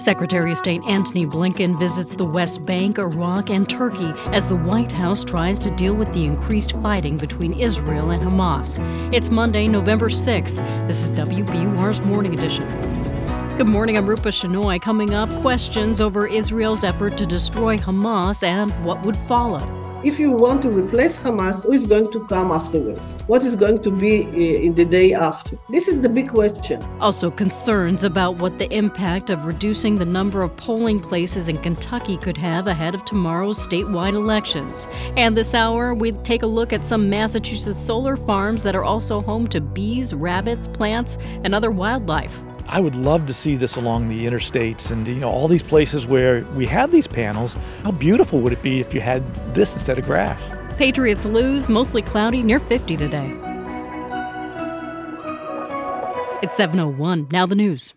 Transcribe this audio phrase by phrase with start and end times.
[0.00, 4.90] Secretary of State Antony Blinken visits the West Bank, Iraq, and Turkey as the White
[4.90, 8.78] House tries to deal with the increased fighting between Israel and Hamas.
[9.12, 10.56] It's Monday, November 6th.
[10.86, 12.66] This is WBUR's Morning Edition.
[13.58, 14.80] Good morning, I'm Rupa Shenoy.
[14.80, 19.79] Coming up, questions over Israel's effort to destroy Hamas and what would follow.
[20.02, 23.18] If you want to replace Hamas, who is going to come afterwards?
[23.26, 25.58] What is going to be eh, in the day after?
[25.68, 26.82] This is the big question.
[27.00, 32.16] Also, concerns about what the impact of reducing the number of polling places in Kentucky
[32.16, 34.88] could have ahead of tomorrow's statewide elections.
[35.18, 39.20] And this hour, we take a look at some Massachusetts solar farms that are also
[39.20, 42.40] home to bees, rabbits, plants, and other wildlife.
[42.72, 46.06] I would love to see this along the interstates and you know all these places
[46.06, 47.56] where we have these panels.
[47.82, 49.24] How beautiful would it be if you had
[49.54, 50.52] this instead of grass?
[50.76, 53.36] Patriots lose, mostly cloudy, near 50 today.
[56.42, 57.26] It's 701.
[57.32, 57.92] Now the news.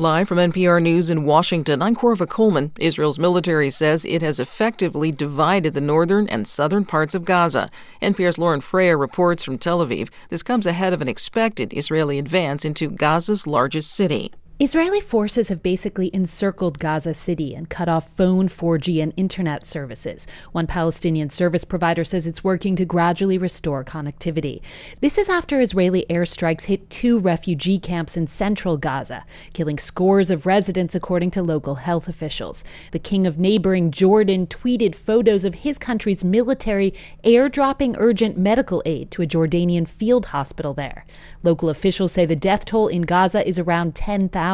[0.00, 2.70] Live from NPR News in Washington, I'm Korva Coleman.
[2.78, 7.68] Israel's military says it has effectively divided the northern and southern parts of Gaza.
[8.00, 10.08] NPR's Lauren Frayer reports from Tel Aviv.
[10.30, 14.30] This comes ahead of an expected Israeli advance into Gaza's largest city.
[14.60, 20.26] Israeli forces have basically encircled Gaza City and cut off phone, 4G, and internet services.
[20.50, 24.60] One Palestinian service provider says it's working to gradually restore connectivity.
[25.00, 30.44] This is after Israeli airstrikes hit two refugee camps in central Gaza, killing scores of
[30.44, 32.64] residents, according to local health officials.
[32.90, 36.92] The king of neighboring Jordan tweeted photos of his country's military
[37.22, 41.06] airdropping urgent medical aid to a Jordanian field hospital there.
[41.44, 44.47] Local officials say the death toll in Gaza is around 10,000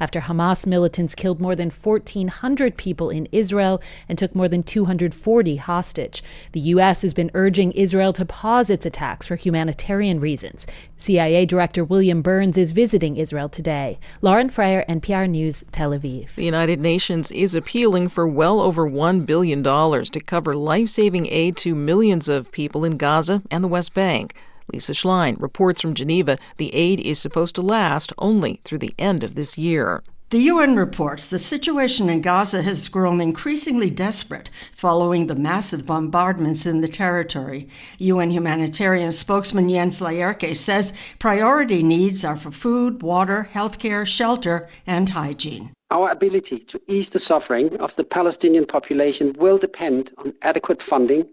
[0.00, 5.56] after Hamas militants killed more than 1,400 people in Israel and took more than 240
[5.56, 6.22] hostage.
[6.52, 7.02] The U.S.
[7.02, 10.66] has been urging Israel to pause its attacks for humanitarian reasons.
[10.96, 13.98] CIA Director William Burns is visiting Israel today.
[14.20, 16.34] Lauren Frayer, NPR News, Tel Aviv.
[16.34, 21.56] The United Nations is appealing for well over $1 billion to cover life saving aid
[21.58, 24.34] to millions of people in Gaza and the West Bank.
[24.72, 29.24] Lisa Schlein reports from Geneva the aid is supposed to last only through the end
[29.24, 30.02] of this year.
[30.30, 36.66] The UN reports the situation in Gaza has grown increasingly desperate following the massive bombardments
[36.66, 37.68] in the territory.
[37.98, 45.08] UN humanitarian spokesman Jens Laerke says priority needs are for food, water, healthcare, shelter, and
[45.08, 45.72] hygiene.
[45.90, 51.28] Our ability to ease the suffering of the Palestinian population will depend on adequate funding,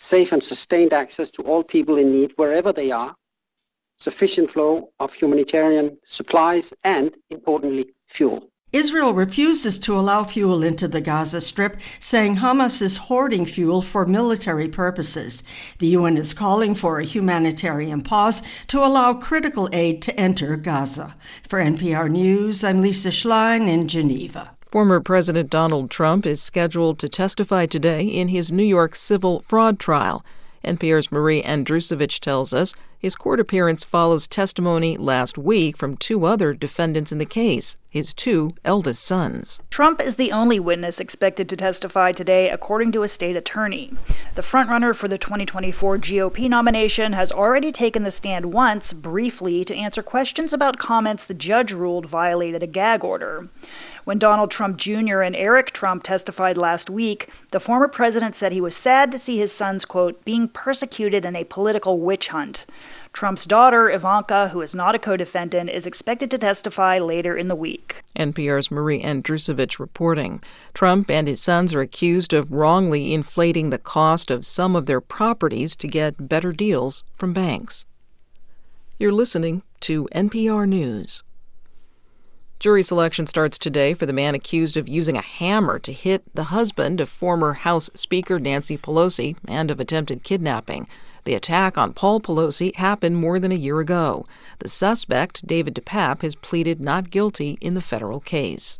[0.00, 3.14] safe and sustained access to all people in need wherever they are,
[3.98, 8.50] sufficient flow of humanitarian supplies, and, importantly, fuel.
[8.72, 14.06] Israel refuses to allow fuel into the Gaza Strip, saying Hamas is hoarding fuel for
[14.06, 15.42] military purposes.
[15.80, 21.14] The UN is calling for a humanitarian pause to allow critical aid to enter Gaza.
[21.48, 24.56] For NPR News, I'm Lisa Schlein in Geneva.
[24.70, 29.80] Former President Donald Trump is scheduled to testify today in his New York civil fraud
[29.80, 30.24] trial.
[30.64, 36.52] NPR's Marie Andrusovich tells us his court appearance follows testimony last week from two other
[36.52, 39.62] defendants in the case, his two eldest sons.
[39.70, 43.94] Trump is the only witness expected to testify today, according to a state attorney.
[44.34, 49.74] The frontrunner for the 2024 GOP nomination has already taken the stand once, briefly, to
[49.74, 53.48] answer questions about comments the judge ruled violated a gag order.
[54.04, 55.20] When Donald Trump Jr.
[55.20, 59.38] and Eric Trump testified last week, the former president said he was sad to see
[59.38, 62.66] his sons, quote, being persecuted in a political witch hunt.
[63.12, 67.48] Trump's daughter, Ivanka, who is not a co defendant, is expected to testify later in
[67.48, 68.02] the week.
[68.16, 70.42] NPR's Marie Andrusovich reporting.
[70.74, 75.00] Trump and his sons are accused of wrongly inflating the cost of some of their
[75.00, 77.86] properties to get better deals from banks.
[78.98, 81.22] You're listening to NPR News.
[82.60, 86.52] Jury selection starts today for the man accused of using a hammer to hit the
[86.52, 90.86] husband of former House Speaker Nancy Pelosi and of attempted kidnapping.
[91.24, 94.26] The attack on Paul Pelosi happened more than a year ago.
[94.58, 98.78] The suspect, David DePape, has pleaded not guilty in the federal case.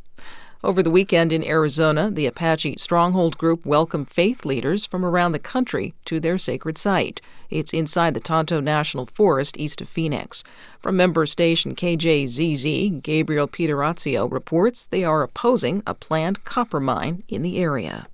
[0.62, 5.38] Over the weekend in Arizona, the Apache Stronghold Group welcomed faith leaders from around the
[5.38, 7.22] country to their sacred site.
[7.48, 10.44] It's inside the Tonto National Forest east of Phoenix.
[10.78, 17.40] From member station KJZZ, Gabriel Pietrorazio reports they are opposing a planned copper mine in
[17.40, 18.06] the area.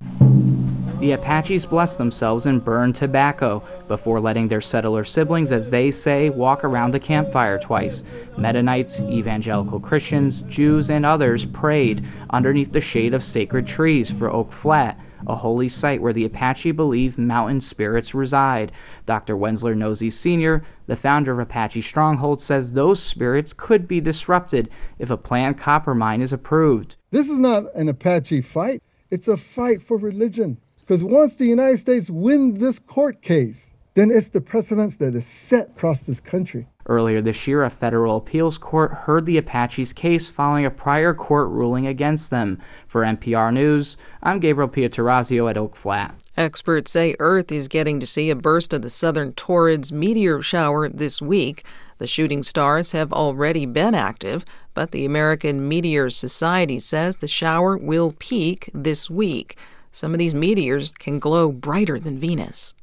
[0.99, 6.29] The Apaches blessed themselves and burned tobacco before letting their settler siblings, as they say,
[6.31, 8.01] walk around the campfire twice.
[8.35, 14.51] Mennonites, evangelical Christians, Jews, and others prayed underneath the shade of sacred trees for Oak
[14.51, 18.71] Flat a holy site where the Apache believe mountain spirits reside.
[19.05, 19.35] Dr.
[19.35, 24.69] Wendsler Nosie Sr., the founder of Apache Stronghold, says those spirits could be disrupted
[24.99, 26.95] if a planned copper mine is approved.
[27.11, 30.57] This is not an Apache fight, it's a fight for religion.
[30.87, 35.25] Because once the United States win this court case, then it's the precedence that is
[35.25, 36.65] set across this country.
[36.85, 41.49] Earlier this year, a federal appeals court heard the Apaches' case following a prior court
[41.49, 42.61] ruling against them.
[42.87, 46.15] For NPR News, I'm Gabriel Pietrorazio at Oak Flat.
[46.37, 50.87] Experts say Earth is getting to see a burst of the southern Taurids meteor shower
[50.87, 51.65] this week.
[51.97, 57.75] The shooting stars have already been active, but the American Meteor Society says the shower
[57.75, 59.57] will peak this week.
[59.97, 62.75] Some of these meteors can glow brighter than Venus.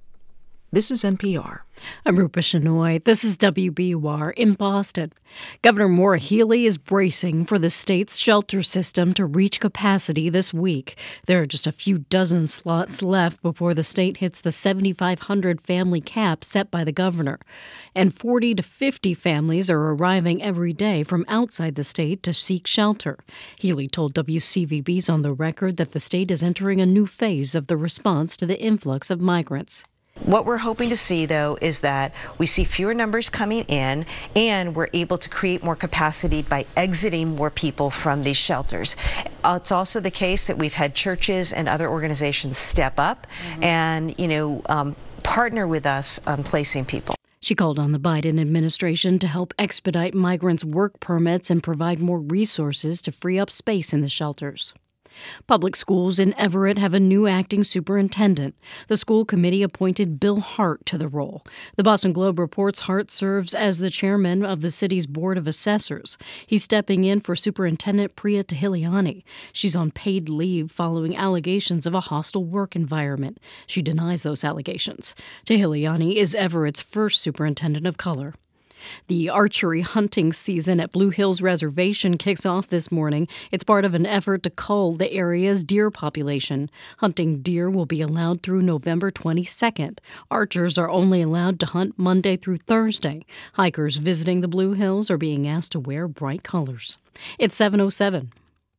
[0.75, 1.61] This is NPR.
[2.05, 3.05] I'm Rupa Shenoy.
[3.05, 5.13] This is WBUR in Boston.
[5.63, 10.99] Governor Maura Healey is bracing for the state's shelter system to reach capacity this week.
[11.27, 16.01] There are just a few dozen slots left before the state hits the 7,500 family
[16.01, 17.39] cap set by the governor.
[17.95, 22.67] And 40 to 50 families are arriving every day from outside the state to seek
[22.67, 23.17] shelter.
[23.61, 27.69] Healey told WCVB's on the record that the state is entering a new phase of
[27.69, 29.85] the response to the influx of migrants.
[30.23, 34.07] What we're hoping to see, though, is that we see fewer numbers coming in
[34.37, 38.97] and we're able to create more capacity by exiting more people from these shelters.
[39.43, 43.65] Uh, it's also the case that we've had churches and other organizations step up mm-hmm.
[43.65, 44.95] and, you know, um,
[45.25, 47.17] partner with us on placing people.
[47.41, 52.21] She called on the Biden administration to help expedite migrants' work permits and provide more
[52.21, 54.75] resources to free up space in the shelters.
[55.47, 58.55] Public schools in Everett have a new acting superintendent.
[58.89, 61.45] The school committee appointed Bill Hart to the role.
[61.77, 66.19] The Boston Globe reports Hart serves as the chairman of the city's Board of Assessors.
[66.47, 69.25] He's stepping in for Superintendent Priya Tahiliani.
[69.53, 73.39] She's on paid leave following allegations of a hostile work environment.
[73.67, 75.15] She denies those allegations.
[75.47, 78.35] Tahiliani is Everett's first superintendent of color.
[79.09, 83.29] The archery hunting season at Blue Hills Reservation kicks off this morning.
[83.51, 86.71] It's part of an effort to cull the area's deer population.
[86.99, 89.99] Hunting deer will be allowed through November 22nd.
[90.31, 93.25] Archers are only allowed to hunt Monday through Thursday.
[93.55, 96.99] Hikers visiting the Blue Hills are being asked to wear bright colors.
[97.39, 98.33] It's 707.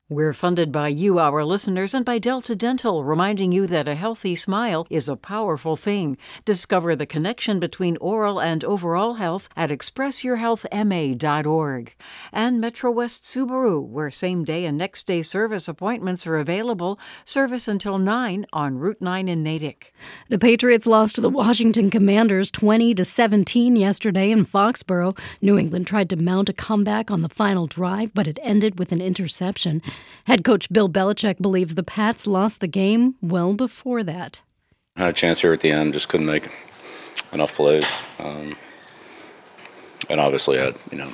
[0.07, 4.35] We're funded by you, our listeners, and by Delta Dental, reminding you that a healthy
[4.35, 6.15] smile is a powerful thing.
[6.45, 11.95] Discover the connection between oral and overall health at expressyourhealthma.org.
[12.31, 16.99] And Metro West Subaru, where same day and next day service appointments are available.
[17.25, 19.91] Service until 9 on Route 9 in Natick.
[20.29, 25.17] The Patriots lost to the Washington Commanders 20 to 17 yesterday in Foxborough.
[25.41, 28.91] New England tried to mount a comeback on the final drive, but it ended with
[28.91, 29.81] an interception.
[30.25, 34.41] Head coach Bill Belichick believes the Pats lost the game well before that.
[34.95, 36.49] I had a chance here at the end, just couldn't make
[37.31, 37.85] enough plays.
[38.19, 38.55] Um,
[40.09, 41.09] and obviously had, you know,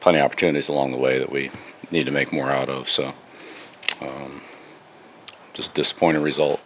[0.00, 1.50] plenty of opportunities along the way that we
[1.90, 2.88] need to make more out of.
[2.88, 3.12] So
[4.00, 4.40] um,
[5.52, 6.60] just disappointing result.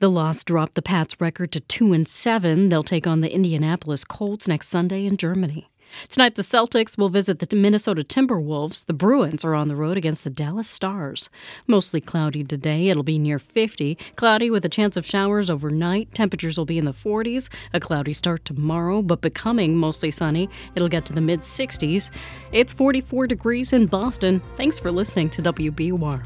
[0.00, 2.68] The loss dropped the Pats' record to 2 and 7.
[2.68, 5.68] They'll take on the Indianapolis Colts next Sunday in Germany.
[6.08, 8.86] Tonight, the Celtics will visit the Minnesota Timberwolves.
[8.86, 11.30] The Bruins are on the road against the Dallas Stars.
[11.66, 12.88] Mostly cloudy today.
[12.88, 13.98] It'll be near 50.
[14.16, 16.12] Cloudy with a chance of showers overnight.
[16.14, 17.48] Temperatures will be in the 40s.
[17.72, 20.48] A cloudy start tomorrow, but becoming mostly sunny.
[20.74, 22.10] It'll get to the mid 60s.
[22.52, 24.42] It's 44 degrees in Boston.
[24.56, 26.24] Thanks for listening to WBUR.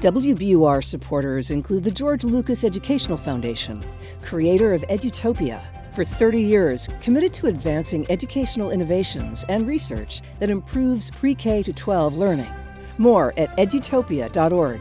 [0.00, 3.84] WBUR supporters include the George Lucas Educational Foundation,
[4.20, 11.10] creator of Edutopia for 30 years, committed to advancing educational innovations and research that improves
[11.10, 12.52] pre K to 12 learning.
[12.98, 14.80] More at edutopia.org.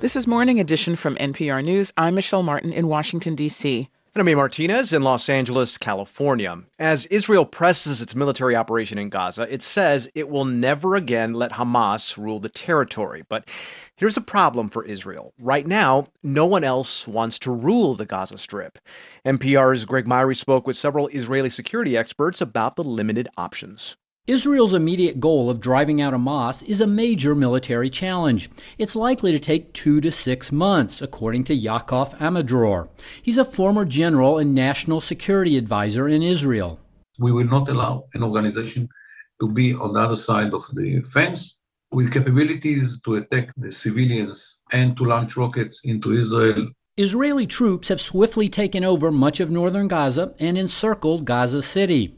[0.00, 1.92] This is Morning Edition from NPR News.
[1.96, 3.88] I'm Michelle Martin in Washington, D.C.
[4.14, 6.62] And I'm Martinez in Los Angeles, California.
[6.78, 11.52] As Israel presses its military operation in Gaza, it says it will never again let
[11.52, 13.24] Hamas rule the territory.
[13.28, 13.48] But
[13.98, 15.34] Here's the problem for Israel.
[15.40, 18.78] Right now, no one else wants to rule the Gaza Strip.
[19.26, 23.96] NPR's Greg Myre spoke with several Israeli security experts about the limited options.
[24.28, 28.48] Israel's immediate goal of driving out Hamas is a major military challenge.
[28.78, 32.88] It's likely to take two to six months, according to Yaakov Amidror.
[33.20, 36.78] He's a former general and national security advisor in Israel.
[37.18, 38.88] We will not allow an organization
[39.40, 41.57] to be on the other side of the fence
[41.90, 46.68] with capabilities to attack the civilians and to launch rockets into Israel.
[46.96, 52.14] Israeli troops have swiftly taken over much of northern Gaza and encircled Gaza City.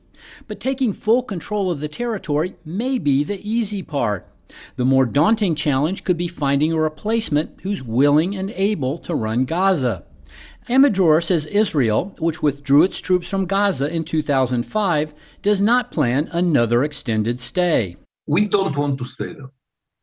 [0.48, 4.26] But taking full control of the territory may be the easy part.
[4.76, 9.44] The more daunting challenge could be finding a replacement who's willing and able to run
[9.44, 10.04] Gaza.
[10.68, 16.84] Amidror says Israel, which withdrew its troops from Gaza in 2005, does not plan another
[16.84, 17.96] extended stay.
[18.26, 19.50] We don't want to stay there.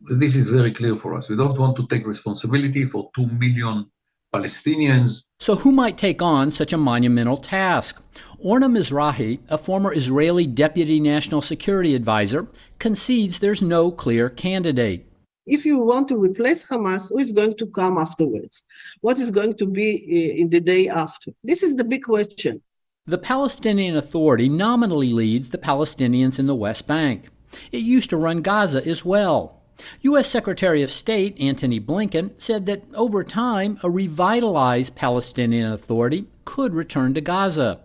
[0.02, 1.30] This is very clear for us.
[1.30, 3.90] We don't want to take responsibility for 2 million
[4.34, 5.24] Palestinians.
[5.40, 8.02] So, who might take on such a monumental task?
[8.40, 12.48] Orna Mizrahi, a former Israeli deputy national security advisor,
[12.80, 15.08] concedes there's no clear candidate.
[15.46, 18.64] If you want to replace Hamas, who is going to come afterwards?
[19.02, 21.32] What is going to be eh, in the day after?
[21.44, 22.62] This is the big question.
[23.06, 27.30] The Palestinian Authority nominally leads the Palestinians in the West Bank.
[27.72, 29.57] It used to run Gaza as well.
[30.02, 30.28] U.S.
[30.28, 37.14] Secretary of State Antony Blinken said that over time, a revitalized Palestinian Authority could return
[37.14, 37.80] to Gaza.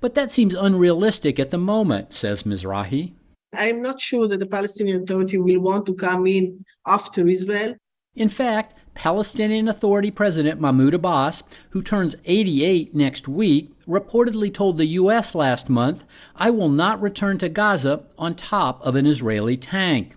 [0.00, 3.12] But that seems unrealistic at the moment, says Mizrahi.
[3.54, 7.76] I'm not sure that the Palestinian Authority will want to come in after Israel.
[8.14, 14.86] In fact, Palestinian Authority President Mahmoud Abbas, who turns 88 next week, reportedly told the
[14.86, 15.34] U.S.
[15.34, 16.02] last month,
[16.34, 20.16] I will not return to Gaza on top of an Israeli tank.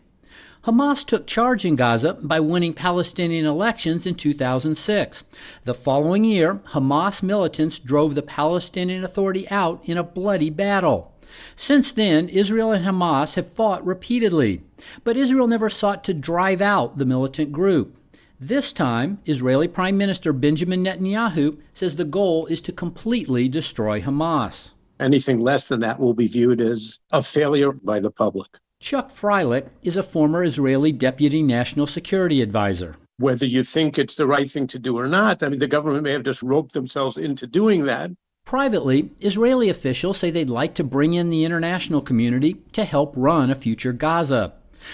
[0.65, 5.23] Hamas took charge in Gaza by winning Palestinian elections in 2006.
[5.63, 11.13] The following year, Hamas militants drove the Palestinian Authority out in a bloody battle.
[11.55, 14.61] Since then, Israel and Hamas have fought repeatedly,
[15.05, 17.95] but Israel never sought to drive out the militant group.
[18.37, 24.71] This time, Israeli Prime Minister Benjamin Netanyahu says the goal is to completely destroy Hamas.
[24.99, 28.49] Anything less than that will be viewed as a failure by the public.
[28.81, 32.95] Chuck Freilich is a former Israeli deputy national security advisor.
[33.17, 36.03] Whether you think it's the right thing to do or not, I mean, the government
[36.05, 38.11] may have just roped themselves into doing that.
[38.45, 43.51] Privately, Israeli officials say they'd like to bring in the international community to help run
[43.51, 44.53] a future Gaza.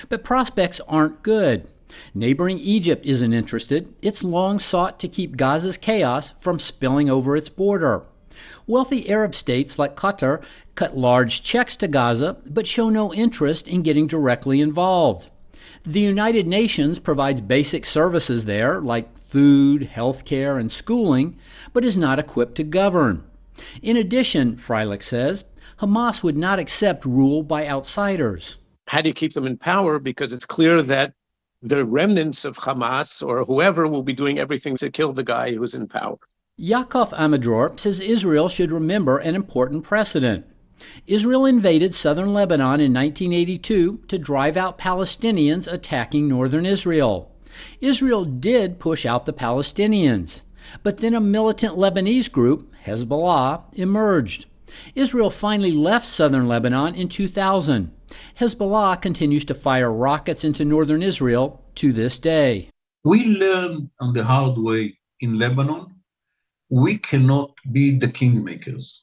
[0.09, 1.67] But prospects aren't good.
[2.15, 3.93] Neighboring Egypt isn't interested.
[4.01, 8.03] It's long sought to keep Gaza's chaos from spilling over its border.
[8.67, 10.43] Wealthy Arab states like Qatar
[10.75, 15.29] cut large checks to Gaza but show no interest in getting directly involved.
[15.83, 21.37] The United Nations provides basic services there like food, health care, and schooling,
[21.73, 23.23] but is not equipped to govern.
[23.81, 25.43] In addition, Freilich says,
[25.79, 28.57] Hamas would not accept rule by outsiders.
[28.87, 29.99] How do you keep them in power?
[29.99, 31.13] Because it's clear that
[31.61, 35.73] the remnants of Hamas or whoever will be doing everything to kill the guy who's
[35.73, 36.17] in power.
[36.59, 40.45] Yaakov Amidror says Israel should remember an important precedent.
[41.05, 47.35] Israel invaded southern Lebanon in 1982 to drive out Palestinians attacking northern Israel.
[47.81, 50.43] Israel did push out the Palestinians,
[50.81, 54.45] but then a militant Lebanese group, Hezbollah, emerged.
[54.95, 57.91] Israel finally left southern Lebanon in 2000.
[58.39, 62.69] Hezbollah continues to fire rockets into northern Israel to this day.
[63.03, 65.94] We learned on the hard way in Lebanon
[66.69, 68.99] we cannot be the kingmakers.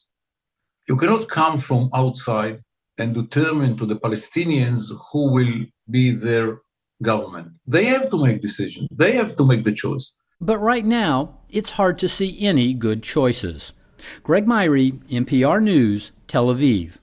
[0.89, 2.61] You cannot come from outside
[2.99, 6.59] and determine to the Palestinians who will be their
[7.03, 7.53] government.
[7.67, 8.89] They have to make decisions.
[8.91, 10.13] They have to make the choice.
[10.41, 13.73] But right now, it's hard to see any good choices.
[14.23, 16.95] Greg Myre, NPR News, Tel Aviv.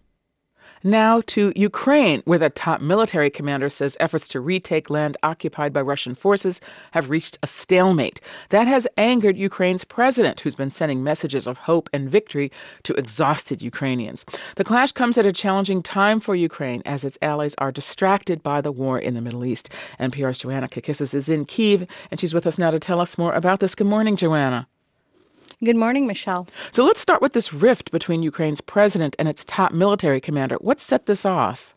[0.83, 5.81] Now to Ukraine, where the top military commander says efforts to retake land occupied by
[5.81, 8.21] Russian forces have reached a stalemate.
[8.49, 12.49] That has angered Ukraine's president, who's been sending messages of hope and victory
[12.83, 14.23] to exhausted Ukrainians.
[14.55, 18.61] The clash comes at a challenging time for Ukraine as its allies are distracted by
[18.61, 19.69] the war in the Middle East.
[19.99, 23.33] NPR's Joanna Kakissis is in Kiev, and she's with us now to tell us more
[23.33, 23.75] about this.
[23.75, 24.67] Good morning, Joanna.
[25.61, 26.47] Good morning, Michelle.
[26.71, 30.55] So let's start with this rift between Ukraine's president and its top military commander.
[30.61, 31.75] What set this off?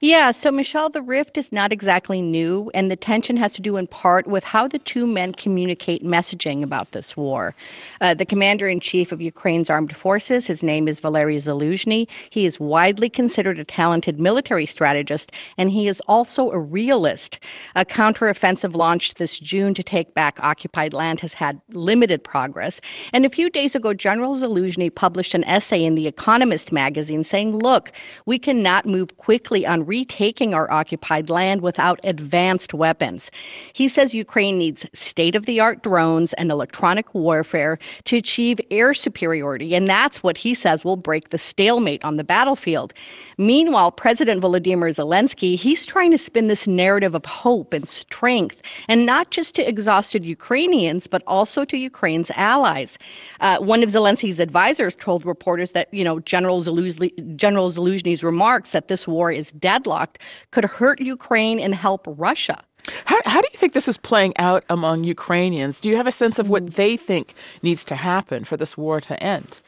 [0.00, 3.78] Yeah, so Michelle, the rift is not exactly new, and the tension has to do
[3.78, 7.54] in part with how the two men communicate messaging about this war.
[8.02, 12.06] Uh, the commander in chief of Ukraine's armed forces, his name is Valery Zaluzhny.
[12.28, 17.38] He is widely considered a talented military strategist, and he is also a realist.
[17.74, 22.82] A counteroffensive launched this June to take back occupied land has had limited progress.
[23.14, 27.56] And a few days ago, General Zaluzhny published an essay in The Economist magazine saying,
[27.56, 27.92] look,
[28.26, 33.30] we cannot move quickly on retaking our occupied land without advanced weapons.
[33.72, 38.94] He says Ukraine needs state of the art drones and electronic warfare to achieve air
[38.94, 42.92] superiority, and that's what he says will break the stalemate on the battlefield.
[43.38, 48.56] Meanwhile, President Volodymyr Zelensky, he's trying to spin this narrative of hope and strength,
[48.88, 52.98] and not just to exhausted Ukrainians, but also to Ukraine's allies.
[53.40, 58.70] Uh, one of Zelensky's advisors told reporters that, you know, General, Zaluzhny, General Zaluzhny's remarks
[58.70, 60.18] that this war is deadlocked
[60.50, 62.62] could hurt Ukraine and help Russia.
[63.04, 65.80] How, how do you think this is playing out among Ukrainians?
[65.80, 66.74] Do you have a sense of what mm.
[66.74, 69.60] they think needs to happen for this war to end?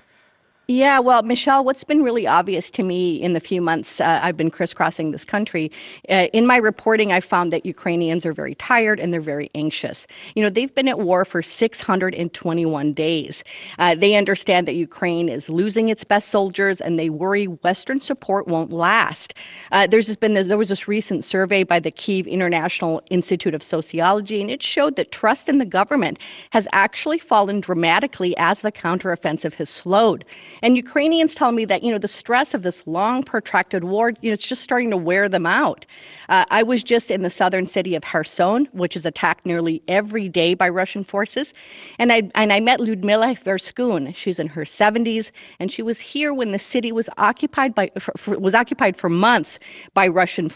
[0.70, 4.36] Yeah, well, Michelle, what's been really obvious to me in the few months uh, I've
[4.36, 5.72] been crisscrossing this country,
[6.10, 10.06] uh, in my reporting, I found that Ukrainians are very tired and they're very anxious.
[10.34, 13.42] You know, they've been at war for 621 days.
[13.78, 18.46] Uh, they understand that Ukraine is losing its best soldiers and they worry Western support
[18.46, 19.32] won't last.
[19.72, 23.54] Uh, there's just been this, there was this recent survey by the Kiev International Institute
[23.54, 26.18] of Sociology, and it showed that trust in the government
[26.50, 30.26] has actually fallen dramatically as the counteroffensive has slowed.
[30.62, 34.30] And Ukrainians tell me that, you know, the stress of this long, protracted war, you
[34.30, 35.86] know, it's just starting to wear them out.
[36.28, 40.28] Uh, I was just in the southern city of Kherson, which is attacked nearly every
[40.28, 41.54] day by Russian forces.
[41.98, 44.14] And I, and I met Ludmila Verskun.
[44.14, 48.12] She's in her 70s, and she was here when the city was occupied, by, for,
[48.16, 49.58] for, was occupied for months
[49.94, 50.50] by Russian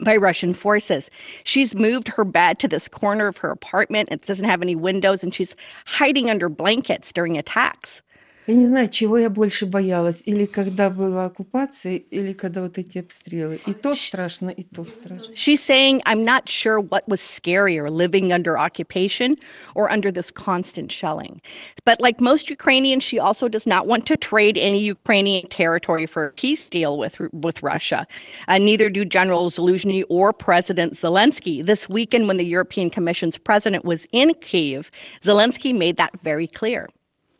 [0.00, 1.10] by Russian forces.
[1.44, 4.08] She's moved her bed to this corner of her apartment.
[4.10, 5.54] It doesn't have any windows, and she's
[5.86, 8.00] hiding under blankets during attacks.
[8.47, 10.23] Я не знаю, чего я больше боялась.
[10.25, 13.59] Или когда была оккупация, или когда вот эти обстрелы.
[13.67, 15.33] И то страшно, и то страшно.
[15.35, 19.35] She's saying, I'm not sure what was scarier, living under occupation
[19.75, 21.41] or under this constant shelling.
[21.83, 26.27] But like most Ukrainians, she also does not want to trade any Ukrainian territory for
[26.27, 28.07] a peace deal with, with Russia.
[28.47, 31.65] Uh, neither do General Zelensky or President Zelensky.
[31.65, 34.87] This weekend, when the European Commission's president was in Kyiv,
[35.21, 36.87] Zelensky made that very clear.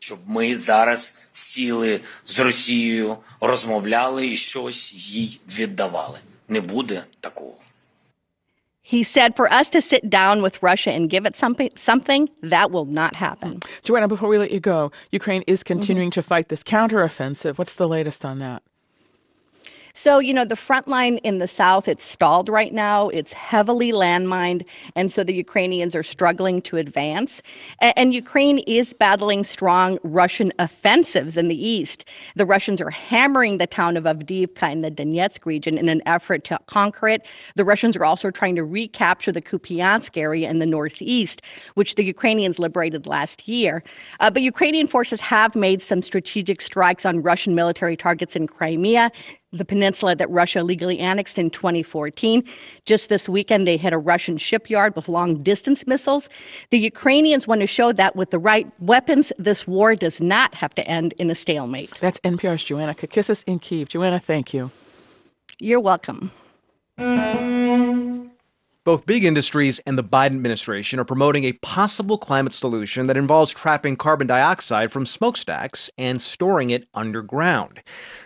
[0.02, 6.18] щоб ми зараз сіли з Росією, розмовляли і щось їй віддавали.
[6.48, 7.54] Не буде такого.
[8.92, 12.70] He said for us to sit down with Russia and give it something, something that
[12.70, 13.60] will not happen.
[13.84, 16.22] Joanna, before we let you go, Ukraine is continuing mm-hmm.
[16.26, 17.58] to fight this counteroffensive.
[17.58, 18.62] What's the latest on that?
[19.95, 23.09] So, you know, the front line in the south, it's stalled right now.
[23.09, 24.65] It's heavily landmined.
[24.95, 27.43] And so the Ukrainians are struggling to advance.
[27.79, 32.05] And, and, Ukraine is battling strong Russian offensives in the east.
[32.35, 36.43] The Russians are hammering the town of Avdiivka in the Donetsk region in an effort
[36.45, 37.25] to conquer it.
[37.55, 41.43] The Russians are also trying to recapture the Kupiansk area in the northeast,
[41.75, 43.83] which the Ukrainians liberated last year.
[44.19, 49.11] Uh, but Ukrainian forces have made some strategic strikes on Russian military targets in Crimea
[49.53, 52.43] the peninsula that Russia legally annexed in 2014.
[52.85, 56.27] Just this weekend, they hit a Russian shipyard with long distance missiles.
[56.71, 60.73] The Ukrainians want to show that with the right weapons, this war does not have
[60.75, 61.97] to end in a stalemate.
[62.01, 63.89] That's NPR's Joanna Kakissis in Kiev.
[63.89, 64.71] Joanna, thank you.
[65.59, 66.31] You're welcome.
[68.85, 73.53] Both big industries and the Biden administration are promoting a possible climate solution that involves
[73.53, 77.81] trapping carbon dioxide from smokestacks and storing it underground.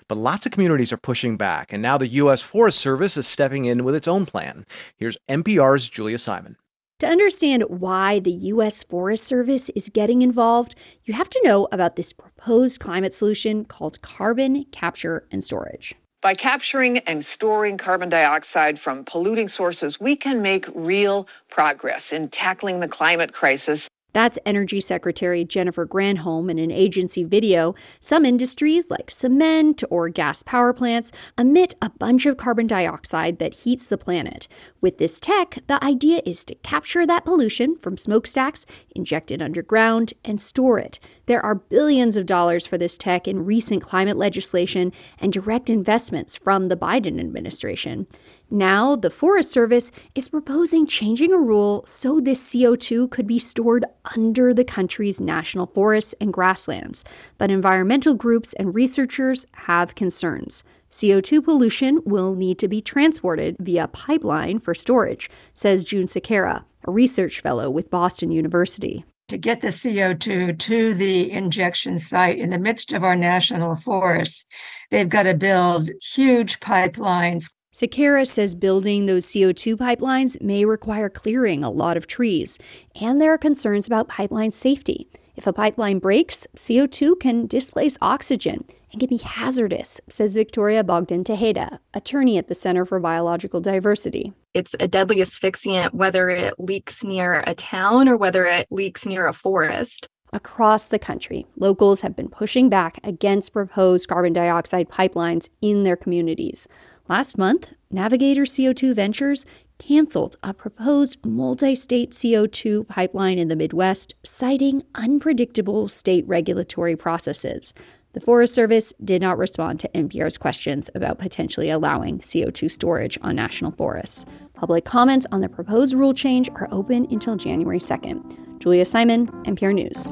[0.07, 2.41] But lots of communities are pushing back, and now the U.S.
[2.41, 4.65] Forest Service is stepping in with its own plan.
[4.95, 6.55] Here's NPR's Julia Simon.
[7.01, 8.81] To understand why the U.S.
[8.81, 14.01] Forest Service is getting involved, you have to know about this proposed climate solution called
[14.01, 15.93] carbon capture and storage.
[16.21, 22.29] By capturing and storing carbon dioxide from polluting sources, we can make real progress in
[22.29, 27.75] tackling the climate crisis that's Energy Secretary Jennifer Granholm in an agency video.
[27.99, 33.53] Some industries, like cement or gas power plants, emit a bunch of carbon dioxide that
[33.53, 34.47] heats the planet.
[34.81, 38.65] With this tech, the idea is to capture that pollution from smokestacks,
[38.95, 40.99] inject it underground, and store it.
[41.27, 46.35] There are billions of dollars for this tech in recent climate legislation and direct investments
[46.37, 48.07] from the Biden administration.
[48.49, 53.83] Now, the Forest Service is proposing changing a rule so this CO2 could be stored
[54.15, 57.03] under the country's national forests and grasslands.
[57.37, 60.63] But environmental groups and researchers have concerns.
[60.89, 66.91] CO2 pollution will need to be transported via pipeline for storage, says June Sequeira, a
[66.91, 72.57] research fellow with Boston University to get the CO2 to the injection site in the
[72.57, 74.45] midst of our national forests,
[74.89, 81.63] they've got to build huge pipelines Sequeira says building those CO2 pipelines may require clearing
[81.63, 82.57] a lot of trees,
[82.99, 85.07] and there are concerns about pipeline safety.
[85.35, 91.23] If a pipeline breaks, CO2 can displace oxygen, and can be hazardous, says Victoria Bogdan
[91.23, 94.33] Tejeda, attorney at the Center for Biological Diversity.
[94.55, 99.27] It's a deadly asphyxiant whether it leaks near a town or whether it leaks near
[99.27, 100.07] a forest.
[100.33, 105.95] Across the country, locals have been pushing back against proposed carbon dioxide pipelines in their
[105.95, 106.67] communities.
[107.09, 109.45] Last month, Navigator CO2 Ventures
[109.79, 117.73] canceled a proposed multi state CO2 pipeline in the Midwest, citing unpredictable state regulatory processes.
[118.11, 123.35] The Forest Service did not respond to NPR's questions about potentially allowing CO2 storage on
[123.35, 124.25] national forests.
[124.53, 128.59] Public comments on the proposed rule change are open until January 2nd.
[128.59, 130.11] Julia Simon, NPR News.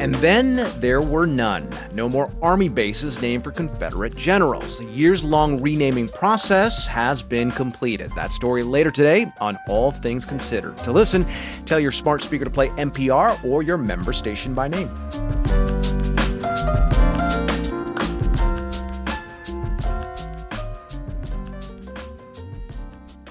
[0.00, 1.68] And then there were none.
[1.92, 4.78] No more Army bases named for Confederate generals.
[4.78, 8.10] The years long renaming process has been completed.
[8.16, 10.78] That story later today on All Things Considered.
[10.84, 11.26] To listen,
[11.66, 14.88] tell your smart speaker to play NPR or your member station by name.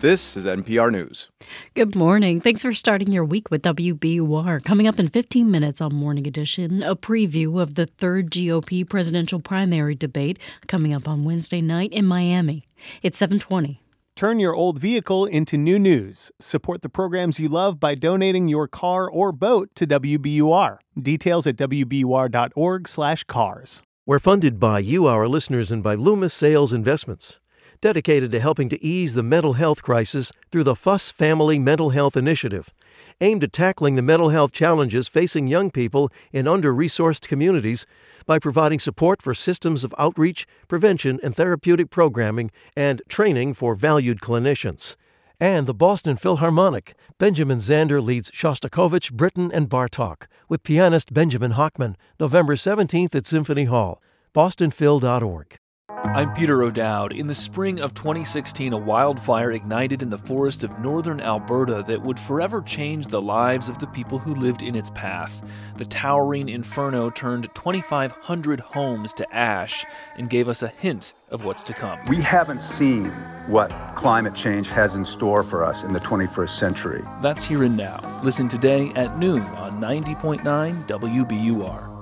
[0.01, 1.31] This is NPR News.
[1.73, 2.41] Good morning.
[2.41, 4.63] Thanks for starting your week with WBUR.
[4.63, 9.39] Coming up in 15 minutes on Morning Edition, a preview of the third GOP presidential
[9.39, 12.67] primary debate coming up on Wednesday night in Miami.
[13.01, 13.81] It's 720.
[14.15, 16.31] Turn your old vehicle into new news.
[16.39, 20.77] Support the programs you love by donating your car or boat to WBUR.
[21.01, 23.81] Details at wbur.org/cars.
[24.05, 27.39] We're funded by you, our listeners, and by Loomis Sayles Investments
[27.81, 32.17] dedicated to helping to ease the mental health crisis through the Fuss Family Mental Health
[32.17, 32.73] Initiative,
[33.21, 37.85] aimed at tackling the mental health challenges facing young people in under resourced communities
[38.25, 44.19] by providing support for systems of outreach, prevention, and therapeutic programming and training for valued
[44.19, 44.95] clinicians.
[45.39, 46.95] And the Boston Philharmonic.
[47.17, 53.63] Benjamin Zander leads Shostakovich, Britten, and Bartok with pianist Benjamin Hochman, November 17th at Symphony
[53.63, 54.01] Hall.
[54.35, 55.57] BostonPhil.org.
[56.05, 57.11] I'm Peter O'Dowd.
[57.11, 62.01] In the spring of 2016, a wildfire ignited in the forest of northern Alberta that
[62.01, 65.41] would forever change the lives of the people who lived in its path.
[65.77, 69.85] The towering inferno turned 2,500 homes to ash
[70.15, 71.99] and gave us a hint of what's to come.
[72.07, 73.05] We haven't seen
[73.47, 77.03] what climate change has in store for us in the 21st century.
[77.21, 77.99] That's here and now.
[78.23, 80.41] Listen today at noon on 90.9
[80.87, 81.98] WBUR.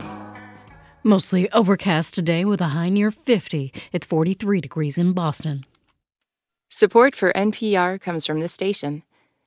[1.07, 3.71] Mostly overcast today with a high near 50.
[3.93, 5.63] It's 43 degrees in Boston.
[6.67, 9.03] Support for NPR comes from this station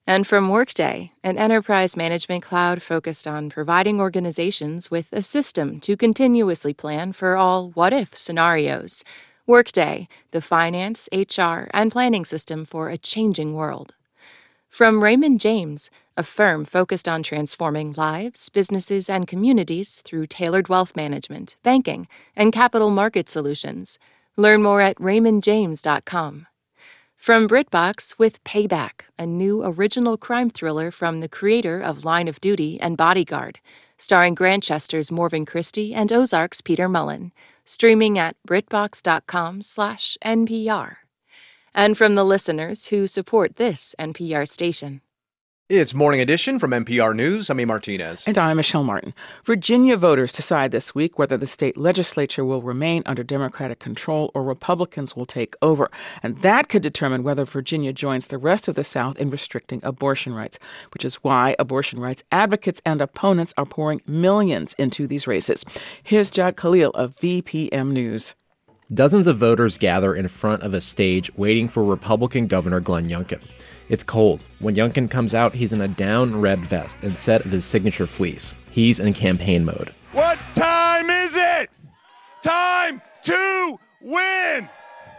[0.07, 5.99] and from Workday, an enterprise management cloud focused on providing organizations with a system to
[5.99, 9.05] continuously plan for all what if scenarios.
[9.46, 13.94] Workday, the finance, HR, and planning system for a changing world.
[14.70, 20.94] From Raymond James, a firm focused on transforming lives, businesses, and communities through tailored wealth
[20.94, 22.06] management, banking,
[22.37, 23.98] and capital market solutions.
[24.37, 26.46] Learn more at raymondjames.com.
[27.16, 32.38] From BritBox with Payback, a new original crime thriller from the creator of Line of
[32.40, 33.61] Duty and Bodyguard,
[33.96, 37.33] starring Grantchester's Morven Christie and Ozark's Peter Mullan,
[37.64, 40.96] streaming at britbox.com/npr
[41.74, 45.00] and from the listeners who support this NPR station.
[45.72, 47.48] It's Morning Edition from NPR News.
[47.48, 47.64] I'm E.
[47.64, 48.24] Martinez.
[48.26, 49.14] And I'm Michelle Martin.
[49.44, 54.42] Virginia voters decide this week whether the state legislature will remain under Democratic control or
[54.42, 55.88] Republicans will take over.
[56.24, 60.35] And that could determine whether Virginia joins the rest of the South in restricting abortion
[60.35, 60.59] rights,
[60.92, 65.64] which is why abortion rights advocates and opponents are pouring millions into these races.
[66.02, 68.35] Here's Jahd Khalil of VPM News.
[68.92, 73.40] Dozens of voters gather in front of a stage waiting for Republican Governor Glenn Youngkin.
[73.90, 74.44] It's cold.
[74.61, 78.55] When Youngkin comes out, he's in a down red vest instead of his signature fleece.
[78.70, 79.92] He's in campaign mode.
[80.12, 81.70] What time is it?
[82.40, 84.68] Time to win!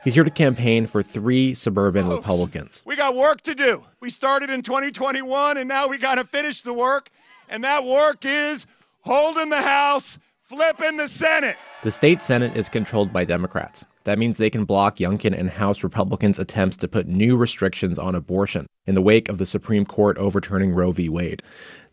[0.06, 2.84] He's here to campaign for three suburban Folks, Republicans.
[2.86, 3.84] We got work to do.
[4.00, 7.10] We started in 2021 and now we got to finish the work.
[7.50, 8.68] And that work is
[9.02, 11.58] holding the House, flipping the Senate.
[11.84, 13.84] The state Senate is controlled by Democrats.
[14.04, 18.16] That means they can block Youngkin and House Republicans' attempts to put new restrictions on
[18.16, 21.08] abortion in the wake of the Supreme Court overturning Roe v.
[21.08, 21.44] Wade.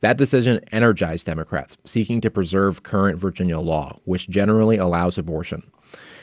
[0.00, 5.70] That decision energized Democrats, seeking to preserve current Virginia law, which generally allows abortion.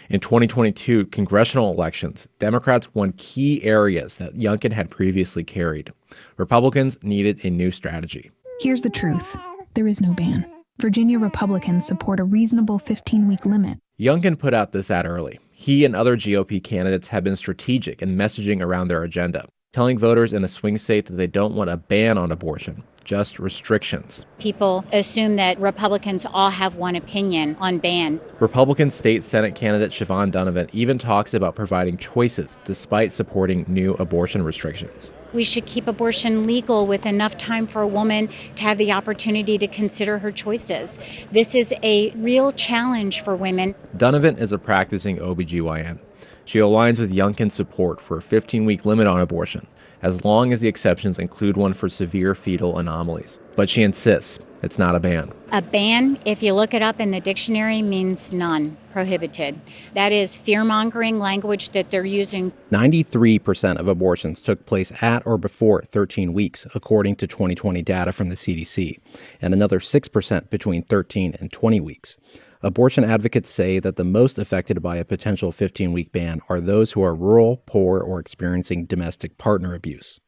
[0.10, 5.92] In 2022 congressional elections, Democrats won key areas that Youngkin had previously carried.
[6.38, 8.32] Republicans needed a new strategy.
[8.62, 9.36] Here's the truth
[9.74, 10.46] there is no ban.
[10.80, 13.80] Virginia Republicans support a reasonable 15 week limit.
[13.98, 15.40] Youngkin put out this ad early.
[15.52, 20.34] He and other GOP candidates have been strategic in messaging around their agenda, telling voters
[20.34, 24.26] in a swing state that they don't want a ban on abortion, just restrictions.
[24.40, 28.20] People assume that Republicans all have one opinion on ban.
[28.40, 34.44] Republican state Senate candidate Siobhan Dunnavant even talks about providing choices despite supporting new abortion
[34.44, 35.14] restrictions.
[35.34, 39.58] We should keep abortion legal with enough time for a woman to have the opportunity
[39.58, 40.98] to consider her choices.
[41.32, 43.76] This is a real challenge for women.
[43.98, 46.00] Dunnavant is a practicing OBGYN.
[46.46, 49.68] She aligns with Youngkin's support for a 15 week limit on abortion,
[50.06, 53.40] as long as the exceptions include one for severe fetal anomalies.
[53.56, 55.32] But she insists it's not a ban.
[55.52, 59.60] A ban, if you look it up in the dictionary, means none, prohibited.
[59.96, 62.52] That is fear mongering language that they're using.
[62.72, 68.30] 93% of abortions took place at or before 13 weeks, according to 2020 data from
[68.30, 69.00] the CDC,
[69.42, 72.18] and another 6% between 13 and 20 weeks.
[72.66, 76.94] Abortion advocates say that the most affected by a potential 15 week ban are those
[76.94, 80.20] who are rural, poor, or experiencing domestic partner abuse.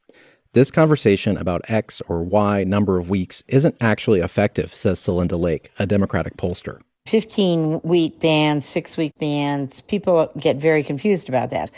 [0.53, 5.71] This conversation about X or Y number of weeks isn't actually effective, says Celinda Lake,
[5.79, 6.81] a Democratic pollster.
[7.07, 11.71] 15 week bans, six week bans, people get very confused about that.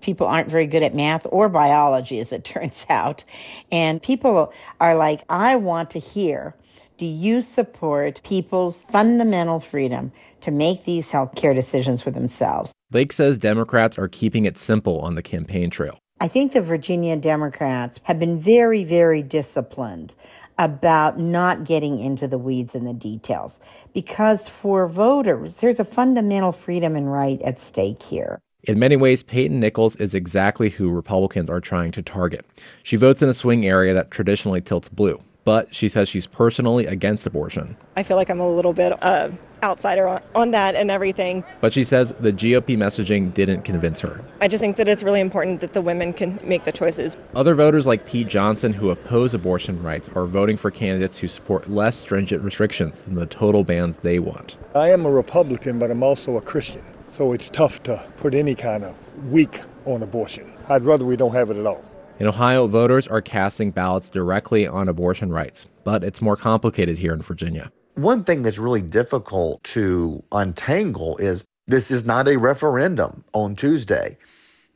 [0.00, 3.24] People aren't very good at math or biology, as it turns out.
[3.70, 6.56] And people are like, I want to hear
[7.00, 12.72] do you support people's fundamental freedom to make these health care decisions for themselves?
[12.92, 15.98] Lake says Democrats are keeping it simple on the campaign trail.
[16.20, 20.14] I think the Virginia Democrats have been very, very disciplined
[20.58, 23.60] about not getting into the weeds and the details
[23.94, 28.38] because for voters, there's a fundamental freedom and right at stake here.
[28.64, 32.44] In many ways, Peyton Nichols is exactly who Republicans are trying to target.
[32.82, 36.86] She votes in a swing area that traditionally tilts blue but she says she's personally
[36.86, 37.76] against abortion.
[37.96, 39.30] I feel like I'm a little bit uh,
[39.62, 41.44] outsider on, on that and everything.
[41.60, 44.22] But she says the GOP messaging didn't convince her.
[44.40, 47.16] I just think that it's really important that the women can make the choices.
[47.34, 51.68] Other voters like Pete Johnson, who oppose abortion rights, are voting for candidates who support
[51.68, 54.56] less stringent restrictions than the total bans they want.
[54.74, 56.84] I am a Republican, but I'm also a Christian.
[57.08, 58.94] So it's tough to put any kind of
[59.30, 60.52] weak on abortion.
[60.68, 61.84] I'd rather we don't have it at all.
[62.20, 67.14] In Ohio, voters are casting ballots directly on abortion rights, but it's more complicated here
[67.14, 67.72] in Virginia.
[67.94, 74.18] One thing that's really difficult to untangle is this is not a referendum on Tuesday.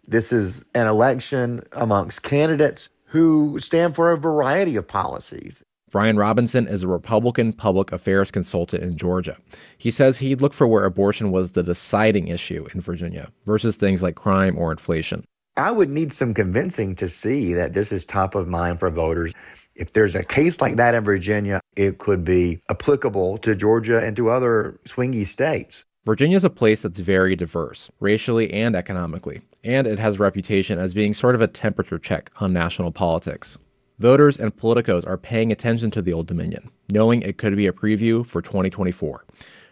[0.09, 5.62] This is an election amongst candidates who stand for a variety of policies.
[5.90, 9.37] Brian Robinson is a Republican public affairs consultant in Georgia.
[9.76, 14.02] He says he'd look for where abortion was the deciding issue in Virginia versus things
[14.02, 15.24] like crime or inflation.
[15.56, 19.32] I would need some convincing to see that this is top of mind for voters.
[19.76, 24.16] If there's a case like that in Virginia, it could be applicable to Georgia and
[24.16, 25.84] to other swingy states.
[26.04, 30.78] Virginia is a place that's very diverse, racially and economically, and it has a reputation
[30.78, 33.56] as being sort of a temperature check on national politics.
[34.00, 37.72] Voters and politicos are paying attention to the Old Dominion, knowing it could be a
[37.72, 39.24] preview for 2024.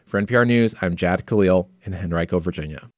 [0.06, 2.88] For NPR News, I'm Jahd Khalil in Henrico, Virginia.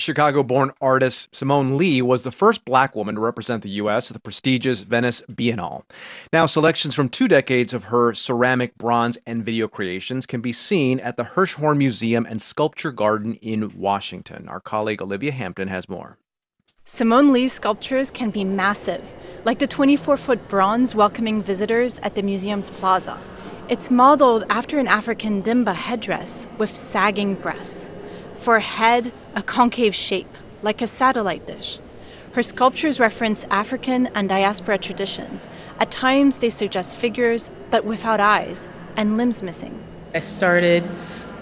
[0.00, 4.10] Chicago born artist Simone Leigh was the first black woman to represent the U.S.
[4.10, 5.82] at the prestigious Venice Biennale.
[6.32, 11.00] Now, selections from two decades of her ceramic, bronze, and video creations can be seen
[11.00, 14.48] at the Hirshhorn Museum and Sculpture Garden in Washington.
[14.48, 16.16] Our colleague Olivia Hampton has more.
[16.86, 19.12] Simone Leigh's sculptures can be massive,
[19.44, 23.20] like the 24 foot bronze welcoming visitors at the museum's plaza.
[23.68, 27.90] It's modeled after an African dimba headdress with sagging breasts.
[28.40, 31.78] For head, a concave shape, like a satellite dish.
[32.32, 35.46] Her sculptures reference African and diaspora traditions.
[35.78, 39.84] At times, they suggest figures, but without eyes, and limbs missing.
[40.14, 40.82] I started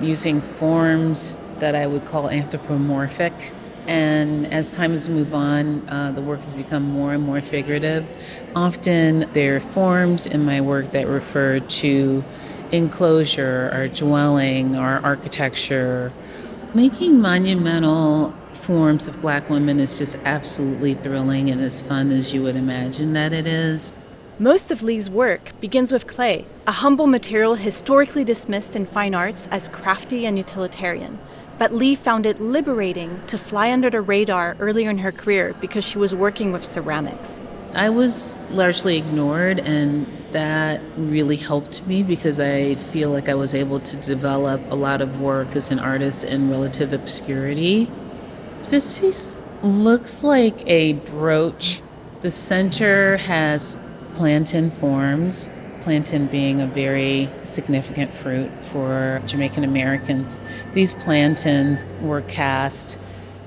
[0.00, 3.52] using forms that I would call anthropomorphic.
[3.86, 8.10] And as time has moved on, uh, the work has become more and more figurative.
[8.56, 12.24] Often, there are forms in my work that refer to
[12.72, 16.12] enclosure or dwelling or architecture
[16.74, 22.42] Making monumental forms of black women is just absolutely thrilling and as fun as you
[22.42, 23.90] would imagine that it is.
[24.38, 29.48] Most of Leigh's work begins with clay, a humble material historically dismissed in fine arts
[29.50, 31.18] as crafty and utilitarian.
[31.56, 35.84] But Leigh found it liberating to fly under the radar earlier in her career because
[35.84, 37.40] she was working with ceramics.
[37.74, 43.54] I was largely ignored, and that really helped me because I feel like I was
[43.54, 47.90] able to develop a lot of work as an artist in relative obscurity.
[48.64, 51.82] This piece looks like a brooch.
[52.22, 53.76] The center has
[54.14, 55.48] plantain forms,
[55.82, 60.40] plantain being a very significant fruit for Jamaican Americans.
[60.72, 62.98] These plantains were cast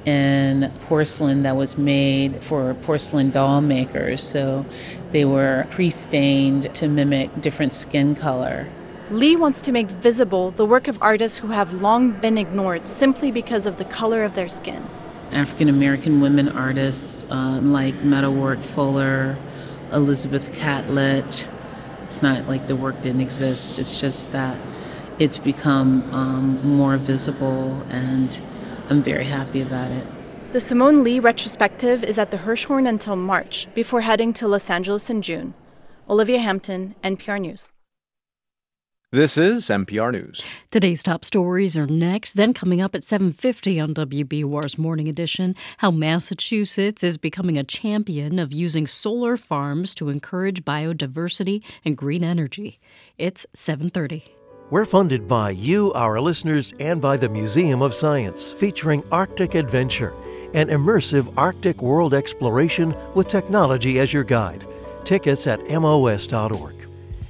[0.06, 4.22] in porcelain that was made for porcelain doll makers.
[4.22, 4.66] So
[5.12, 8.68] they were pre stained to mimic different skin color.
[9.10, 13.30] Leigh wants to make visible the work of artists who have long been ignored simply
[13.30, 14.84] because of the color of their skin.
[15.32, 19.38] African American women artists uh, like Meta Warrick Fuller,
[19.92, 21.50] Elizabeth Catlett.
[22.04, 24.58] It's not like the work didn't exist, it's just that
[25.20, 28.40] it's become um, more visible, and
[28.91, 30.06] I'm very happy about it.
[30.51, 35.10] The Simone Leigh retrospective is at the Hirshhorn until March, before heading to Los Angeles
[35.10, 35.54] in June.
[36.10, 37.69] Olivia Hampton, NPR News.
[39.13, 40.43] This is NPR News.
[40.71, 42.34] Today's top stories are next.
[42.34, 48.39] Then coming up at 7:50 on WBUR's Morning Edition, how Massachusetts is becoming a champion
[48.39, 52.77] of using solar farms to encourage biodiversity and green energy.
[53.17, 54.23] It's 7:30.
[54.72, 60.14] We're funded by you, our listeners, and by the Museum of Science, featuring Arctic Adventure,
[60.54, 64.66] an immersive Arctic world exploration with technology as your guide.
[65.04, 66.74] Tickets at MOS.org.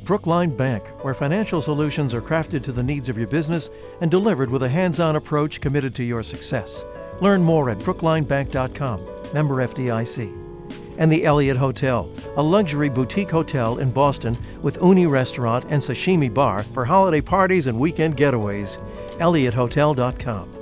[0.04, 4.52] Brookline Bank, where financial solutions are crafted to the needs of your business and delivered
[4.52, 6.86] with a hands on approach committed to your success.
[7.22, 10.51] Learn more at brooklinebank.com, member FDIC.
[10.98, 16.34] And the Eliot Hotel, a luxury boutique hotel in Boston with uni restaurant and sashimi
[16.34, 18.78] bar for holiday parties and weekend getaways.
[19.20, 20.62] EliotHotel.com.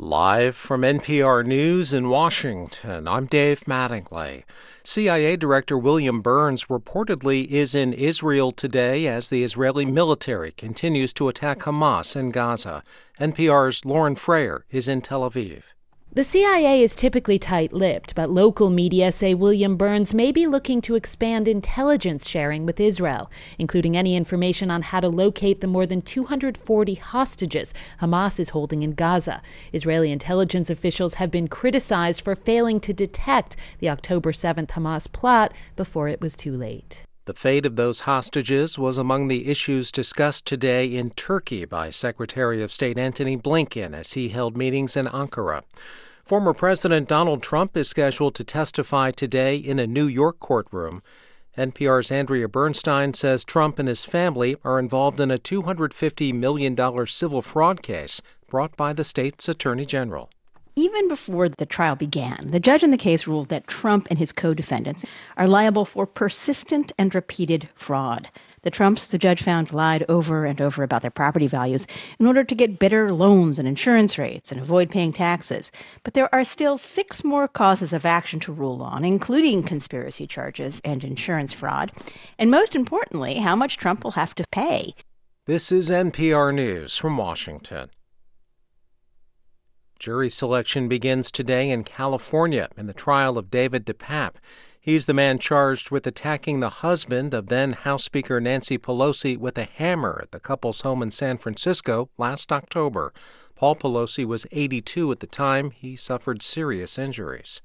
[0.00, 4.44] Live from NPR News in Washington, I'm Dave Mattingly.
[4.84, 11.28] CIA Director William Burns reportedly is in Israel today as the Israeli military continues to
[11.28, 12.84] attack Hamas in Gaza.
[13.20, 15.62] NPR's Lauren Frayer is in Tel Aviv.
[16.10, 20.80] The CIA is typically tight lipped, but local media say William Burns may be looking
[20.80, 25.84] to expand intelligence sharing with Israel, including any information on how to locate the more
[25.84, 29.42] than 240 hostages Hamas is holding in Gaza.
[29.74, 35.52] Israeli intelligence officials have been criticized for failing to detect the October 7th Hamas plot
[35.76, 37.04] before it was too late.
[37.28, 42.62] The fate of those hostages was among the issues discussed today in Turkey by Secretary
[42.62, 45.62] of State Antony Blinken as he held meetings in Ankara.
[46.24, 51.02] Former President Donald Trump is scheduled to testify today in a New York courtroom.
[51.58, 57.42] NPR's Andrea Bernstein says Trump and his family are involved in a $250 million civil
[57.42, 60.30] fraud case brought by the state's attorney general.
[60.78, 64.30] Even before the trial began, the judge in the case ruled that Trump and his
[64.30, 65.04] co defendants
[65.36, 68.30] are liable for persistent and repeated fraud.
[68.62, 71.88] The Trumps, the judge found, lied over and over about their property values
[72.20, 75.72] in order to get better loans and insurance rates and avoid paying taxes.
[76.04, 80.80] But there are still six more causes of action to rule on, including conspiracy charges
[80.84, 81.90] and insurance fraud.
[82.38, 84.94] And most importantly, how much Trump will have to pay.
[85.46, 87.90] This is NPR News from Washington.
[89.98, 94.36] Jury selection begins today in California in the trial of David DePape.
[94.80, 99.58] He's the man charged with attacking the husband of then House Speaker Nancy Pelosi with
[99.58, 103.12] a hammer at the couple's home in San Francisco last October.
[103.56, 105.72] Paul Pelosi was 82 at the time.
[105.72, 107.60] He suffered serious injuries.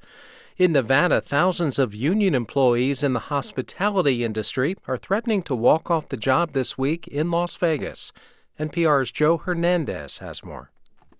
[0.58, 6.08] In Nevada, thousands of union employees in the hospitality industry are threatening to walk off
[6.08, 8.12] the job this week in Las Vegas.
[8.60, 10.73] NPR's Joe Hernandez has more.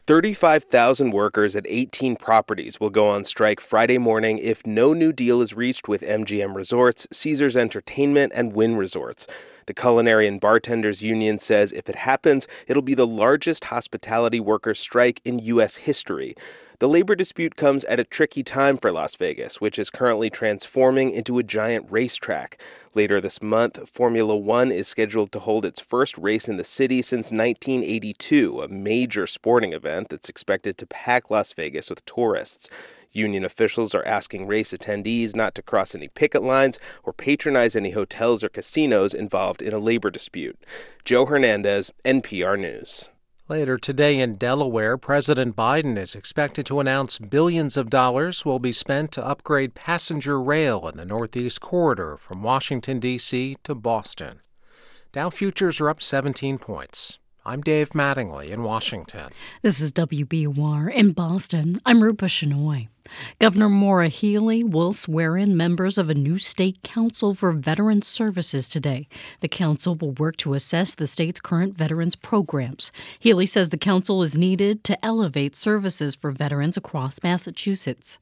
[0.06, 5.42] 35,000 workers at 18 properties will go on strike Friday morning if no new deal
[5.42, 9.28] is reached with MGM Resorts, Caesars Entertainment, and Wynn Resorts.
[9.66, 14.80] The Culinary and Bartenders Union says if it happens, it'll be the largest hospitality workers'
[14.80, 15.78] strike in U.S.
[15.78, 16.36] history.
[16.84, 21.12] The labor dispute comes at a tricky time for Las Vegas, which is currently transforming
[21.12, 22.60] into a giant racetrack.
[22.94, 27.02] Later this month, Formula One is scheduled to hold its first race in the city
[27.02, 32.70] since 1982, a major sporting event that's expected to pack Las Vegas with tourists.
[33.14, 37.92] Union officials are asking race attendees not to cross any picket lines or patronize any
[37.92, 40.62] hotels or casinos involved in a labor dispute.
[41.06, 43.10] Joe Hernandez, NPR News.
[43.50, 48.72] Later today in Delaware, President Biden is expected to announce billions of dollars will be
[48.72, 53.58] spent to upgrade passenger rail in the Northeast Corridor from Washington, D.C.
[53.64, 54.40] to Boston.
[55.12, 57.20] Dow futures are up 17 points.
[57.46, 59.30] I'm Dave Mattingly in Washington.
[59.64, 61.82] This is WBUR in Boston.
[61.86, 62.88] I'm Rupa Shenoy.
[63.38, 68.70] Governor Maura Healey will swear in members of a new state council for veterans services
[68.70, 69.10] today.
[69.42, 72.94] The council will work to assess the state's current veterans programs.
[73.20, 78.20] Healey says the council is needed to elevate services for veterans across Massachusetts.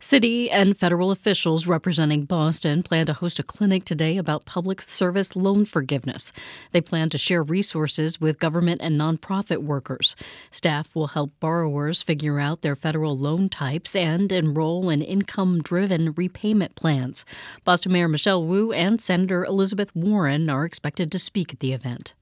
[0.00, 5.34] City and federal officials representing Boston plan to host a clinic today about public service
[5.36, 6.32] loan forgiveness.
[6.72, 10.16] They plan to share resources with government and nonprofit workers.
[10.50, 16.12] Staff will help borrowers figure out their federal loan types and enroll in income driven
[16.12, 17.24] repayment plans.
[17.64, 22.14] Boston Mayor Michelle Wu and Senator Elizabeth Warren are expected to speak at the event.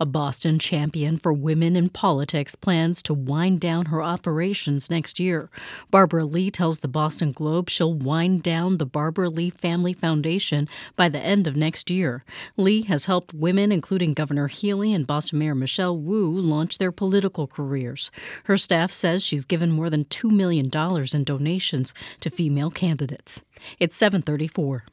[0.00, 5.50] A Boston champion for women in politics plans to wind down her operations next year.
[5.90, 11.08] Barbara Lee tells the Boston Globe she'll wind down the Barbara Lee Family Foundation by
[11.08, 12.24] the end of next year.
[12.56, 17.46] Lee has helped women, including Governor Healey and Boston Mayor Michelle Wu, launch their political
[17.46, 18.10] careers.
[18.44, 20.70] Her staff says she's given more than $2 million
[21.14, 23.42] in donations to female candidates.
[23.78, 24.84] It's 734.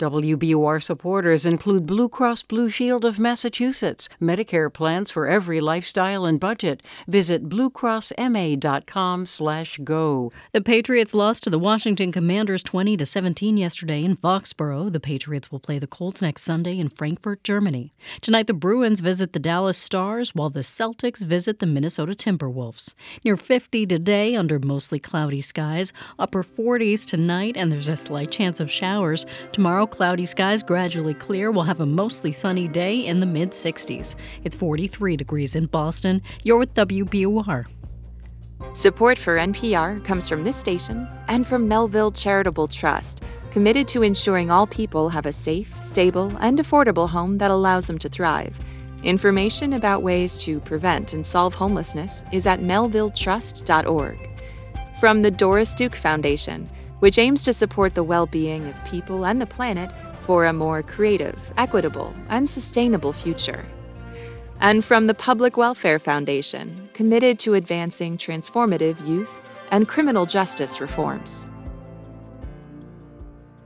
[0.00, 6.40] WBUR supporters include Blue Cross Blue Shield of Massachusetts, Medicare plans for every lifestyle and
[6.40, 6.82] budget.
[7.06, 10.32] Visit bluecrossma.com/go.
[10.52, 14.90] The Patriots lost to the Washington Commanders 20 to 17 yesterday in Foxborough.
[14.90, 17.92] The Patriots will play the Colts next Sunday in Frankfurt, Germany.
[18.22, 22.94] Tonight the Bruins visit the Dallas Stars while the Celtics visit the Minnesota Timberwolves.
[23.22, 28.60] Near 50 today under mostly cloudy skies, upper 40s tonight and there's a slight chance
[28.60, 29.26] of showers.
[29.52, 31.50] Tomorrow cloudy skies gradually clear.
[31.50, 34.14] We'll have a mostly sunny day in the mid 60s.
[34.44, 36.22] It's 43 degrees in Boston.
[36.44, 37.66] You're with WBUR.
[38.72, 44.50] Support for NPR comes from this station and from Melville Charitable Trust, committed to ensuring
[44.50, 48.58] all people have a safe, stable, and affordable home that allows them to thrive.
[49.02, 54.28] Information about ways to prevent and solve homelessness is at melvilletrust.org.
[55.00, 56.68] From the Doris Duke Foundation,
[57.00, 59.90] which aims to support the well being of people and the planet
[60.22, 63.66] for a more creative, equitable, and sustainable future.
[64.60, 69.40] And from the Public Welfare Foundation, committed to advancing transformative youth
[69.70, 71.48] and criminal justice reforms.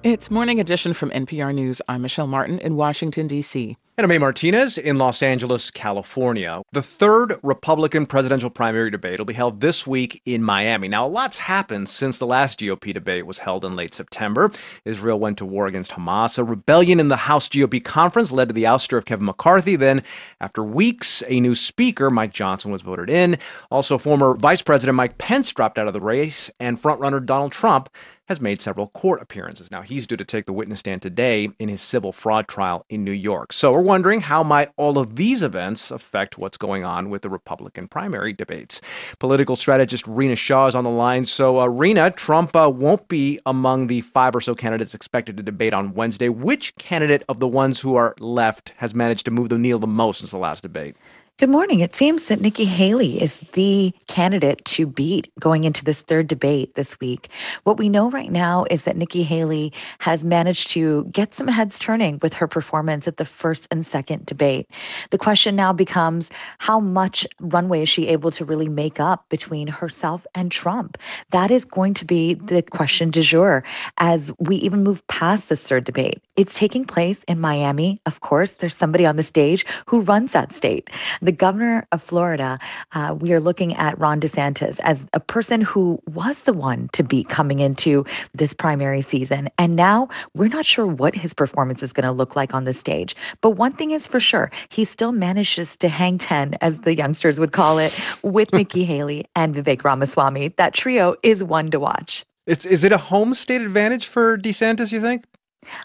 [0.04, 1.82] It's Morning Edition from NPR News.
[1.88, 3.76] I'm Michelle Martin in Washington, D.C.
[3.96, 4.18] And I'm A.
[4.18, 6.62] Martinez in Los Angeles, California.
[6.72, 10.88] The third Republican presidential primary debate will be held this week in Miami.
[10.88, 14.50] Now, a lot's happened since the last GOP debate was held in late September.
[14.84, 16.38] Israel went to war against Hamas.
[16.38, 19.76] A rebellion in the House GOP conference led to the ouster of Kevin McCarthy.
[19.76, 20.02] Then,
[20.40, 23.38] after weeks, a new speaker, Mike Johnson, was voted in.
[23.70, 27.88] Also, former Vice President Mike Pence dropped out of the race, and frontrunner Donald Trump
[28.28, 29.70] has made several court appearances.
[29.70, 33.04] Now, he's due to take the witness stand today in his civil fraud trial in
[33.04, 33.52] New York.
[33.52, 37.28] So we're wondering how might all of these events affect what's going on with the
[37.28, 38.80] Republican primary debates.
[39.18, 41.26] Political strategist Rina Shah is on the line.
[41.26, 45.42] So, uh, Rina, Trump uh, won't be among the five or so candidates expected to
[45.42, 46.28] debate on Wednesday.
[46.28, 49.86] Which candidate of the ones who are left has managed to move the needle the
[49.86, 50.96] most since the last debate?
[51.36, 51.80] Good morning.
[51.80, 56.74] It seems that Nikki Haley is the candidate to beat going into this third debate
[56.76, 57.28] this week.
[57.64, 61.80] What we know right now is that Nikki Haley has managed to get some heads
[61.80, 64.70] turning with her performance at the first and second debate.
[65.10, 69.66] The question now becomes how much runway is she able to really make up between
[69.66, 70.98] herself and Trump?
[71.30, 73.64] That is going to be the question du jour
[73.98, 76.20] as we even move past this third debate.
[76.36, 77.98] It's taking place in Miami.
[78.06, 80.88] Of course, there's somebody on the stage who runs that state
[81.24, 82.58] the governor of Florida,
[82.92, 87.02] uh, we are looking at Ron DeSantis as a person who was the one to
[87.02, 88.04] be coming into
[88.34, 89.48] this primary season.
[89.58, 92.74] And now we're not sure what his performance is going to look like on the
[92.74, 93.16] stage.
[93.40, 97.40] But one thing is for sure, he still manages to hang 10, as the youngsters
[97.40, 100.48] would call it, with Nikki Haley and Vivek Ramaswamy.
[100.56, 102.26] That trio is one to watch.
[102.46, 105.24] It's, is it a home state advantage for DeSantis, you think?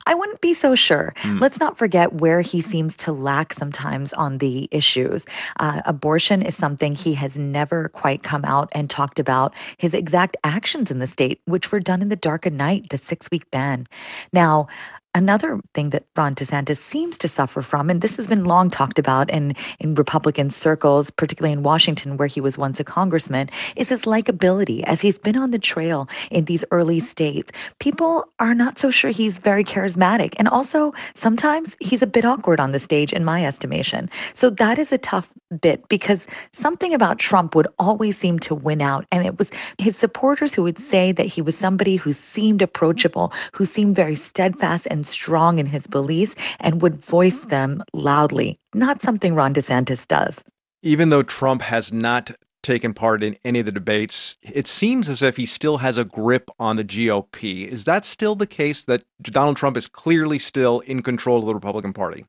[0.05, 1.13] I wouldn't be so sure.
[1.23, 1.39] Mm.
[1.39, 5.25] Let's not forget where he seems to lack sometimes on the issues.
[5.59, 10.37] Uh, abortion is something he has never quite come out and talked about his exact
[10.43, 13.49] actions in the state, which were done in the dark of night, the six week
[13.51, 13.87] ban.
[14.33, 14.67] Now,
[15.15, 18.99] Another thing that Ron DeSantis seems to suffer from, and this has been long talked
[18.99, 23.89] about in, in Republican circles, particularly in Washington, where he was once a congressman, is
[23.89, 24.83] his likability.
[24.83, 29.09] As he's been on the trail in these early states, people are not so sure
[29.09, 30.35] he's very charismatic.
[30.37, 34.09] And also, sometimes he's a bit awkward on the stage, in my estimation.
[34.35, 38.79] So that is a tough bit because something about Trump would always seem to win
[38.79, 39.05] out.
[39.11, 39.49] And it was
[39.79, 44.15] his supporters who would say that he was somebody who seemed approachable, who seemed very
[44.15, 48.59] steadfast and strong in his beliefs, and would voice them loudly.
[48.73, 50.43] Not something Ron DeSantis does.
[50.81, 52.31] Even though Trump has not
[52.61, 56.03] taken part in any of the debates, it seems as if he still has a
[56.05, 57.67] grip on the GOP.
[57.67, 61.53] Is that still the case that Donald Trump is clearly still in control of the
[61.53, 62.25] Republican Party?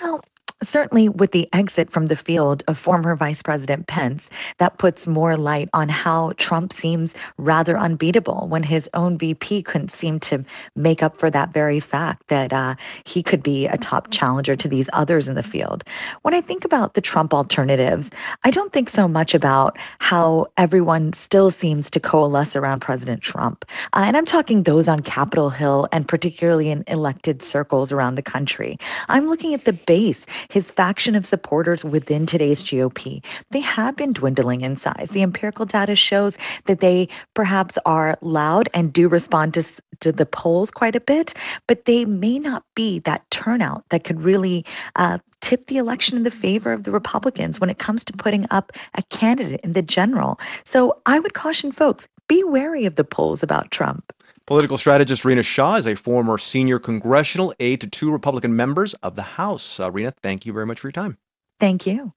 [0.00, 0.22] Well,
[0.62, 5.36] certainly with the exit from the field of former Vice President Pence, that puts more
[5.36, 10.44] light on how Trump seems rather unbeatable when his own VP couldn't seem to
[10.76, 14.68] make up for that very fact that uh, he could be a top challenger to
[14.68, 15.84] these others in the field.
[16.22, 18.10] When I think about the Trump alternatives,
[18.44, 23.64] I don't think so much about how everyone still seems to coalesce around President Trump.
[23.92, 28.22] Uh, and I'm talking those on Capitol Hill and particularly in elected circles around the
[28.22, 28.78] country.
[29.08, 34.12] I'm looking at the base his faction of supporters within today's GOP, they have been
[34.12, 35.08] dwindling in size.
[35.10, 36.36] The empirical data shows
[36.66, 39.64] that they perhaps are loud and do respond to,
[40.00, 41.32] to the polls quite a bit,
[41.66, 46.22] but they may not be that turnout that could really uh, tip the election in
[46.22, 49.80] the favor of the Republicans when it comes to putting up a candidate in the
[49.80, 50.38] general.
[50.64, 54.12] So I would caution folks be wary of the polls about Trump.
[54.46, 59.14] Political strategist Rina Shah is a former senior congressional aide to two Republican members of
[59.14, 59.78] the House.
[59.78, 61.16] Uh, Rina, thank you very much for your time.
[61.60, 62.12] Thank you.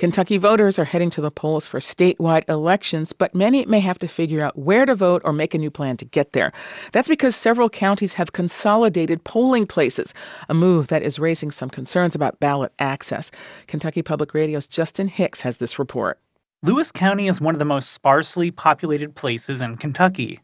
[0.00, 4.08] Kentucky voters are heading to the polls for statewide elections, but many may have to
[4.08, 6.52] figure out where to vote or make a new plan to get there.
[6.92, 10.14] That's because several counties have consolidated polling places,
[10.48, 13.30] a move that is raising some concerns about ballot access.
[13.66, 16.18] Kentucky Public Radio's Justin Hicks has this report.
[16.62, 20.40] Lewis County is one of the most sparsely populated places in Kentucky.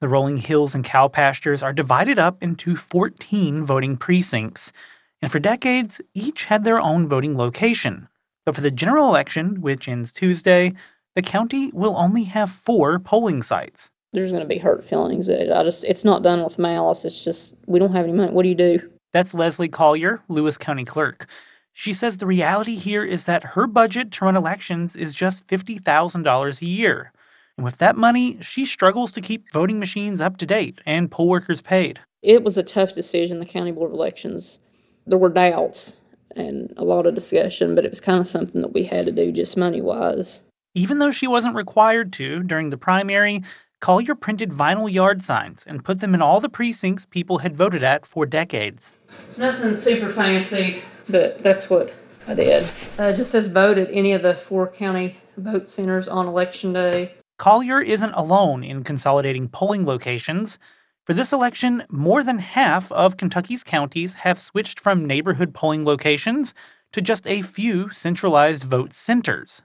[0.00, 4.72] The rolling hills and cow pastures are divided up into 14 voting precincts,
[5.20, 8.08] and for decades, each had their own voting location.
[8.44, 10.72] But for the general election, which ends Tuesday,
[11.14, 13.88] the county will only have four polling sites.
[14.12, 15.28] There's going to be hurt feelings.
[15.28, 17.04] I just, it's not done with malice.
[17.04, 18.32] It's just, we don't have any money.
[18.32, 18.90] What do you do?
[19.12, 21.28] That's Leslie Collier, Lewis County Clerk.
[21.72, 26.62] She says the reality here is that her budget to run elections is just $50,000
[26.62, 27.12] a year.
[27.56, 31.28] And with that money, she struggles to keep voting machines up to date and poll
[31.28, 32.00] workers paid.
[32.22, 34.58] It was a tough decision, the County Board of Elections.
[35.06, 35.98] There were doubts
[36.36, 39.12] and a lot of discussion, but it was kind of something that we had to
[39.12, 40.40] do just money wise.
[40.74, 43.42] Even though she wasn't required to during the primary,
[43.80, 47.82] Collier printed vinyl yard signs and put them in all the precincts people had voted
[47.82, 48.92] at for decades.
[49.36, 51.96] Nothing super fancy, but that's what
[52.26, 52.64] I did.
[52.98, 57.14] Uh, just says vote at any of the four county vote centers on election day.
[57.38, 60.58] Collier isn't alone in consolidating polling locations.
[61.04, 66.54] For this election, more than half of Kentucky's counties have switched from neighborhood polling locations
[66.92, 69.62] to just a few centralized vote centers.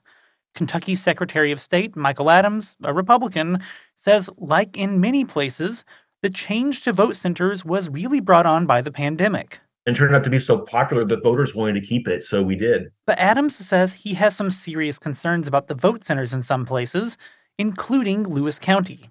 [0.55, 3.59] Kentucky's Secretary of State, Michael Adams, a Republican,
[3.95, 5.85] says, like in many places,
[6.23, 10.23] the change to vote centers was really brought on by the pandemic and turned out
[10.25, 12.91] to be so popular that voters wanted to keep it, so we did.
[13.05, 17.17] But Adams says he has some serious concerns about the vote centers in some places,
[17.57, 19.09] including Lewis County.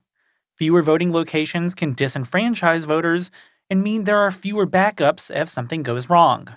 [0.54, 3.30] Fewer voting locations can disenfranchise voters
[3.70, 6.48] and mean there are fewer backups if something goes wrong.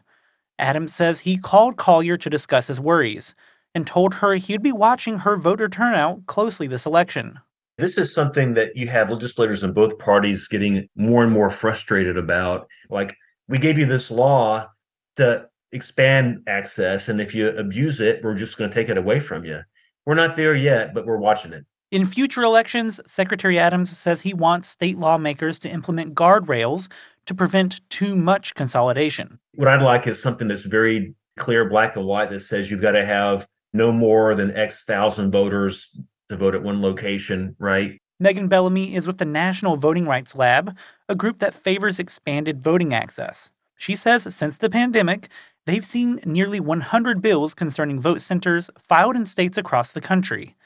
[0.59, 3.34] Adams says he called Collier to discuss his worries
[3.74, 7.39] and told her he'd be watching her voter turnout closely this election.
[7.78, 12.17] This is something that you have legislators in both parties getting more and more frustrated
[12.17, 12.67] about.
[12.89, 13.15] Like,
[13.50, 14.70] we gave you this law
[15.18, 19.20] to expand access and if you abuse it we're just going to take it away
[19.20, 19.60] from you.
[20.06, 21.66] We're not there yet but we're watching it.
[21.91, 26.89] In future elections secretary adams says he wants state lawmakers to implement guardrails
[27.26, 29.39] to prevent too much consolidation.
[29.56, 32.91] What i'd like is something that's very clear black and white that says you've got
[32.91, 35.95] to have no more than x thousand voters
[36.30, 40.78] to vote at one location right Megan Bellamy is with the National Voting Rights Lab,
[41.07, 43.51] a group that favors expanded voting access.
[43.78, 45.30] She says since the pandemic,
[45.65, 50.57] they've seen nearly 100 bills concerning vote centers filed in states across the country.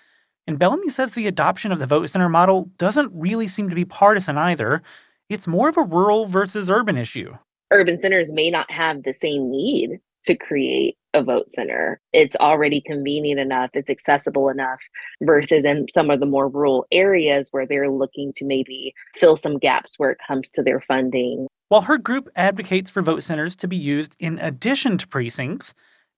[0.48, 3.86] And Bellamy says the adoption of the vote center model doesn't really seem to be
[3.86, 4.82] partisan either.
[5.30, 7.38] It's more of a rural versus urban issue.
[7.70, 12.00] Urban centers may not have the same need to create a vote center.
[12.12, 14.80] It's already convenient enough, it's accessible enough,
[15.22, 19.58] versus in some of the more rural areas where they're looking to maybe fill some
[19.58, 21.48] gaps where it comes to their funding.
[21.70, 25.74] While her group advocates for vote centers to be used in addition to precincts,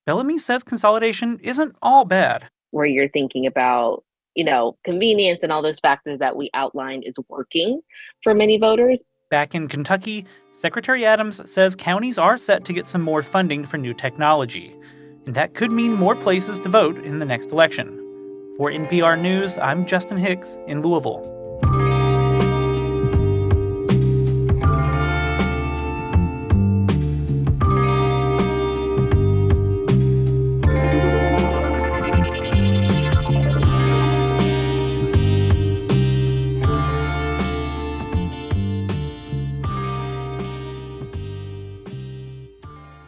[0.06, 2.50] Bellamy says consolidation isn't all bad.
[2.72, 4.04] Where you're thinking about
[4.36, 7.82] you know, convenience and all those factors that we outlined is working
[8.22, 9.02] for many voters,
[9.32, 13.78] Back in Kentucky, Secretary Adams says counties are set to get some more funding for
[13.78, 14.76] new technology,
[15.26, 17.88] and that could mean more places to vote in the next election.
[18.58, 21.35] For NPR News, I'm Justin Hicks in Louisville.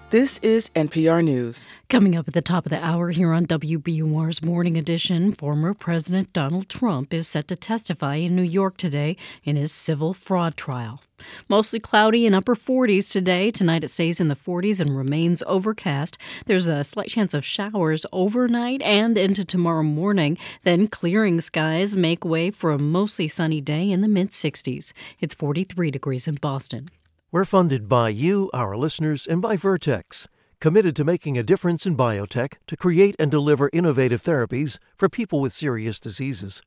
[0.10, 1.68] This is NPR News.
[1.90, 6.32] Coming up at the top of the hour here on WBUR's Morning Edition, former President
[6.32, 11.02] Donald Trump is set to testify in New York today in his civil fraud trial.
[11.50, 13.52] Mostly cloudy in upper 40s today.
[13.52, 16.18] Tonight it stays in the 40s and remains overcast.
[16.46, 20.38] There's a slight chance of showers overnight and into tomorrow morning.
[20.64, 24.94] Then clearing skies make way for a mostly sunny day in the mid 60s.
[25.20, 26.88] It's 43 degrees in Boston.
[27.30, 30.30] We're funded by you, our listeners, and by Vertex,
[30.62, 35.42] committed to making a difference in biotech to create and deliver innovative therapies for people
[35.42, 36.62] with serious diseases.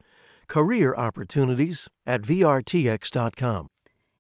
[0.49, 3.69] Career opportunities at VRTX.com.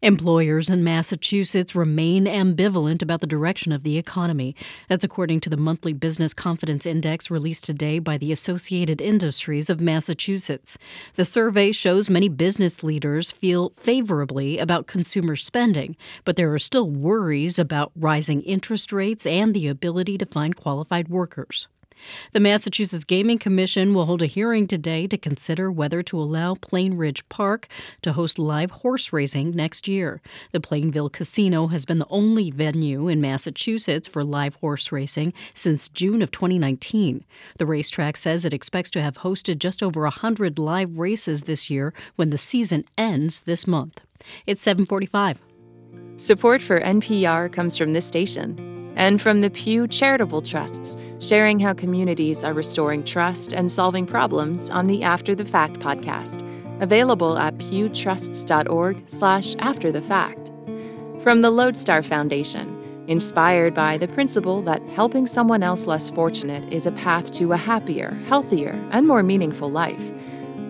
[0.03, 4.57] Employers in Massachusetts remain ambivalent about the direction of the economy.
[4.89, 9.83] That's according to the monthly Business Confidence Index released today by the Associated Industries of
[9.83, 10.79] Massachusetts.
[11.17, 16.89] The survey shows many business leaders feel favorably about consumer spending, but there are still
[16.89, 21.69] worries about rising interest rates and the ability to find qualified workers.
[22.33, 27.23] The Massachusetts Gaming Commission will hold a hearing today to consider whether to allow Plainridge
[27.29, 27.69] Park
[28.03, 30.21] to host live horse racing next year.
[30.53, 35.89] The Plainville Casino has been the only venue in Massachusetts for live horse racing since
[35.89, 37.25] June of 2019.
[37.59, 41.93] The racetrack says it expects to have hosted just over 100 live races this year
[42.17, 44.01] when the season ends this month.
[44.47, 45.39] It's 745.
[46.17, 51.73] Support for NPR comes from this station and from the Pew Charitable Trusts, sharing how
[51.73, 56.43] communities are restoring trust and solving problems on the After the Fact podcast,
[56.83, 60.51] available at pewtrusts.org/slash after the fact.
[61.23, 62.77] From the Lodestar Foundation,
[63.09, 67.57] inspired by the principle that helping someone else less fortunate is a path to a
[67.57, 70.11] happier, healthier, and more meaningful life.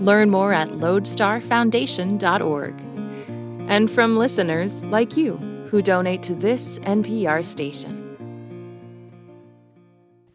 [0.01, 2.75] Learn more at lodestarfoundation.org.
[3.69, 5.37] And from listeners like you
[5.69, 8.00] who donate to this NPR station.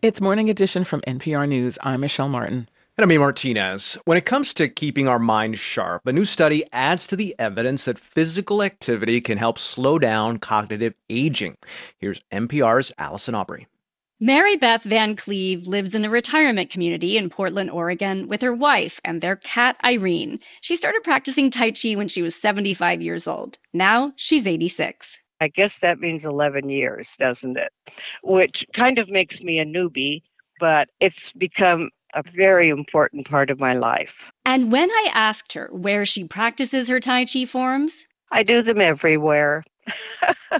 [0.05, 1.79] It's Morning Edition from NPR News.
[1.81, 2.69] I'm Michelle Martin.
[2.95, 3.17] And I'm E.
[3.17, 3.97] Martinez.
[4.05, 7.85] When it comes to keeping our minds sharp, a new study adds to the evidence
[7.85, 11.57] that physical activity can help slow down cognitive aging.
[11.97, 13.65] Here's NPR's Allison Aubrey.
[14.19, 19.01] Mary Beth Van Cleve lives in a retirement community in Portland, Oregon, with her wife
[19.03, 20.39] and their cat Irene.
[20.61, 23.57] She started practicing Tai Chi when she was 75 years old.
[23.73, 25.17] Now she's 86.
[25.41, 27.71] I guess that means 11 years, doesn't it?
[28.23, 30.21] Which kind of makes me a newbie,
[30.59, 34.31] but it's become a very important part of my life.
[34.45, 38.81] And when I asked her where she practices her Tai Chi forms, I do them
[38.81, 39.63] everywhere.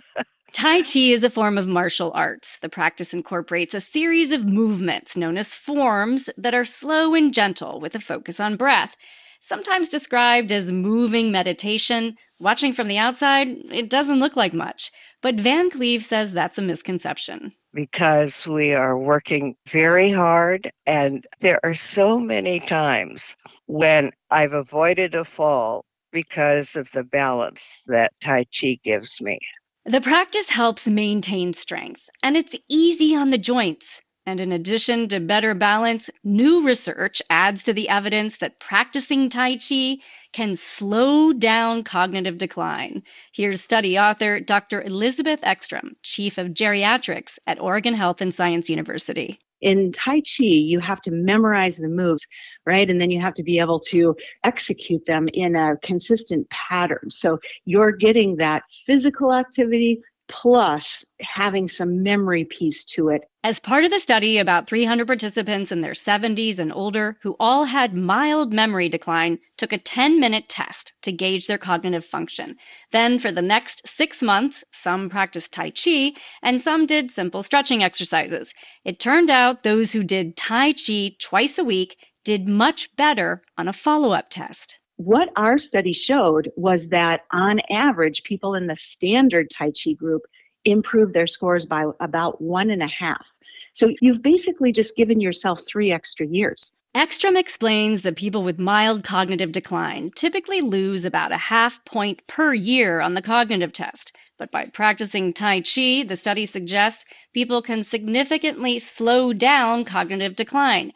[0.53, 2.57] Tai Chi is a form of martial arts.
[2.61, 7.79] The practice incorporates a series of movements known as forms that are slow and gentle
[7.79, 8.95] with a focus on breath.
[9.41, 14.91] Sometimes described as moving meditation, watching from the outside, it doesn't look like much.
[15.21, 17.51] But Van Cleve says that's a misconception.
[17.73, 25.15] Because we are working very hard, and there are so many times when I've avoided
[25.15, 29.39] a fall because of the balance that Tai Chi gives me.
[29.85, 34.01] The practice helps maintain strength, and it's easy on the joints.
[34.27, 39.57] And in addition to better balance, new research adds to the evidence that practicing Tai
[39.57, 39.97] Chi
[40.33, 43.03] can slow down cognitive decline.
[43.31, 44.81] Here's study author Dr.
[44.81, 49.39] Elizabeth Eckstrom, Chief of Geriatrics at Oregon Health and Science University.
[49.61, 52.25] In Tai Chi, you have to memorize the moves,
[52.65, 52.89] right?
[52.89, 57.09] And then you have to be able to execute them in a consistent pattern.
[57.09, 63.23] So you're getting that physical activity plus having some memory piece to it.
[63.45, 67.65] As part of the study, about 300 participants in their 70s and older who all
[67.65, 72.55] had mild memory decline took a 10 minute test to gauge their cognitive function.
[72.91, 77.83] Then, for the next six months, some practiced Tai Chi and some did simple stretching
[77.83, 78.51] exercises.
[78.83, 83.67] It turned out those who did Tai Chi twice a week did much better on
[83.67, 88.77] a follow up test what our study showed was that on average, people in the
[88.77, 90.21] standard Tai Chi group
[90.65, 93.34] improved their scores by about one and a half.
[93.75, 96.75] So you've basically just given yourself three extra years.
[96.95, 102.53] Eckstrom explains that people with mild cognitive decline typically lose about a half point per
[102.53, 104.13] year on the cognitive test.
[104.39, 110.93] But by practicing Tai Chi, the study suggests people can significantly slow down cognitive decline,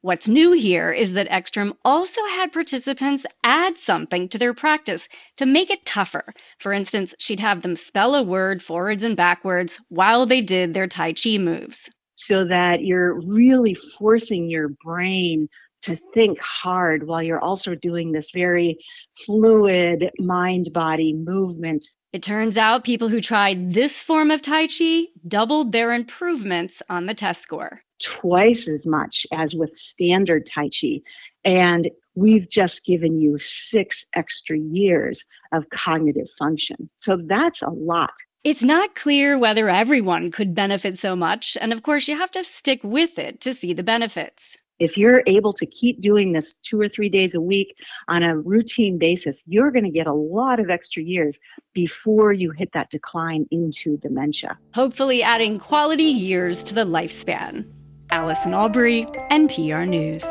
[0.00, 5.44] What's new here is that Eckstrom also had participants add something to their practice to
[5.44, 6.34] make it tougher.
[6.56, 10.86] For instance, she'd have them spell a word forwards and backwards while they did their
[10.86, 11.90] Tai Chi moves.
[12.20, 15.48] So that you're really forcing your brain
[15.82, 18.76] to think hard while you're also doing this very
[19.24, 21.86] fluid mind body movement.
[22.12, 27.06] It turns out people who tried this form of Tai Chi doubled their improvements on
[27.06, 27.82] the test score.
[28.02, 31.00] Twice as much as with standard Tai Chi.
[31.44, 36.90] And we've just given you six extra years of cognitive function.
[36.96, 38.10] So that's a lot.
[38.44, 42.44] It's not clear whether everyone could benefit so much, and of course, you have to
[42.44, 44.56] stick with it to see the benefits.
[44.78, 47.74] If you're able to keep doing this two or three days a week
[48.06, 51.40] on a routine basis, you're going to get a lot of extra years
[51.74, 54.56] before you hit that decline into dementia.
[54.72, 57.64] Hopefully, adding quality years to the lifespan.
[58.12, 60.24] Allison Aubrey, NPR News.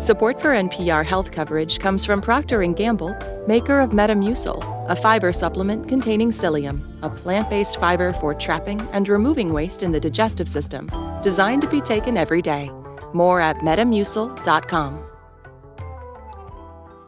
[0.00, 3.14] Support for NPR health coverage comes from Procter & Gamble,
[3.46, 9.52] maker of Metamucil, a fiber supplement containing psyllium, a plant-based fiber for trapping and removing
[9.52, 10.90] waste in the digestive system,
[11.20, 12.70] designed to be taken every day.
[13.12, 15.04] More at metamucil.com.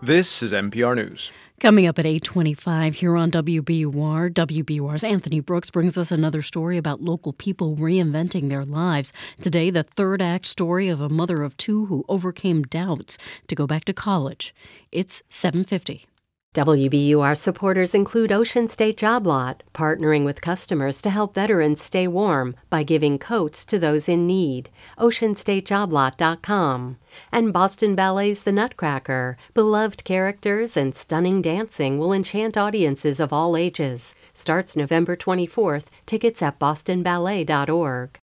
[0.03, 1.33] This is NPR News.
[1.63, 7.03] Coming up at 825 here on WBUR, WBUR's Anthony Brooks brings us another story about
[7.03, 9.13] local people reinventing their lives.
[9.41, 13.69] Today, the third act story of a mother of two who overcame doubts to go
[13.69, 14.53] back to college.
[14.91, 16.09] It's 750.
[16.55, 22.55] WBUR supporters include Ocean State Job Lot, partnering with customers to help veterans stay warm
[22.69, 24.69] by giving coats to those in need.
[24.99, 26.99] OceanStateJobLot.com.
[27.33, 29.39] And Boston Ballet's The Nutcracker.
[29.55, 34.15] Beloved characters and stunning dancing will enchant audiences of all ages.
[34.35, 35.87] Starts November 24th.
[36.05, 38.19] Tickets at bostonballet.org.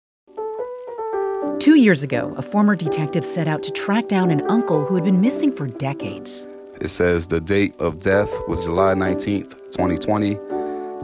[1.59, 5.05] Two years ago, a former detective set out to track down an uncle who had
[5.05, 6.47] been missing for decades.
[6.81, 10.35] It says the date of death was July 19th, 2020,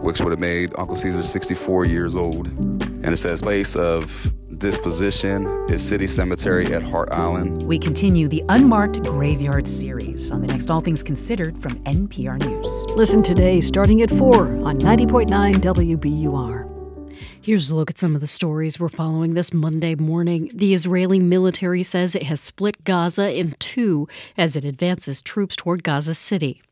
[0.00, 2.48] which would have made Uncle Caesar 64 years old.
[2.48, 7.62] And it says place of disposition is City Cemetery at Hart Island.
[7.64, 12.84] We continue the Unmarked Graveyard series on the next All Things Considered from NPR News.
[12.96, 16.73] Listen today starting at 4 on 90.9 WBUR.
[17.44, 20.50] Here's a look at some of the stories we're following this Monday morning.
[20.54, 25.84] The Israeli military says it has split Gaza in two as it advances troops toward
[25.84, 26.62] Gaza City.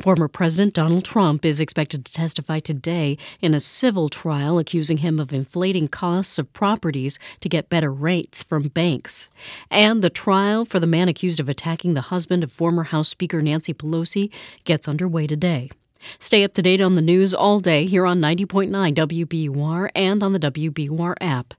[0.00, 5.20] Former President Donald Trump is expected to testify today in a civil trial accusing him
[5.20, 9.30] of inflating costs of properties to get better rates from banks.
[9.70, 13.40] And the trial for the man accused of attacking the husband of former House Speaker
[13.40, 14.32] Nancy Pelosi
[14.64, 15.70] gets underway today.
[16.18, 20.32] Stay up to date on the news all day here on 90.9 WBUR and on
[20.32, 21.54] the WBUR app.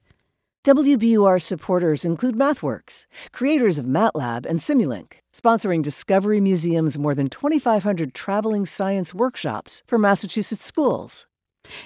[0.64, 8.14] WBUR supporters include MathWorks, creators of MATLAB and Simulink, sponsoring Discovery Museum's more than 2,500
[8.14, 11.26] traveling science workshops for Massachusetts schools.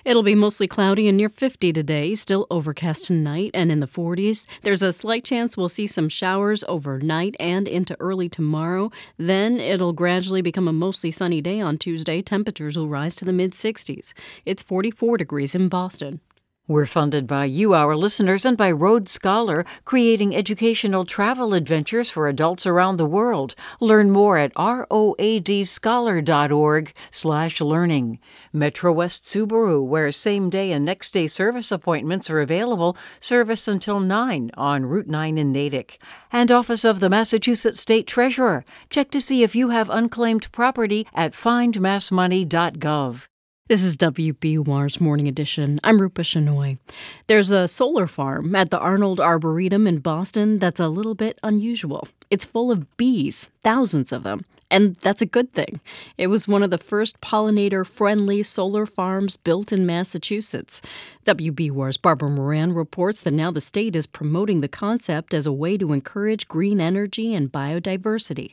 [0.05, 4.45] It'll be mostly cloudy and near 50 today, still overcast tonight and in the 40s.
[4.63, 8.91] There's a slight chance we'll see some showers overnight and into early tomorrow.
[9.17, 12.21] Then it'll gradually become a mostly sunny day on Tuesday.
[12.21, 14.13] Temperatures will rise to the mid 60s.
[14.45, 16.21] It's 44 degrees in Boston.
[16.67, 22.27] We're funded by you, our listeners, and by Road Scholar, creating educational travel adventures for
[22.27, 23.55] adults around the world.
[23.79, 28.19] Learn more at roadscholar.org slash learning.
[28.53, 34.85] Metro West Subaru, where same-day and next-day service appointments are available, service until 9 on
[34.85, 35.99] Route 9 in Natick.
[36.31, 38.63] And Office of the Massachusetts State Treasurer.
[38.91, 43.30] Check to see if you have unclaimed property at findmassmoney.gov.
[43.71, 45.79] This is WBUR's Morning Edition.
[45.81, 46.77] I'm Rupa Shenoy.
[47.27, 52.05] There's a solar farm at the Arnold Arboretum in Boston that's a little bit unusual.
[52.29, 55.79] It's full of bees, thousands of them, and that's a good thing.
[56.17, 60.81] It was one of the first pollinator friendly solar farms built in Massachusetts.
[61.25, 65.77] WBUR's Barbara Moran reports that now the state is promoting the concept as a way
[65.77, 68.51] to encourage green energy and biodiversity.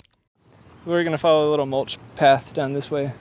[0.87, 3.15] We're going to follow a little mulch path down this way.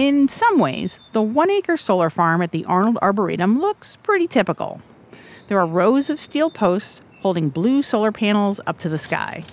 [0.00, 4.80] In some ways, the one acre solar farm at the Arnold Arboretum looks pretty typical.
[5.48, 9.44] There are rows of steel posts holding blue solar panels up to the sky.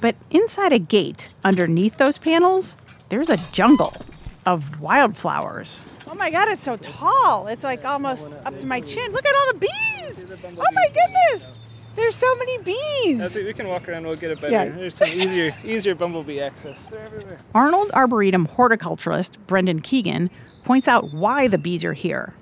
[0.00, 2.78] But inside a gate, underneath those panels,
[3.10, 3.92] there's a jungle
[4.46, 5.80] of wildflowers.
[6.06, 7.46] Oh my god, it's so tall.
[7.46, 9.12] It's like almost up to my chin.
[9.12, 10.24] Look at all the bees!
[10.44, 11.58] Oh my goodness!
[11.98, 13.34] There's so many bees.
[13.34, 14.06] we can walk around.
[14.06, 14.52] We'll get it better.
[14.52, 14.68] Yeah.
[14.68, 16.86] There's some easier, easier bumblebee access.
[16.86, 17.38] They're everywhere.
[17.56, 20.30] Arnold Arboretum horticulturist Brendan Keegan
[20.64, 22.34] points out why the bees are here.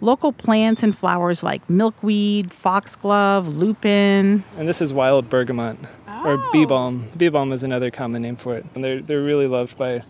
[0.00, 4.42] Local plants and flowers like milkweed, foxglove, lupin.
[4.58, 5.78] And this is wild bergamot,
[6.08, 6.50] or oh.
[6.52, 7.08] bee balm.
[7.16, 8.66] Bee balm is another common name for it.
[8.74, 10.02] And they're they're really loved by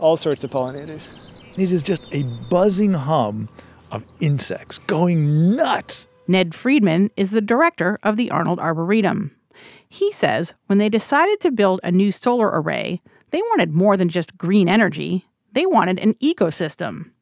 [0.00, 1.02] all sorts of pollinators.
[1.56, 3.48] It is just a buzzing hum
[3.92, 6.07] of insects going nuts.
[6.30, 9.34] Ned Friedman is the director of the Arnold Arboretum.
[9.88, 13.00] He says when they decided to build a new solar array,
[13.30, 17.12] they wanted more than just green energy, they wanted an ecosystem.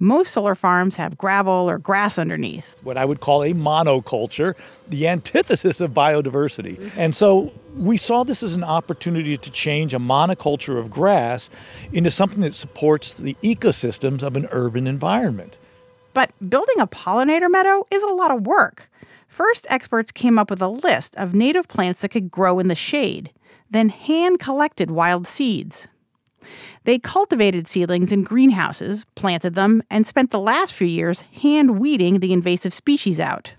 [0.00, 2.74] Most solar farms have gravel or grass underneath.
[2.82, 4.56] What I would call a monoculture,
[4.88, 6.90] the antithesis of biodiversity.
[6.96, 11.48] And so we saw this as an opportunity to change a monoculture of grass
[11.92, 15.60] into something that supports the ecosystems of an urban environment.
[16.14, 18.90] But building a pollinator meadow is a lot of work.
[19.28, 22.74] First, experts came up with a list of native plants that could grow in the
[22.74, 23.32] shade,
[23.70, 25.88] then hand collected wild seeds.
[26.84, 32.18] They cultivated seedlings in greenhouses, planted them, and spent the last few years hand weeding
[32.18, 33.54] the invasive species out.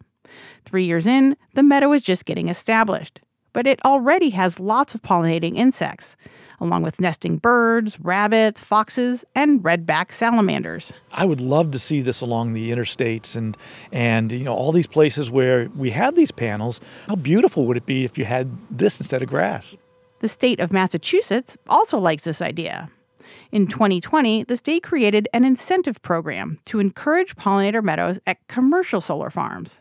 [0.66, 3.20] Three years in, the meadow is just getting established,
[3.54, 6.16] but it already has lots of pollinating insects,
[6.64, 10.94] along with nesting birds, rabbits, foxes, and redback salamanders.
[11.12, 13.58] I would love to see this along the interstates and
[13.92, 16.80] and you know all these places where we had these panels.
[17.08, 19.76] How beautiful would it be if you had this instead of grass?
[20.20, 22.90] The state of Massachusetts also likes this idea.
[23.52, 29.30] In 2020, the state created an incentive program to encourage pollinator meadows at commercial solar
[29.30, 29.80] farms.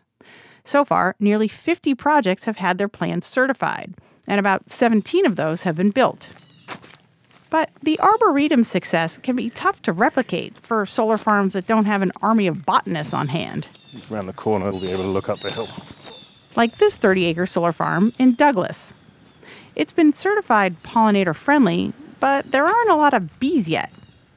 [0.64, 3.95] So far, nearly 50 projects have had their plans certified,
[4.28, 6.28] and about 17 of those have been built.
[7.53, 12.00] But the Arboretum success can be tough to replicate for solar farms that don't have
[12.00, 13.66] an army of botanists on hand.
[13.92, 15.68] It's around the corner, we'll be able to look up the hill.
[16.57, 18.94] Like this 30 acre solar farm in Douglas.
[19.76, 23.92] It's been certified pollinator friendly, but there aren't a lot of bees yet,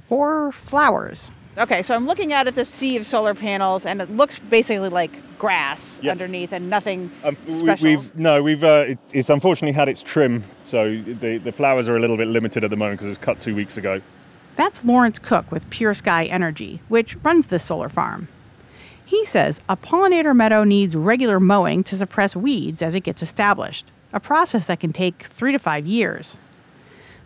[0.09, 1.31] or flowers.
[1.57, 4.89] Okay, so I'm looking out at this sea of solar panels, and it looks basically
[4.89, 6.11] like grass Yes.
[6.11, 7.85] underneath and nothing Um, we- special.
[7.87, 11.95] We've no, we've uh, it, it's unfortunately had its trim, so the the flowers are
[11.95, 14.01] a little bit limited at the moment because it was cut two weeks ago.
[14.57, 18.27] That's Lawrence Cook with Pure Sky Energy, which runs this solar farm.
[19.05, 23.85] He says a pollinator meadow needs regular mowing to suppress weeds as it gets established,
[24.11, 26.35] a process that can take three to five years.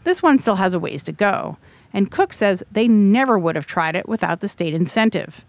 [0.03, 1.57] This one still has a ways to go,
[1.93, 5.45] and Cook says they never would have tried it without the state incentive.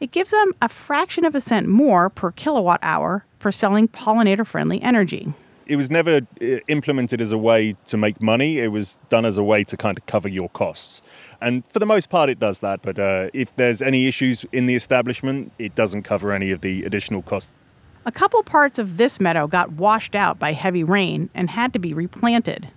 [0.00, 4.46] It gives them a fraction of a cent more per kilowatt hour for selling pollinator
[4.46, 5.32] friendly energy.
[5.66, 8.58] It was never uh, implemented as a way to make money.
[8.58, 11.00] It was done as a way to kind of cover your costs,
[11.40, 12.82] and for the most part, it does that.
[12.82, 16.82] But uh, if there's any issues in the establishment, it doesn't cover any of the
[16.84, 17.52] additional costs.
[18.06, 21.78] A couple parts of this meadow got washed out by heavy rain and had to
[21.78, 22.68] be replanted.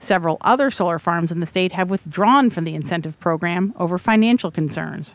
[0.00, 4.50] Several other solar farms in the state have withdrawn from the incentive program over financial
[4.50, 5.14] concerns.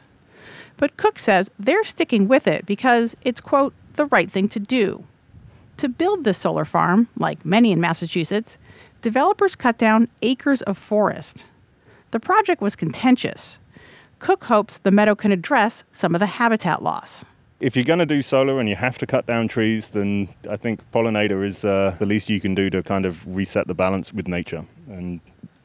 [0.78, 5.04] But Cook says they're sticking with it because it's, quote, the right thing to do.
[5.78, 8.58] To build this solar farm, like many in Massachusetts,
[9.02, 11.44] developers cut down acres of forest.
[12.12, 13.58] The project was contentious.
[14.20, 17.26] Cook hopes the meadow can address some of the habitat loss.
[17.64, 20.58] If you're going to do solar and you have to cut down trees, then I
[20.58, 24.12] think pollinator is uh, the least you can do to kind of reset the balance
[24.12, 24.66] with nature.
[24.90, 25.22] And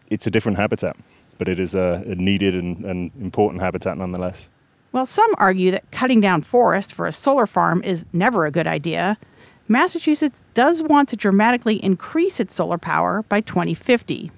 [0.07, 0.95] it's a different habitat,
[1.39, 4.49] but it is a, a needed and, and important habitat nonetheless.
[4.93, 8.69] While some argue that cutting down forest for a solar farm is never a good
[8.69, 9.19] idea,
[9.67, 14.31] Massachusetts does want to dramatically increase its solar power by 2050.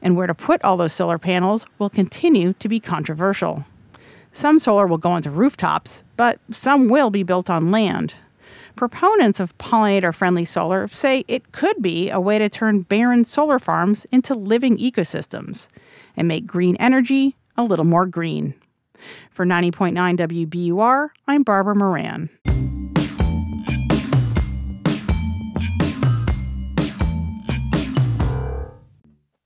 [0.00, 3.64] And where to put all those solar panels will continue to be controversial.
[4.32, 8.14] Some solar will go onto rooftops, but some will be built on land.
[8.76, 13.58] Proponents of pollinator friendly solar say it could be a way to turn barren solar
[13.58, 15.68] farms into living ecosystems
[16.16, 18.54] and make green energy a little more green.
[19.30, 22.30] For 90.9 WBUR, I'm Barbara Moran.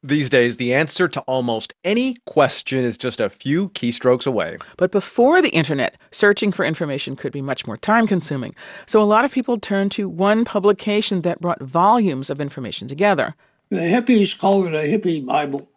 [0.09, 4.56] These days, the answer to almost any question is just a few keystrokes away.
[4.78, 8.54] But before the internet, searching for information could be much more time consuming.
[8.86, 13.34] So a lot of people turned to one publication that brought volumes of information together.
[13.68, 15.68] The hippies called it a hippie Bible.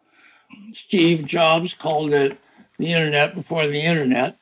[0.71, 2.39] Steve Jobs called it
[2.77, 4.37] the internet before the internet.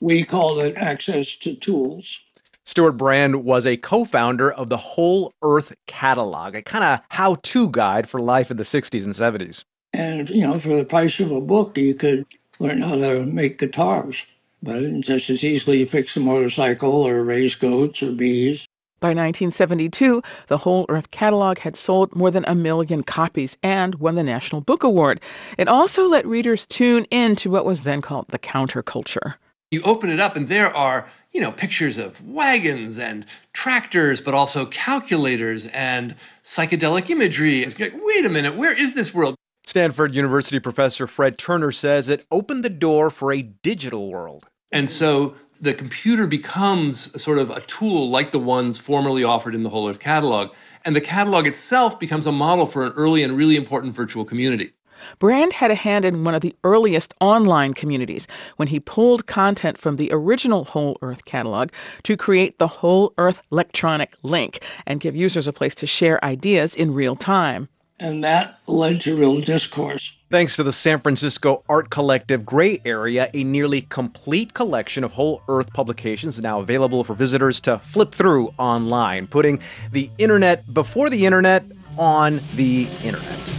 [0.00, 2.18] We called it access to tools.
[2.66, 7.36] Stewart Brand was a co founder of the Whole Earth Catalog, a kind of how
[7.42, 9.64] to guide for life in the 60s and 70s.
[9.92, 12.24] And, you know, for the price of a book, you could
[12.58, 14.26] learn how to make guitars,
[14.62, 18.66] but just as easily fix a motorcycle or raise goats or bees.
[18.98, 24.14] By 1972, the Whole Earth Catalog had sold more than a million copies and won
[24.14, 25.20] the National Book Award.
[25.58, 29.34] It also let readers tune in to what was then called the counterculture.
[29.70, 34.32] You open it up, and there are, you know, pictures of wagons and tractors, but
[34.32, 36.14] also calculators and
[36.44, 37.64] psychedelic imagery.
[37.64, 39.34] It's like, wait a minute, where is this world?
[39.66, 44.46] Stanford University professor Fred Turner says it opened the door for a digital world.
[44.70, 49.64] And so the computer becomes sort of a tool like the ones formerly offered in
[49.64, 50.50] the Whole Earth Catalog
[50.84, 54.72] and the catalog itself becomes a model for an early and really important virtual community.
[55.18, 58.26] Brand had a hand in one of the earliest online communities
[58.56, 61.70] when he pulled content from the original Whole Earth catalog
[62.04, 66.74] to create the Whole Earth Electronic Link and give users a place to share ideas
[66.74, 67.68] in real time.
[68.00, 70.12] And that led to real discourse.
[70.30, 75.42] Thanks to the San Francisco art collective Gray Area, a nearly complete collection of whole
[75.48, 79.60] earth publications is now available for visitors to flip through online, putting
[79.92, 81.64] the internet before the internet
[81.96, 83.53] on the internet.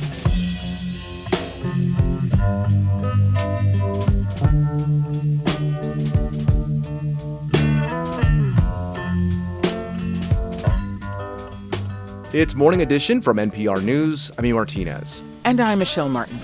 [12.38, 14.30] It's Morning Edition from NPR News.
[14.38, 14.52] I'm E.
[14.52, 15.22] Martinez.
[15.46, 16.38] And I'm Michelle Martin.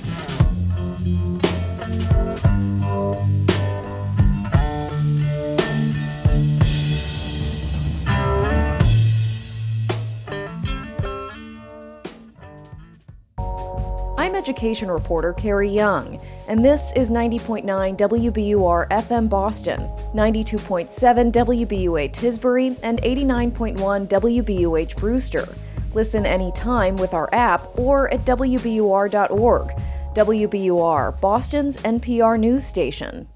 [14.18, 17.66] I'm education reporter Carrie Young, and this is 90.9
[17.98, 19.82] WBUR FM Boston,
[20.16, 25.54] 92.7 WBUA Tisbury, and 89.1 WBUH Brewster.
[25.94, 29.72] Listen anytime with our app or at WBUR.org.
[30.14, 33.28] WBUR, Boston's NPR news station.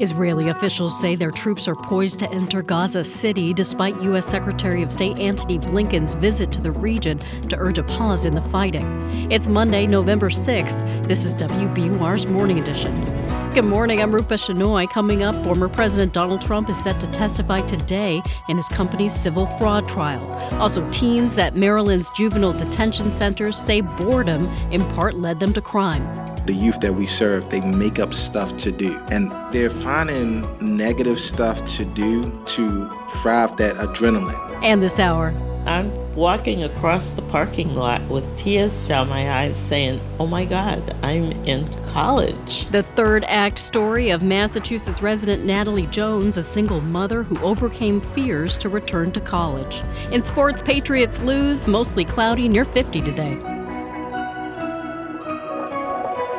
[0.00, 4.26] Israeli officials say their troops are poised to enter Gaza City despite U.S.
[4.26, 8.42] Secretary of State Antony Blinken's visit to the region to urge a pause in the
[8.42, 9.30] fighting.
[9.30, 11.06] It's Monday, November 6th.
[11.06, 13.17] This is WBUR's Morning Edition.
[13.54, 14.00] Good morning.
[14.00, 14.88] I'm Rupa Shenoy.
[14.90, 19.46] Coming up, former President Donald Trump is set to testify today in his company's civil
[19.56, 20.22] fraud trial.
[20.60, 26.27] Also, teens at Maryland's juvenile detention centers say boredom in part led them to crime.
[26.48, 28.98] The youth that we serve, they make up stuff to do.
[29.10, 32.90] And they're finding negative stuff to do to
[33.20, 34.62] drive that adrenaline.
[34.62, 35.34] And this hour,
[35.66, 40.96] I'm walking across the parking lot with tears down my eyes saying, Oh my God,
[41.02, 42.66] I'm in college.
[42.70, 48.56] The third act story of Massachusetts resident Natalie Jones, a single mother who overcame fears
[48.56, 49.82] to return to college.
[50.12, 53.57] In sports, Patriots lose, mostly cloudy, near 50 today.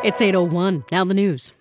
[0.01, 0.85] It's 801.
[0.91, 1.51] Now the news.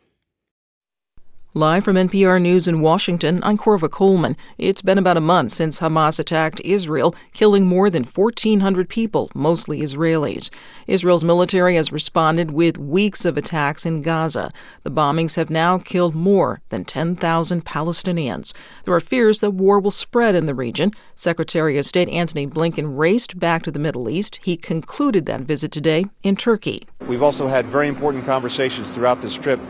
[1.54, 4.36] Live from NPR News in Washington, I'm Korva Coleman.
[4.58, 9.80] It's been about a month since Hamas attacked Israel, killing more than 1,400 people, mostly
[9.80, 10.50] Israelis.
[10.86, 14.50] Israel's military has responded with weeks of attacks in Gaza.
[14.82, 18.52] The bombings have now killed more than 10,000 Palestinians.
[18.84, 20.90] There are fears that war will spread in the region.
[21.14, 24.38] Secretary of State Antony Blinken raced back to the Middle East.
[24.42, 26.86] He concluded that visit today in Turkey.
[27.06, 29.60] We've also had very important conversations throughout this trip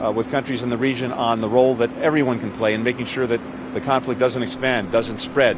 [0.00, 3.06] uh, with countries in the region on the role that everyone can play in making
[3.06, 3.40] sure that
[3.74, 5.56] the conflict doesn't expand, doesn't spread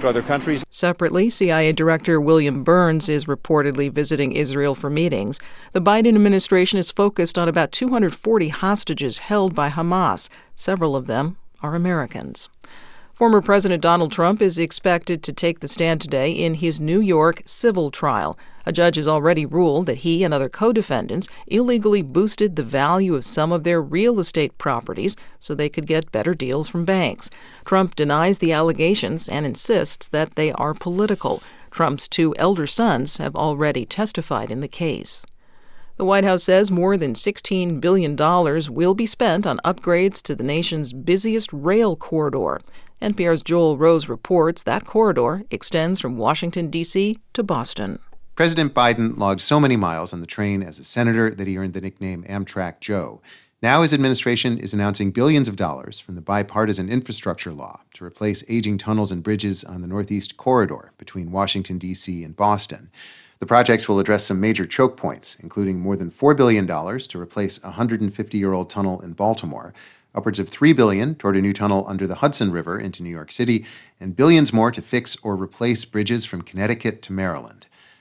[0.00, 0.64] to other countries.
[0.70, 5.40] Separately, CIA Director William Burns is reportedly visiting Israel for meetings.
[5.72, 10.28] The Biden administration is focused on about 240 hostages held by Hamas.
[10.54, 12.48] Several of them are Americans.
[13.12, 17.42] Former President Donald Trump is expected to take the stand today in his New York
[17.44, 18.38] civil trial.
[18.68, 23.14] A judge has already ruled that he and other co defendants illegally boosted the value
[23.14, 27.30] of some of their real estate properties so they could get better deals from banks.
[27.64, 31.42] Trump denies the allegations and insists that they are political.
[31.70, 35.24] Trump's two elder sons have already testified in the case.
[35.96, 40.44] The White House says more than $16 billion will be spent on upgrades to the
[40.44, 42.60] nation's busiest rail corridor.
[43.00, 47.18] NPR's Joel Rose reports that corridor extends from Washington, D.C.
[47.32, 47.98] to Boston.
[48.38, 51.74] President Biden logged so many miles on the train as a senator that he earned
[51.74, 53.20] the nickname Amtrak Joe.
[53.60, 58.48] Now his administration is announcing billions of dollars from the bipartisan infrastructure law to replace
[58.48, 62.22] aging tunnels and bridges on the Northeast Corridor between Washington, D.C.
[62.22, 62.92] and Boston.
[63.40, 67.58] The projects will address some major choke points, including more than $4 billion to replace
[67.64, 69.74] a 150 year old tunnel in Baltimore,
[70.14, 73.32] upwards of 3 billion toward a new tunnel under the Hudson River into New York
[73.32, 73.66] City,
[73.98, 77.57] and billions more to fix or replace bridges from Connecticut to Maryland.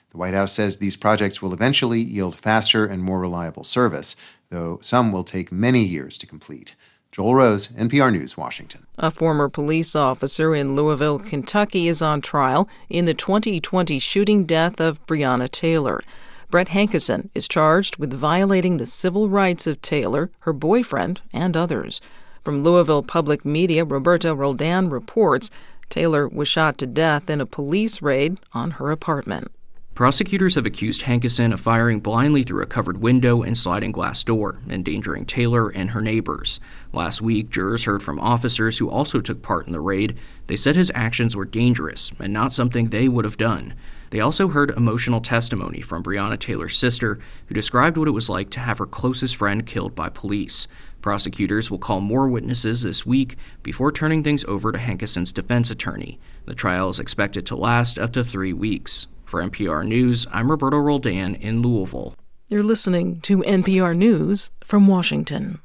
[0.09, 4.15] The White House says these projects will eventually yield faster and more reliable service,
[4.49, 6.75] though some will take many years to complete.
[7.11, 8.85] Joel Rose, NPR News, Washington.
[8.97, 14.79] A former police officer in Louisville, Kentucky, is on trial in the 2020 shooting death
[14.79, 16.01] of Breonna Taylor.
[16.49, 21.99] Brett Hankison is charged with violating the civil rights of Taylor, her boyfriend, and others.
[22.43, 25.49] From Louisville Public Media, Roberto Roldan reports
[25.89, 29.51] Taylor was shot to death in a police raid on her apartment.
[29.97, 34.59] Prosecutors have accused Hankison of firing blindly through a covered window and sliding glass door,
[34.69, 36.59] endangering Taylor and her neighbors.
[36.93, 40.15] Last week, jurors heard from officers who also took part in the raid.
[40.45, 43.73] They said his actions were dangerous and not something they would have done.
[44.11, 47.17] They also heard emotional testimony from Breonna Taylor's sister,
[47.47, 50.67] who described what it was like to have her closest friend killed by police.
[51.01, 56.19] Prosecutors will call more witnesses this week before turning things over to Hankison's defense attorney.
[56.45, 59.07] The trial is expected to last up to three weeks.
[59.27, 62.15] For NPR News, I'm Roberto Roldan in Louisville.
[62.47, 65.59] You're listening to NPR News from Washington.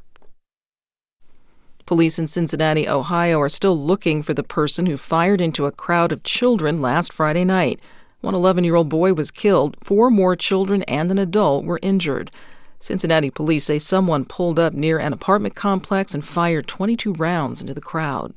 [1.86, 6.10] Police in Cincinnati, Ohio are still looking for the person who fired into a crowd
[6.10, 7.78] of children last Friday night.
[8.20, 12.32] One 11 year old boy was killed, four more children and an adult were injured.
[12.80, 17.74] Cincinnati police say someone pulled up near an apartment complex and fired 22 rounds into
[17.74, 18.34] the crowd.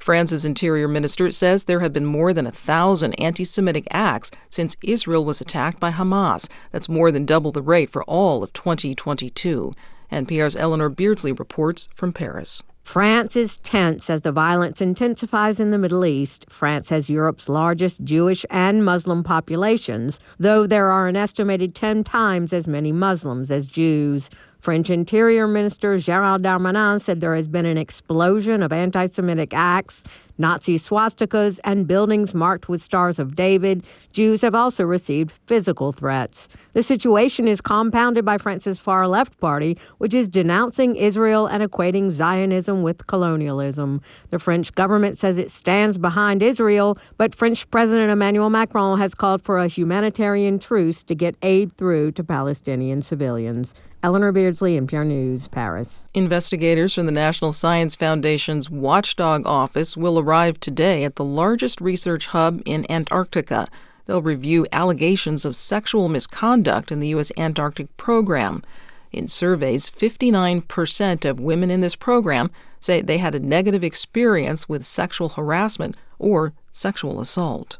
[0.00, 4.76] France's interior minister says there have been more than a thousand anti Semitic acts since
[4.82, 6.48] Israel was attacked by Hamas.
[6.72, 9.72] That's more than double the rate for all of 2022.
[10.10, 12.62] NPR's Eleanor Beardsley reports from Paris.
[12.82, 16.46] France is tense as the violence intensifies in the Middle East.
[16.48, 22.52] France has Europe's largest Jewish and Muslim populations, though there are an estimated 10 times
[22.52, 24.28] as many Muslims as Jews.
[24.60, 30.04] French Interior Minister Gerald Darmanin said there has been an explosion of anti Semitic acts,
[30.40, 33.84] Nazi swastikas, and buildings marked with stars of David.
[34.12, 36.48] Jews have also received physical threats.
[36.72, 42.10] The situation is compounded by France's far left party, which is denouncing Israel and equating
[42.10, 44.00] Zionism with colonialism.
[44.30, 49.42] The French government says it stands behind Israel, but French President Emmanuel Macron has called
[49.42, 53.74] for a humanitarian truce to get aid through to Palestinian civilians.
[54.02, 56.06] Eleanor Beardsley, NPR News, Paris.
[56.14, 62.26] Investigators from the National Science Foundation's Watchdog Office will arrive today at the largest research
[62.26, 63.66] hub in Antarctica.
[64.06, 67.32] They'll review allegations of sexual misconduct in the U.S.
[67.36, 68.62] Antarctic program.
[69.10, 74.84] In surveys, 59% of women in this program say they had a negative experience with
[74.84, 77.78] sexual harassment or sexual assault.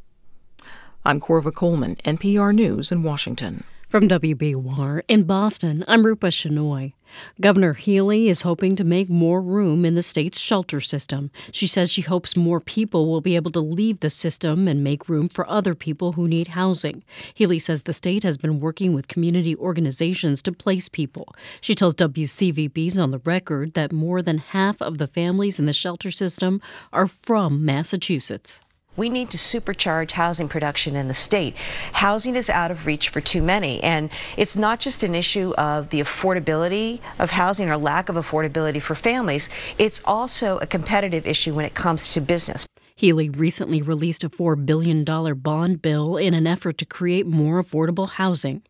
[1.05, 3.63] I'm Korva Coleman, NPR News in Washington.
[3.91, 6.93] From WBUR in Boston, I'm Rupa Shenoy.
[7.41, 11.33] Governor Healey is hoping to make more room in the state's shelter system.
[11.51, 15.09] She says she hopes more people will be able to leave the system and make
[15.09, 17.03] room for other people who need housing.
[17.35, 21.35] Healey says the state has been working with community organizations to place people.
[21.61, 25.73] She tells WCVB's on the record that more than half of the families in the
[25.73, 26.63] shelter system
[26.93, 28.61] are from Massachusetts.
[28.97, 31.57] We need to supercharge housing production in the state.
[31.93, 35.91] Housing is out of reach for too many, and it's not just an issue of
[35.91, 41.55] the affordability of housing or lack of affordability for families, it's also a competitive issue
[41.55, 42.67] when it comes to business.
[42.97, 48.11] Healey recently released a $4 billion bond bill in an effort to create more affordable
[48.11, 48.63] housing.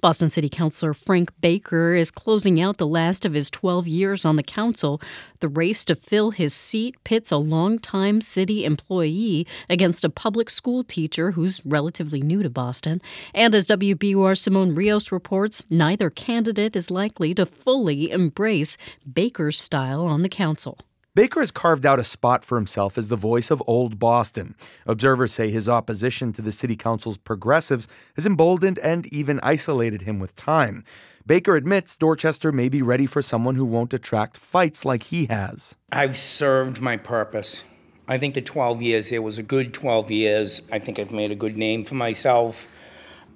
[0.00, 4.36] Boston City Councilor Frank Baker is closing out the last of his 12 years on
[4.36, 5.00] the council.
[5.40, 10.84] The race to fill his seat pits a longtime city employee against a public school
[10.84, 13.00] teacher who's relatively new to Boston.
[13.34, 18.76] And as WBUR Simón Rios reports, neither candidate is likely to fully embrace
[19.10, 20.78] Baker's style on the council.
[21.14, 24.54] Baker has carved out a spot for himself as the voice of Old Boston.
[24.86, 27.86] Observers say his opposition to the city council's progressives
[28.16, 30.82] has emboldened and even isolated him with time.
[31.26, 35.76] Baker admits Dorchester may be ready for someone who won't attract fights like he has.
[35.92, 37.66] I've served my purpose.
[38.08, 40.62] I think the 12 years there was a good 12 years.
[40.72, 42.80] I think I've made a good name for myself.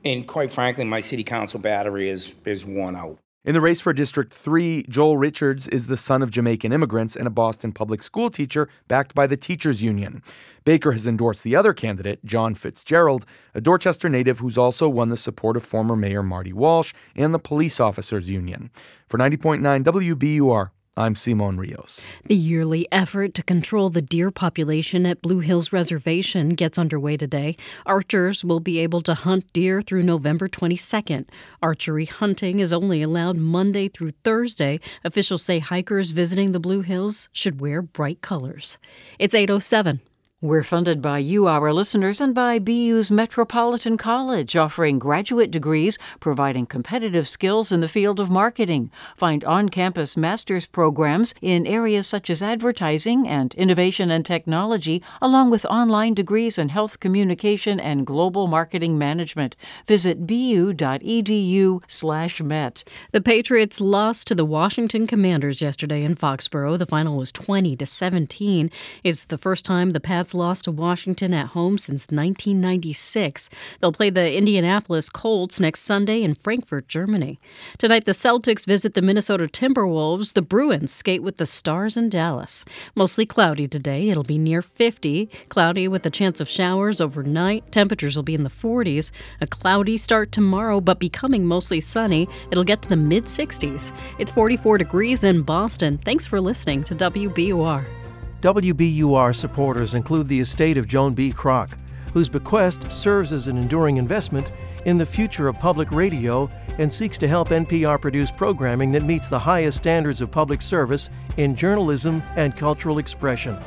[0.03, 3.19] And quite frankly, my city council battery is, is worn out.
[3.47, 7.29] In the race for District 3, Joel Richards is the son of Jamaican immigrants and
[7.29, 10.21] a Boston public school teacher backed by the Teachers Union.
[10.65, 13.25] Baker has endorsed the other candidate, John Fitzgerald,
[13.55, 17.39] a Dorchester native who's also won the support of former Mayor Marty Walsh and the
[17.39, 18.69] Police Officers Union.
[19.07, 22.07] For 90.9 WBUR, I'm Simon Rios.
[22.25, 27.59] The yearly effort to control the deer population at Blue Hills Reservation gets underway today.
[27.85, 31.27] Archers will be able to hunt deer through November 22nd.
[31.61, 34.81] Archery hunting is only allowed Monday through Thursday.
[35.05, 38.79] Officials say hikers visiting the Blue Hills should wear bright colors.
[39.19, 40.01] It's 807.
[40.43, 46.67] We're funded by you, our listeners, and by BU's Metropolitan College, offering graduate degrees providing
[46.67, 48.91] competitive skills in the field of marketing.
[49.17, 55.49] Find on campus master's programs in areas such as advertising and innovation and technology, along
[55.49, 59.57] with online degrees in health communication and global marketing management.
[59.89, 62.85] Visit bu.edu/slash met.
[63.11, 66.79] The Patriots lost to the Washington Commanders yesterday in Foxborough.
[66.79, 68.71] The final was 20 to 17.
[69.03, 73.49] It's the first time the Pats Lost to Washington at home since 1996.
[73.81, 77.39] They'll play the Indianapolis Colts next Sunday in Frankfurt, Germany.
[77.79, 80.35] Tonight, the Celtics visit the Minnesota Timberwolves.
[80.35, 82.65] The Bruins skate with the Stars in Dallas.
[82.95, 84.09] Mostly cloudy today.
[84.09, 85.29] It'll be near 50.
[85.49, 87.71] Cloudy with a chance of showers overnight.
[87.73, 89.11] Temperatures will be in the 40s.
[89.41, 92.29] A cloudy start tomorrow, but becoming mostly sunny.
[92.51, 93.93] It'll get to the mid 60s.
[94.19, 95.99] It's 44 degrees in Boston.
[96.05, 98.06] Thanks for listening to WBUR.
[98.47, 101.33] WBUR supporters include the estate of Joan B.
[101.33, 101.73] Kroc,
[102.13, 104.53] whose bequest serves as an enduring investment
[104.85, 106.49] in the future of public radio
[106.79, 111.11] and seeks to help NPR produce programming that meets the highest standards of public service
[111.39, 113.59] in journalism and cultural expression.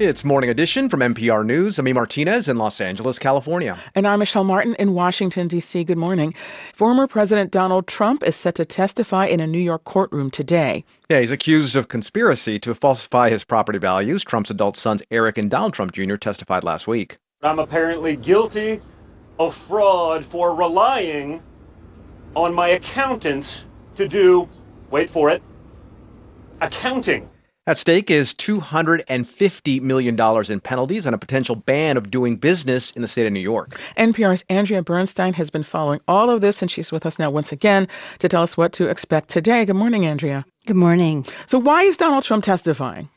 [0.00, 1.78] It's Morning Edition from NPR News.
[1.78, 1.92] I'm E.
[1.92, 3.78] Martinez in Los Angeles, California.
[3.94, 5.84] And I'm Michelle Martin in Washington, D.C.
[5.84, 6.32] Good morning.
[6.74, 10.84] Former President Donald Trump is set to testify in a New York courtroom today.
[11.08, 14.24] Yeah, he's accused of conspiracy to falsify his property values.
[14.24, 17.18] Trump's adult sons, Eric and Donald Trump Jr., testified last week.
[17.40, 18.80] I'm apparently guilty
[19.38, 21.40] of fraud for relying
[22.34, 23.64] on my accountants
[23.94, 24.48] to do,
[24.90, 25.40] wait for it,
[26.60, 27.30] accounting.
[27.66, 30.20] At stake is $250 million
[30.52, 33.80] in penalties and a potential ban of doing business in the state of New York.
[33.96, 37.52] NPR's Andrea Bernstein has been following all of this, and she's with us now once
[37.52, 37.88] again
[38.18, 39.64] to tell us what to expect today.
[39.64, 40.44] Good morning, Andrea.
[40.66, 41.24] Good morning.
[41.46, 43.08] So, why is Donald Trump testifying?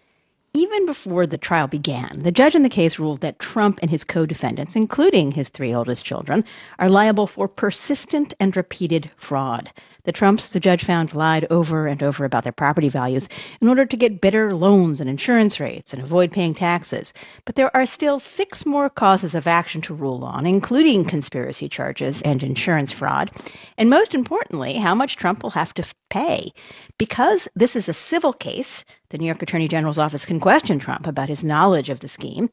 [0.54, 4.06] Even before the trial began, the judge in the case ruled that Trump and his
[4.06, 6.46] co defendants, including his three oldest children,
[6.80, 9.72] are liable for persistent and repeated fraud.
[10.08, 13.28] The Trumps, the judge found, lied over and over about their property values
[13.60, 17.12] in order to get better loans and insurance rates and avoid paying taxes.
[17.44, 22.22] But there are still six more causes of action to rule on, including conspiracy charges
[22.22, 23.32] and insurance fraud.
[23.78, 26.54] And most importantly, how much Trump will have to f- pay.
[26.98, 31.06] Because this is a civil case, the New York Attorney General's office can question Trump
[31.06, 32.50] about his knowledge of the scheme.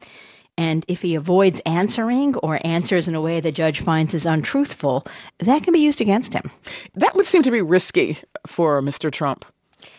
[0.57, 5.07] And if he avoids answering or answers in a way the judge finds is untruthful,
[5.39, 6.51] that can be used against him.
[6.95, 9.11] That would seem to be risky for Mr.
[9.11, 9.45] Trump.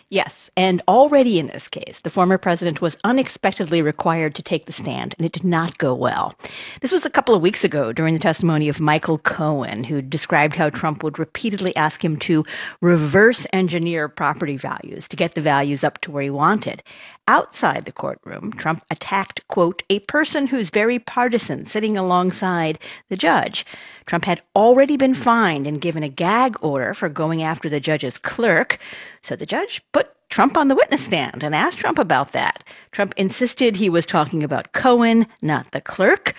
[0.10, 4.72] Yes, and already in this case, the former president was unexpectedly required to take the
[4.72, 6.36] stand, and it did not go well.
[6.82, 10.56] This was a couple of weeks ago during the testimony of Michael Cohen, who described
[10.56, 12.46] how Trump would repeatedly ask him to
[12.82, 16.84] reverse engineer property values to get the values up to where he wanted.
[17.28, 22.78] Outside the courtroom, Trump attacked, quote, a person who's very partisan sitting alongside
[23.10, 23.66] the judge.
[24.06, 28.20] Trump had already been fined and given a gag order for going after the judge's
[28.20, 28.78] clerk.
[29.24, 32.64] So the judge put Trump on the witness stand and asked Trump about that.
[32.92, 36.36] Trump insisted he was talking about Cohen, not the clerk.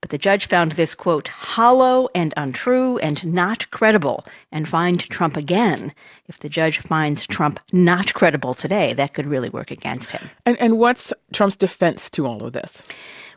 [0.00, 5.36] But the judge found this, quote, hollow and untrue and not credible, and fined Trump
[5.36, 5.92] again.
[6.30, 10.30] If the judge finds Trump not credible today, that could really work against him.
[10.46, 12.84] And, and what's Trump's defense to all of this?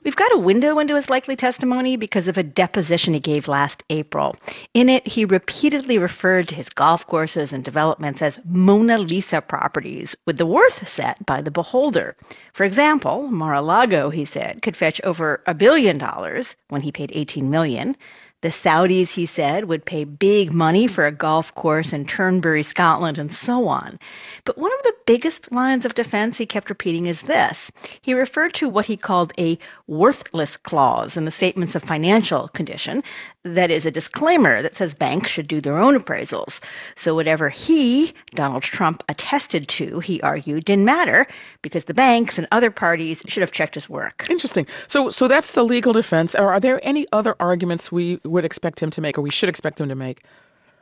[0.03, 3.83] We've got a window into his likely testimony because of a deposition he gave last
[3.89, 4.35] April.
[4.75, 10.15] In it, he repeatedly referred to his golf courses and developments as Mona Lisa properties,
[10.27, 12.15] with the worth set by the beholder.
[12.53, 17.49] For example, Mar-a-Lago, he said, could fetch over a billion dollars when he paid 18
[17.49, 17.95] million.
[18.43, 23.17] The Saudis, he said, would pay big money for a golf course in Turnberry, Scotland,
[23.17, 23.97] and so on.
[24.43, 27.71] But one of the biggest lines of defense he kept repeating is this.
[28.01, 29.57] He referred to what he called a
[29.87, 33.01] worthless clause in the statements of financial condition.
[33.45, 36.61] That is a disclaimer that says banks should do their own appraisals.
[36.95, 41.27] So whatever he, Donald Trump, attested to, he argued, didn't matter
[41.61, 44.25] because the banks and other parties should have checked his work.
[44.29, 44.65] Interesting.
[44.87, 46.35] So, so that's the legal defense.
[46.35, 49.49] Or are there any other arguments we would expect him to make, or we should
[49.49, 50.23] expect him to make?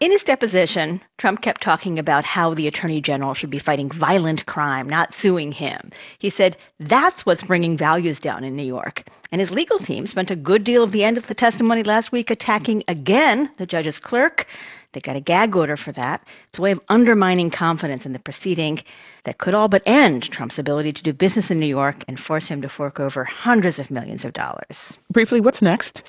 [0.02, 4.48] In his deposition, Trump kept talking about how the attorney general should be fighting violent
[4.48, 5.92] crime, not suing him.
[6.18, 9.04] He said that's what's bringing values down in New York.
[9.32, 12.12] And his legal team spent a good deal of the end of the testimony last
[12.12, 14.48] week attacking again the judge's clerk.
[14.94, 16.28] They got a gag order for that.
[16.48, 18.80] It's a way of undermining confidence in the proceeding
[19.24, 22.48] that could all but end Trump's ability to do business in New York and force
[22.48, 24.98] him to fork over hundreds of millions of dollars.
[25.12, 26.02] Briefly, what's next?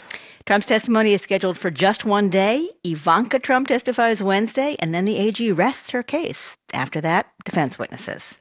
[0.46, 2.68] Trump's testimony is scheduled for just one day.
[2.84, 6.56] Ivanka Trump testifies Wednesday, and then the AG rests her case.
[6.72, 8.36] After that, defense witnesses.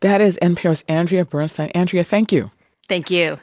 [0.00, 1.70] That is NPR's Andrea Bernstein.
[1.70, 2.50] Andrea, thank you.
[2.88, 3.40] Thank you.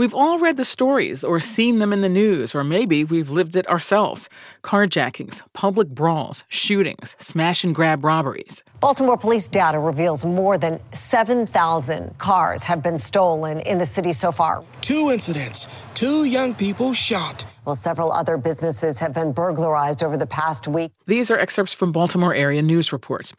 [0.00, 3.54] We've all read the stories or seen them in the news, or maybe we've lived
[3.54, 4.30] it ourselves.
[4.64, 8.64] Carjackings, public brawls, shootings, smash and grab robberies.
[8.80, 14.32] Baltimore police data reveals more than 7,000 cars have been stolen in the city so
[14.32, 14.64] far.
[14.80, 20.26] Two incidents, two young people shot, Well, several other businesses have been burglarized over the
[20.26, 20.92] past week.
[21.06, 23.32] These are excerpts from Baltimore area news reports.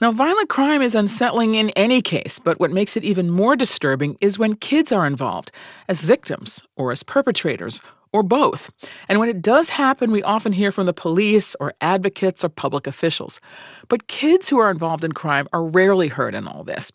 [0.00, 4.16] Now, violent crime is unsettling in any case, but what makes it even more disturbing
[4.20, 5.52] is when kids are involved
[5.88, 7.80] as victims or as perpetrators
[8.12, 8.70] or both.
[9.08, 12.86] And when it does happen, we often hear from the police or advocates or public
[12.86, 13.40] officials.
[13.88, 16.92] But kids who are involved in crime are rarely heard in all this.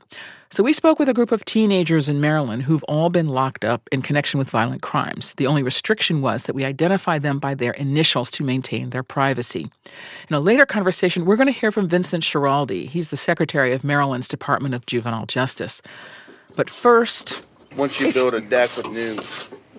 [0.49, 3.90] So we spoke with a group of teenagers in Maryland who've all been locked up
[3.91, 5.34] in connection with violent crimes.
[5.34, 9.72] The only restriction was that we identify them by their initials to maintain their privacy.
[10.30, 12.88] In a later conversation, we're going to hear from Vincent Schiraldi.
[12.88, 15.81] He's the secretary of Maryland's Department of Juvenile Justice.
[16.56, 17.44] But first,
[17.76, 19.18] once you build a deck with new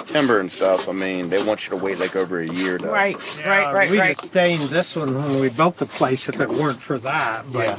[0.07, 2.89] timber and stuff, I mean, they want you to wait like over a year to.
[2.89, 3.16] Right,
[3.47, 4.09] right, right, We'd right.
[4.16, 7.51] have stayed in this one when we built the place if it weren't for that.
[7.53, 7.79] But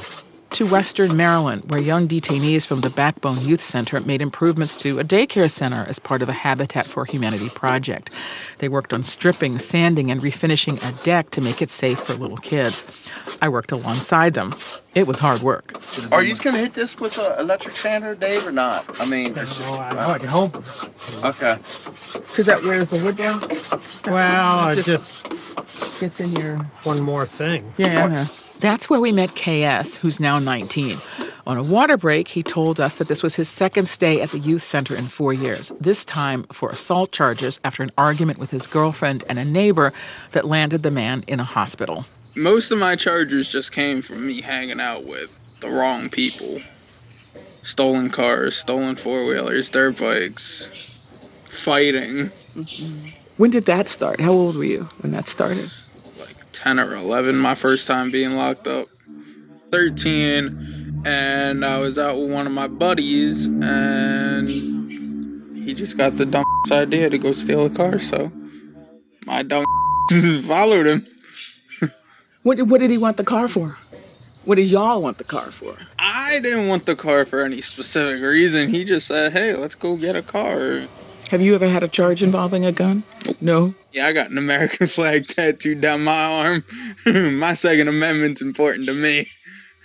[0.50, 5.04] To Western Maryland, where young detainees from the Backbone Youth Center made improvements to a
[5.04, 8.10] daycare center as part of a Habitat for Humanity project.
[8.58, 12.38] They worked on stripping, sanding, and refinishing a deck to make it safe for little
[12.38, 12.84] kids.
[13.42, 14.54] I worked alongside them.
[14.94, 15.74] It was hard work.
[16.10, 18.98] Are you gonna hit this with an electric sander, Dave, or not?
[19.00, 20.56] I mean, it's, I hope.
[21.22, 21.58] okay.
[22.12, 23.40] Because that wears the wood down?
[24.06, 25.28] Well, it just
[26.00, 26.58] gets in here.
[26.84, 27.74] One more thing.
[27.76, 28.26] Yeah.
[28.60, 30.98] That's where we met KS, who's now 19.
[31.46, 34.38] On a water break, he told us that this was his second stay at the
[34.38, 38.66] youth center in four years, this time for assault charges after an argument with his
[38.66, 39.92] girlfriend and a neighbor
[40.32, 42.06] that landed the man in a hospital.
[42.34, 45.30] Most of my charges just came from me hanging out with
[45.60, 46.60] the wrong people.
[47.62, 50.70] Stolen cars, stolen four wheelers, dirt bikes,
[51.44, 52.30] fighting.
[53.36, 54.20] When did that start?
[54.20, 55.70] How old were you when that started?
[56.66, 58.88] 10 or 11, my first time being locked up.
[59.70, 66.26] 13, and I was out with one of my buddies, and he just got the
[66.26, 68.32] dumb idea to go steal a car, so
[69.26, 69.64] my dumb
[70.48, 71.06] followed him.
[72.42, 73.78] What, what did he want the car for?
[74.44, 75.76] What did y'all want the car for?
[76.00, 78.70] I didn't want the car for any specific reason.
[78.70, 80.88] He just said, hey, let's go get a car.
[81.28, 83.02] Have you ever had a charge involving a gun?
[83.40, 83.74] No.
[83.92, 86.64] Yeah, I got an American flag tattooed down my arm.
[87.38, 89.28] my Second Amendment's important to me.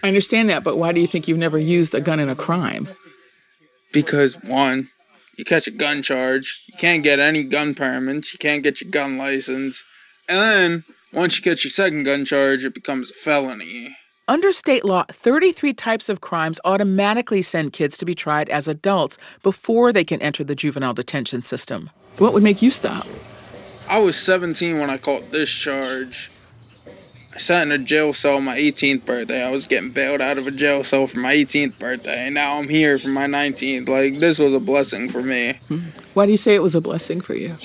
[0.04, 2.36] I understand that, but why do you think you've never used a gun in a
[2.36, 2.88] crime?
[3.92, 4.90] Because, one,
[5.38, 8.90] you catch a gun charge, you can't get any gun permits, you can't get your
[8.90, 9.84] gun license,
[10.28, 13.96] and then once you catch your second gun charge, it becomes a felony.
[14.32, 19.18] Under state law, 33 types of crimes automatically send kids to be tried as adults
[19.44, 21.90] before they can enter the juvenile detention system.
[22.18, 23.06] What would make you stop?
[23.90, 26.32] I was 17 when I caught this charge.
[27.36, 29.44] I sat in a jail cell on my 18th birthday.
[29.44, 32.58] I was getting bailed out of a jail cell for my 18th birthday, and now
[32.58, 33.90] I'm here for my 19th.
[33.90, 35.60] Like, this was a blessing for me
[36.14, 37.58] Why do you say it was a blessing for you?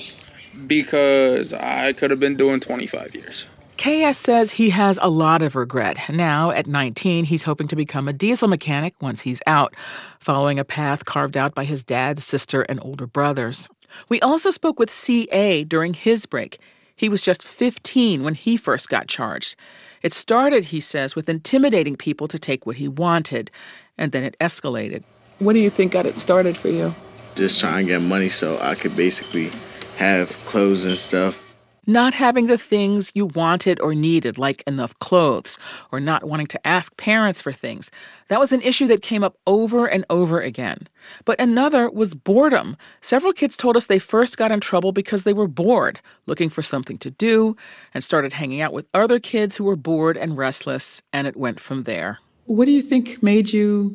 [0.67, 3.47] because I could have been doing 25 years.
[3.79, 5.99] KS says he has a lot of regret.
[6.09, 9.75] Now, at 19, he's hoping to become a diesel mechanic once he's out,
[10.19, 13.69] following a path carved out by his dad, sister, and older brothers.
[14.09, 16.59] We also spoke with CA during his break.
[16.97, 19.57] He was just 15 when he first got charged.
[20.03, 23.51] It started, he says, with intimidating people to take what he wanted,
[23.99, 25.03] and then it escalated.
[25.39, 26.95] What do you think got it started for you?
[27.35, 29.51] Just trying to get money so I could basically
[29.99, 31.46] have clothes and stuff.
[31.89, 35.57] Not having the things you wanted or needed, like enough clothes,
[35.93, 37.93] or not wanting to ask parents for things.
[38.27, 40.89] That was an issue that came up over and over again.
[41.25, 42.77] But another was boredom.
[43.01, 46.63] Several kids told us they first got in trouble because they were bored, looking for
[46.63, 47.57] something to do,
[47.95, 51.61] and started hanging out with other kids who were bored and restless, and it went
[51.61, 52.19] from there.
[52.47, 53.95] What do you think made you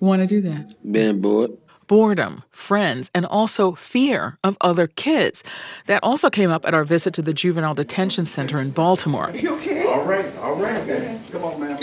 [0.00, 0.74] want to do that?
[0.92, 1.52] Being bored.
[1.86, 5.44] Boredom, friends, and also fear of other kids.
[5.86, 9.30] That also came up at our visit to the Juvenile Detention Center in Baltimore.
[9.34, 9.86] You okay?
[9.86, 11.20] All right, all right.
[11.30, 11.78] Come on, man.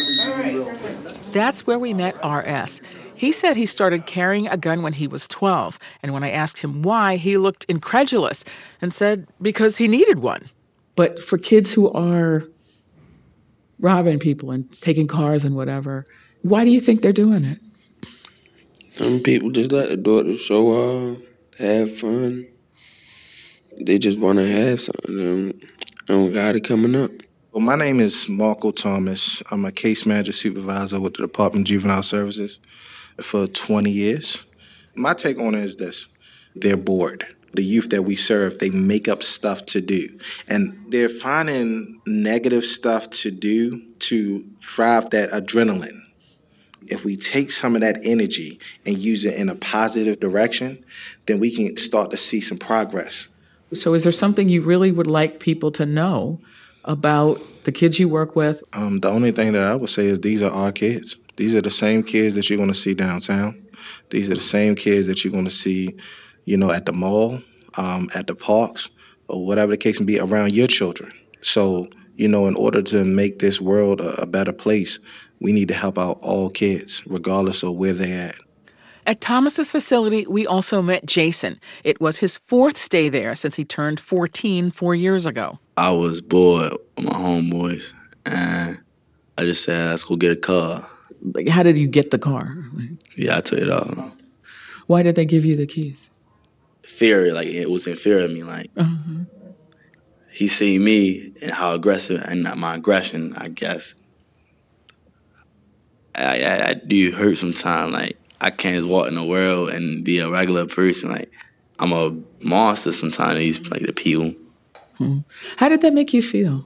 [1.32, 2.82] That's where we met RS.
[3.16, 6.60] He said he started carrying a gun when he was 12, and when I asked
[6.60, 8.44] him why, he looked incredulous
[8.82, 10.46] and said because he needed one.
[10.96, 12.44] But for kids who are
[13.80, 16.06] robbing people and taking cars and whatever,
[16.42, 17.60] why do you think they're doing it?
[18.94, 21.18] Some people just like to do it to show off,
[21.58, 22.48] have fun.
[23.82, 25.60] They just want to have something.
[26.08, 27.10] I don't got it coming up.
[27.52, 29.42] Well, my name is Marco Thomas.
[29.50, 32.60] I'm a case manager supervisor with the Department of Juvenile Services
[33.20, 34.46] for 20 years.
[34.94, 36.06] My take on it is this
[36.54, 37.26] they're bored.
[37.54, 40.20] The youth that we serve, they make up stuff to do.
[40.48, 46.03] And they're finding negative stuff to do to drive that adrenaline.
[46.94, 50.84] If we take some of that energy and use it in a positive direction,
[51.26, 53.28] then we can start to see some progress.
[53.74, 56.40] So, is there something you really would like people to know
[56.86, 58.62] about the kids you work with?
[58.74, 61.18] Um, the only thing that I would say is these are our kids.
[61.36, 63.66] These are the same kids that you're going to see downtown.
[64.12, 65.96] These are the same kids that you're going to see,
[66.46, 67.42] you know, at the mall,
[67.78, 68.90] um, at the parks,
[69.28, 71.12] or whatever the case may be around your children.
[71.42, 75.00] So, you know, in order to make this world a, a better place,
[75.44, 78.36] we need to help out all kids, regardless of where they're at.
[79.06, 81.60] At Thomas's facility, we also met Jason.
[81.84, 85.60] It was his fourth stay there since he turned 14 four years ago.
[85.76, 87.92] I was bored with my homeboys,
[88.26, 88.80] and
[89.38, 90.88] I just said, let's go get a car.
[91.34, 92.56] Like, how did you get the car?
[93.18, 94.16] Yeah, I took it off.
[94.88, 96.10] Why did they give you the keys?
[96.84, 98.44] Fear, like, it was in fear of me.
[98.44, 99.26] Like, Uh-huh.
[100.32, 103.96] he see me and how aggressive, and my aggression, I guess.
[106.16, 107.94] I, I, I do hurt sometimes.
[107.94, 111.10] Like, I can't just walk in the world and be a regular person.
[111.10, 111.32] Like,
[111.80, 114.34] I'm a monster sometimes, these, like, the people.
[114.98, 115.20] Hmm.
[115.58, 116.66] How did that make you feel?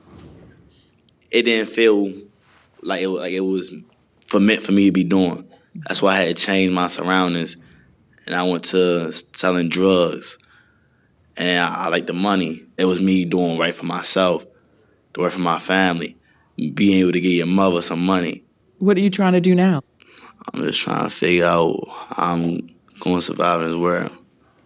[1.31, 2.13] it didn't feel
[2.81, 3.73] like it was like it was
[4.25, 5.47] for meant for me to be doing.
[5.75, 7.57] That's why I had to change my surroundings,
[8.25, 10.37] and I went to selling drugs,
[11.37, 12.65] and I, I like the money.
[12.77, 14.45] It was me doing right for myself,
[15.13, 16.17] doing right for my family,
[16.73, 18.43] being able to get your mother some money.
[18.79, 19.83] What are you trying to do now?
[20.53, 22.57] I'm just trying to figure out how I'm
[22.99, 24.11] going to survive in this world.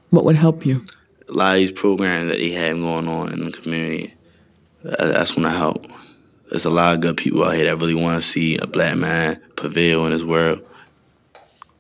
[0.10, 0.86] What would help you?
[1.30, 4.14] A lot of these programs that they have going on in the community,
[4.84, 5.88] that's going to help.
[6.50, 8.98] There's a lot of good people out here that really want to see a black
[8.98, 10.62] man prevail in this world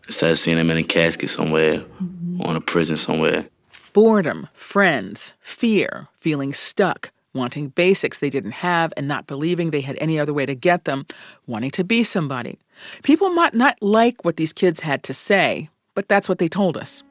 [0.08, 2.42] instead of seeing him in a casket somewhere mm-hmm.
[2.42, 3.48] or in a prison somewhere.
[3.92, 9.98] Boredom, friends, fear, feeling stuck, wanting basics they didn't have and not believing they had
[10.00, 11.06] any other way to get them,
[11.48, 12.60] wanting to be somebody.
[13.04, 16.78] People might not like what these kids had to say, but that's what they told
[16.78, 17.04] us.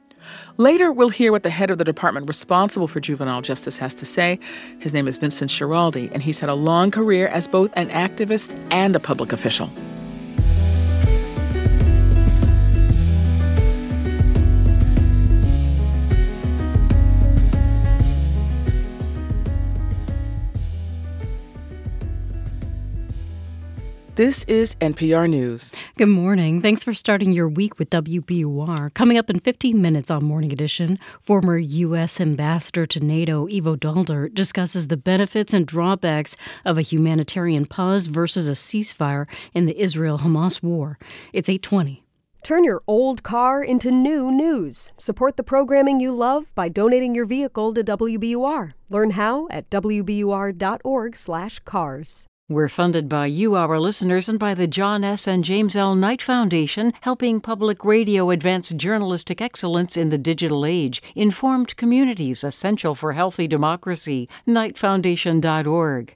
[0.57, 4.05] Later, we'll hear what the head of the department responsible for juvenile justice has to
[4.05, 4.39] say.
[4.79, 8.55] His name is Vincent Schiraldi, and he's had a long career as both an activist
[8.71, 9.69] and a public official.
[24.15, 25.73] This is NPR News.
[25.97, 26.61] Good morning.
[26.61, 28.93] Thanks for starting your week with WBUR.
[28.93, 32.19] Coming up in 15 minutes on Morning Edition, former U.S.
[32.19, 36.35] Ambassador to NATO Ivo Daalder discusses the benefits and drawbacks
[36.65, 40.99] of a humanitarian pause versus a ceasefire in the Israel Hamas war.
[41.31, 42.03] It's 820.
[42.43, 44.91] Turn your old car into new news.
[44.97, 48.73] Support the programming you love by donating your vehicle to WBUR.
[48.89, 52.27] Learn how at wbur.org/cars.
[52.51, 55.25] We're funded by you, our listeners, and by the John S.
[55.25, 55.95] and James L.
[55.95, 61.01] Knight Foundation, helping public radio advance journalistic excellence in the digital age.
[61.15, 64.27] Informed communities essential for healthy democracy.
[64.45, 66.13] KnightFoundation.org.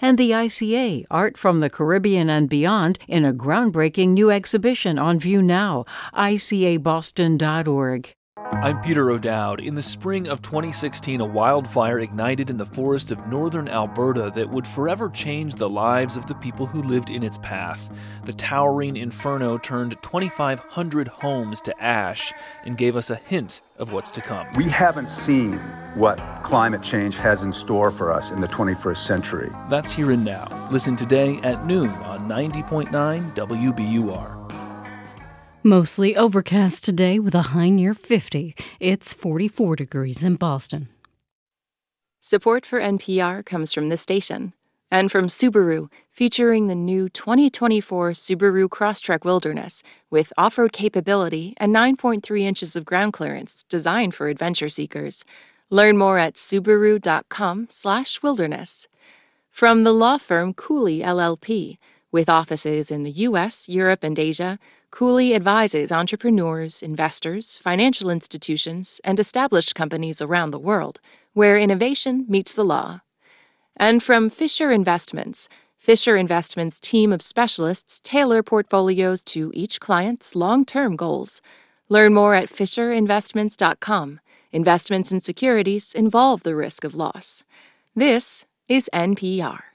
[0.00, 5.18] And the ICA, Art from the Caribbean and Beyond, in a groundbreaking new exhibition on
[5.18, 5.84] view now.
[6.14, 8.14] ICABoston.org.
[8.62, 9.60] I'm Peter O'Dowd.
[9.60, 14.48] In the spring of 2016, a wildfire ignited in the forest of northern Alberta that
[14.48, 17.90] would forever change the lives of the people who lived in its path.
[18.24, 22.32] The towering inferno turned 2,500 homes to ash
[22.64, 24.46] and gave us a hint of what's to come.
[24.56, 25.58] We haven't seen
[25.94, 29.50] what climate change has in store for us in the 21st century.
[29.68, 30.68] That's here and now.
[30.70, 34.63] Listen today at noon on 90.9 WBUR.
[35.66, 38.54] Mostly overcast today with a high near 50.
[38.80, 40.90] It's 44 degrees in Boston.
[42.20, 44.52] Support for NPR comes from the station
[44.90, 52.40] and from Subaru, featuring the new 2024 Subaru Crosstrek Wilderness with off-road capability and 9.3
[52.42, 55.24] inches of ground clearance, designed for adventure seekers.
[55.70, 58.86] Learn more at subaru.com/slash wilderness.
[59.48, 61.78] From the law firm Cooley LLP,
[62.12, 64.58] with offices in the US, Europe, and Asia,
[64.94, 71.00] Cooley advises entrepreneurs, investors, financial institutions, and established companies around the world
[71.32, 73.00] where innovation meets the law.
[73.76, 80.64] And from Fisher Investments, Fisher Investments' team of specialists tailor portfolios to each client's long
[80.64, 81.42] term goals.
[81.88, 84.20] Learn more at FisherInvestments.com.
[84.52, 87.42] Investments in securities involve the risk of loss.
[87.96, 89.73] This is NPR.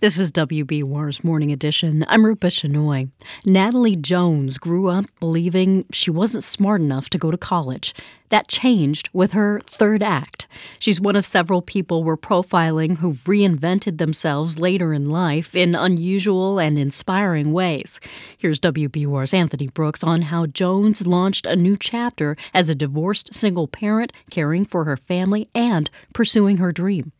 [0.00, 2.06] This is WBUR's Morning Edition.
[2.08, 3.10] I'm Rupa Shenoy.
[3.44, 7.94] Natalie Jones grew up believing she wasn't smart enough to go to college.
[8.30, 10.48] That changed with her third act.
[10.78, 16.58] She's one of several people we're profiling who reinvented themselves later in life in unusual
[16.58, 18.00] and inspiring ways.
[18.38, 23.68] Here's WBUR's Anthony Brooks on how Jones launched a new chapter as a divorced single
[23.68, 27.12] parent, caring for her family and pursuing her dream.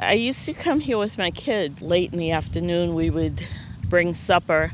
[0.00, 2.94] I used to come here with my kids late in the afternoon.
[2.94, 3.42] We would
[3.88, 4.72] bring supper.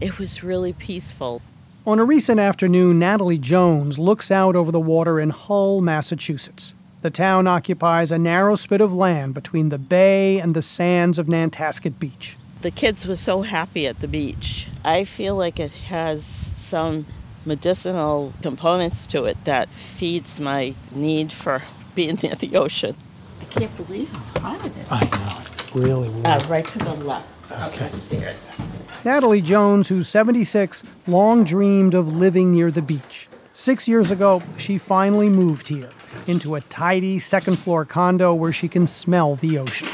[0.00, 1.42] It was really peaceful.
[1.86, 6.74] On a recent afternoon, Natalie Jones looks out over the water in Hull, Massachusetts.
[7.02, 11.28] The town occupies a narrow spit of land between the bay and the sands of
[11.28, 12.36] Nantasket Beach.
[12.62, 14.66] The kids were so happy at the beach.
[14.84, 17.06] I feel like it has some
[17.44, 21.62] medicinal components to it that feeds my need for
[21.94, 22.96] being near the ocean.
[23.40, 24.86] I can't believe how hot it is.
[24.90, 26.26] I know, it's really warm.
[26.26, 28.60] Uh, right to the left of the stairs.
[29.04, 33.28] Natalie Jones, who's 76, long dreamed of living near the beach.
[33.52, 35.90] Six years ago, she finally moved here
[36.26, 39.88] into a tidy second floor condo where she can smell the ocean.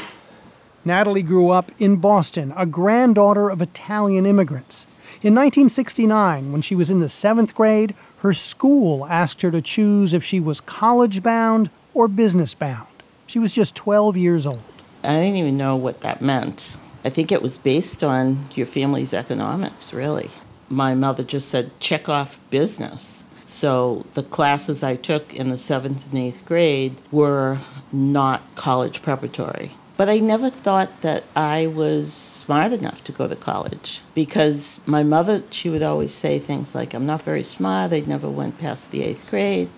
[0.85, 4.85] Natalie grew up in Boston, a granddaughter of Italian immigrants.
[5.21, 10.13] In 1969, when she was in the seventh grade, her school asked her to choose
[10.13, 12.87] if she was college bound or business bound.
[13.33, 14.61] She was just 12 years old.
[15.03, 16.77] I didn't even know what that meant.
[17.03, 20.29] I think it was based on your family's economics, really.
[20.69, 23.23] My mother just said, check off business.
[23.47, 27.57] So the classes I took in the seventh and eighth grade were
[27.91, 29.71] not college preparatory.
[29.97, 35.01] But I never thought that I was smart enough to go to college because my
[35.01, 37.93] mother, she would always say things like, I'm not very smart.
[37.93, 39.69] I never went past the eighth grade.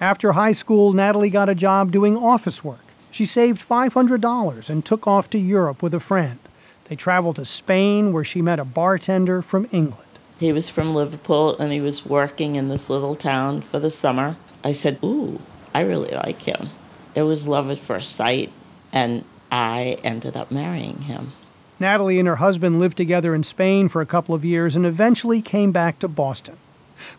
[0.00, 2.78] After high school, Natalie got a job doing office work.
[3.14, 6.40] She saved $500 and took off to Europe with a friend.
[6.86, 10.08] They traveled to Spain, where she met a bartender from England.
[10.40, 14.34] He was from Liverpool and he was working in this little town for the summer.
[14.64, 15.40] I said, Ooh,
[15.72, 16.70] I really like him.
[17.14, 18.50] It was love at first sight,
[18.92, 21.34] and I ended up marrying him.
[21.78, 25.40] Natalie and her husband lived together in Spain for a couple of years and eventually
[25.40, 26.56] came back to Boston.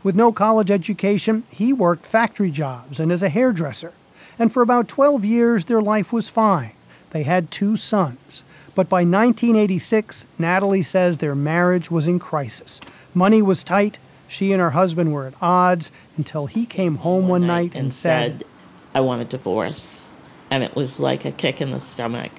[0.04, 3.94] With no college education, he worked factory jobs and as a hairdresser.
[4.38, 6.72] And for about 12 years, their life was fine.
[7.12, 8.44] They had two sons.
[8.74, 12.82] But by 1986, Natalie says their marriage was in crisis.
[13.14, 13.98] Money was tight.
[14.28, 17.94] She and her husband were at odds until he came home one, night, and, and
[17.94, 18.44] said,
[18.94, 20.10] I want a divorce.
[20.52, 22.32] And it was like a kick in the stomach.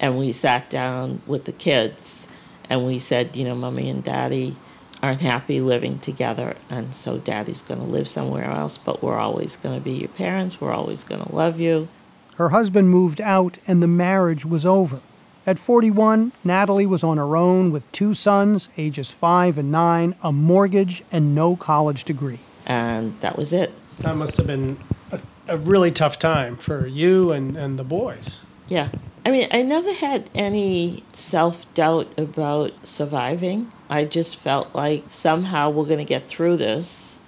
[0.00, 2.26] And we sat down with the kids
[2.68, 4.56] and we said, you know, mommy and daddy
[5.02, 6.56] aren't happy living together.
[6.70, 10.08] And so daddy's going to live somewhere else, but we're always going to be your
[10.08, 10.60] parents.
[10.60, 11.88] We're always going to love you.
[12.36, 15.00] Her husband moved out and the marriage was over.
[15.46, 20.30] At 41, Natalie was on her own with two sons, ages five and nine, a
[20.30, 22.40] mortgage, and no college degree.
[22.66, 23.72] And that was it.
[24.00, 24.78] That must have been
[25.10, 28.40] a, a really tough time for you and, and the boys.
[28.68, 28.88] Yeah.
[29.24, 33.70] I mean, I never had any self doubt about surviving.
[33.90, 37.18] I just felt like somehow we're going to get through this.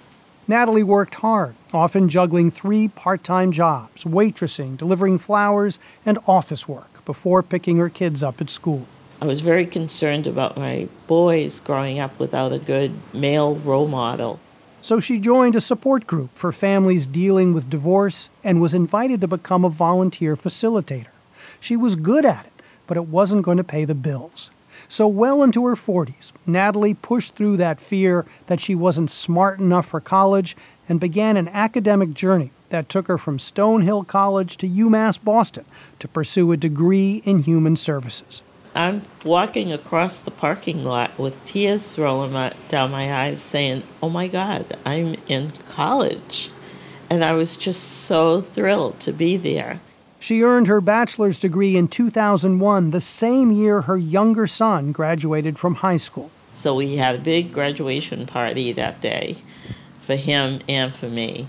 [0.47, 7.05] Natalie worked hard, often juggling three part time jobs waitressing, delivering flowers, and office work
[7.05, 8.87] before picking her kids up at school.
[9.21, 14.39] I was very concerned about my boys growing up without a good male role model.
[14.81, 19.27] So she joined a support group for families dealing with divorce and was invited to
[19.27, 21.10] become a volunteer facilitator.
[21.61, 22.51] She was good at it,
[22.87, 24.49] but it wasn't going to pay the bills.
[24.89, 29.85] So, well into her 40s, Natalie pushed through that fear that she wasn't smart enough
[29.85, 30.57] for college
[30.89, 35.63] and began an academic journey that took her from Stonehill College to UMass Boston
[35.99, 38.41] to pursue a degree in human services.
[38.73, 44.09] I'm walking across the parking lot with tears rolling my, down my eyes, saying, Oh
[44.09, 46.49] my God, I'm in college.
[47.09, 49.79] And I was just so thrilled to be there.
[50.21, 55.73] She earned her bachelor's degree in 2001, the same year her younger son graduated from
[55.73, 56.29] high school.
[56.53, 59.37] So we had a big graduation party that day
[59.99, 61.47] for him and for me.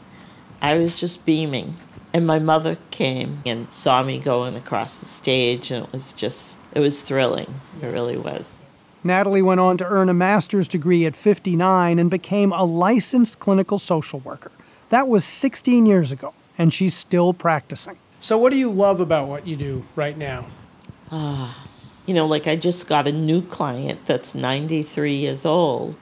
[0.63, 1.77] I was just beaming.
[2.15, 6.57] And my mother came and saw me going across the stage, and it was just,
[6.73, 7.61] it was thrilling.
[7.83, 8.55] It really was.
[9.05, 13.79] Natalie went on to earn a master's degree at 59 and became a licensed clinical
[13.79, 14.53] social worker.
[14.89, 17.99] That was 16 years ago, and she's still practicing.
[18.23, 20.47] So, what do you love about what you do right now?
[21.11, 21.67] Ah,
[22.07, 25.97] you know, like I just got a new client that's 93 years old.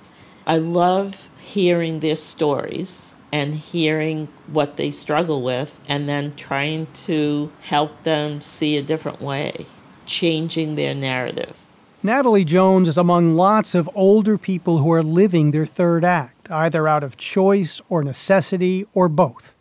[0.46, 7.50] I love hearing their stories and hearing what they struggle with and then trying to
[7.62, 9.64] help them see a different way.
[10.04, 11.62] changing their narrative.
[12.02, 16.88] Natalie Jones is among lots of older people who are living their third act, either
[16.88, 19.56] out of choice or necessity or both.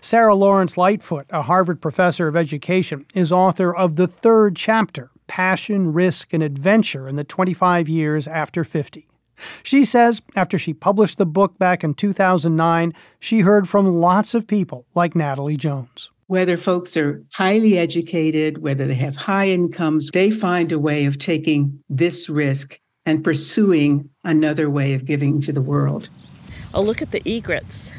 [0.00, 6.32] Sara Lawrence-Lightfoot, a Harvard professor of education, is author of the third chapter Passion, Risk,
[6.32, 9.08] and Adventure in the 25 Years After 50.
[9.62, 14.46] She says after she published the book back in 2009, she heard from lots of
[14.46, 16.10] people like Natalie Jones.
[16.26, 21.18] Whether folks are highly educated, whether they have high incomes, they find a way of
[21.18, 26.08] taking this risk and pursuing another way of giving to the world.
[26.72, 27.92] Oh, look at the egrets.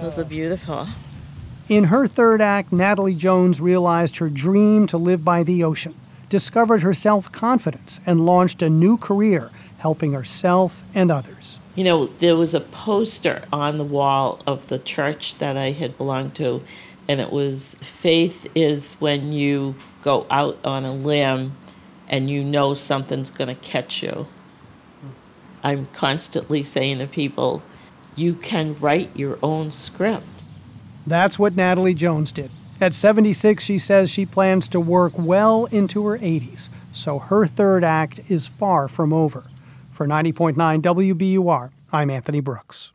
[0.00, 0.86] Those are beautiful.
[1.68, 5.94] In her third act, Natalie Jones realized her dream to live by the ocean,
[6.28, 11.58] discovered her self confidence, and launched a new career helping herself and others.
[11.74, 15.98] You know, there was a poster on the wall of the church that I had
[15.98, 16.62] belonged to,
[17.08, 21.56] and it was Faith is when you go out on a limb
[22.08, 24.26] and you know something's going to catch you.
[25.00, 25.08] Hmm.
[25.62, 27.62] I'm constantly saying to people,
[28.18, 30.44] you can write your own script.
[31.06, 32.50] That's what Natalie Jones did.
[32.80, 37.82] At 76, she says she plans to work well into her 80s, so her third
[37.82, 39.44] act is far from over.
[39.90, 42.92] For 90.9 WBUR, I'm Anthony Brooks.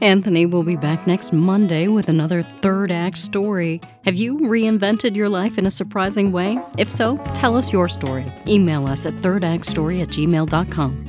[0.00, 3.80] Anthony will be back next Monday with another third act story.
[4.04, 6.56] Have you reinvented your life in a surprising way?
[6.76, 8.24] If so, tell us your story.
[8.46, 11.04] Email us at thirdactstory at gmail.com.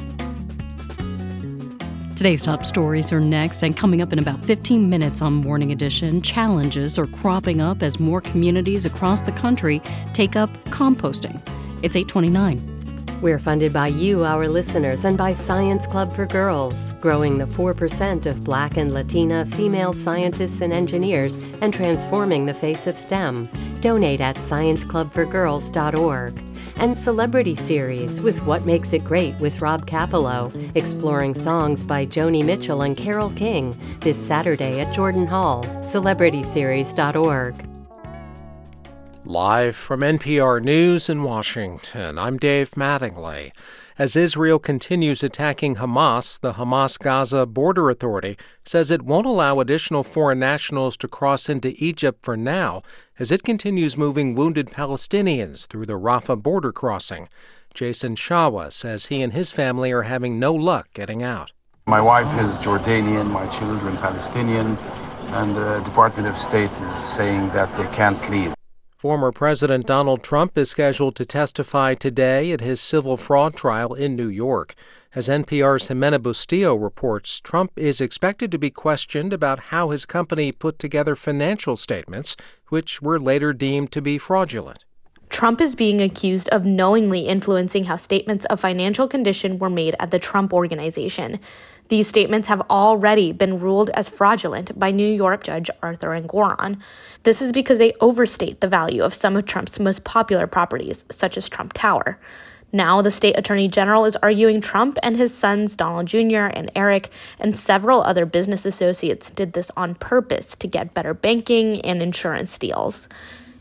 [2.16, 6.22] Today's top stories are next, and coming up in about 15 minutes on Morning Edition,
[6.22, 9.82] challenges are cropping up as more communities across the country
[10.14, 11.40] take up composting.
[11.84, 12.79] It's 829.
[13.22, 18.26] We're funded by you, our listeners, and by Science Club for Girls, growing the 4%
[18.26, 23.50] of Black and Latina female scientists and engineers and transforming the face of STEM.
[23.82, 26.42] Donate at scienceclubforgirls.org
[26.78, 32.46] and Celebrity Series with What Makes It Great with Rob Kapilow, exploring songs by Joni
[32.46, 37.69] Mitchell and Carole King this Saturday at Jordan Hall, celebrityseries.org.
[39.26, 43.52] Live from NPR News in Washington, I'm Dave Mattingly.
[43.98, 50.06] As Israel continues attacking Hamas, the Hamas Gaza Border Authority says it won't allow additional
[50.06, 52.82] foreign nationals to cross into Egypt for now
[53.20, 57.28] as it continues moving wounded Palestinians through the Rafah border crossing.
[57.74, 61.52] Jason Shawa says he and his family are having no luck getting out.
[61.88, 64.78] My wife is Jordanian, my children Palestinian,
[65.32, 68.54] and the Department of State is saying that they can't leave.
[69.00, 74.14] Former President Donald Trump is scheduled to testify today at his civil fraud trial in
[74.14, 74.76] New York.
[75.16, 80.52] As NPR's Ximena Bustillo reports, Trump is expected to be questioned about how his company
[80.52, 82.36] put together financial statements,
[82.68, 84.84] which were later deemed to be fraudulent.
[85.30, 90.12] Trump is being accused of knowingly influencing how statements of financial condition were made at
[90.12, 91.40] the Trump Organization.
[91.90, 96.80] These statements have already been ruled as fraudulent by New York Judge Arthur Engoron.
[97.24, 101.36] This is because they overstate the value of some of Trump's most popular properties, such
[101.36, 102.20] as Trump Tower.
[102.72, 106.54] Now, the state attorney general is arguing Trump and his sons, Donald Jr.
[106.54, 107.10] and Eric,
[107.40, 112.56] and several other business associates did this on purpose to get better banking and insurance
[112.60, 113.10] deals.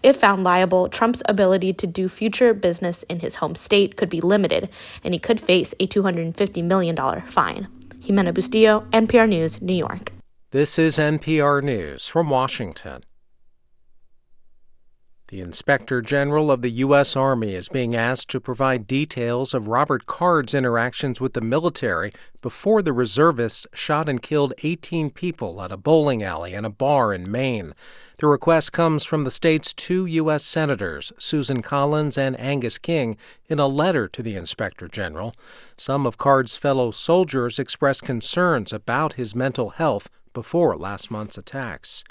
[0.02, 4.20] If found liable, Trump's ability to do future business in his home state could be
[4.20, 4.68] limited,
[5.02, 7.68] and he could face a $250 million fine.
[8.00, 10.12] Ximena Bustillo, NPR News, New York.
[10.50, 13.02] This is NPR News from Washington.
[15.28, 17.14] The Inspector General of the U.S.
[17.14, 22.80] Army is being asked to provide details of Robert Card's interactions with the military before
[22.80, 27.30] the reservists shot and killed 18 people at a bowling alley and a bar in
[27.30, 27.74] Maine.
[28.16, 30.46] The request comes from the state's two U.S.
[30.46, 33.18] Senators, Susan Collins and Angus King,
[33.50, 35.34] in a letter to the Inspector General.
[35.76, 42.04] Some of Card's fellow soldiers expressed concerns about his mental health before last month's attacks.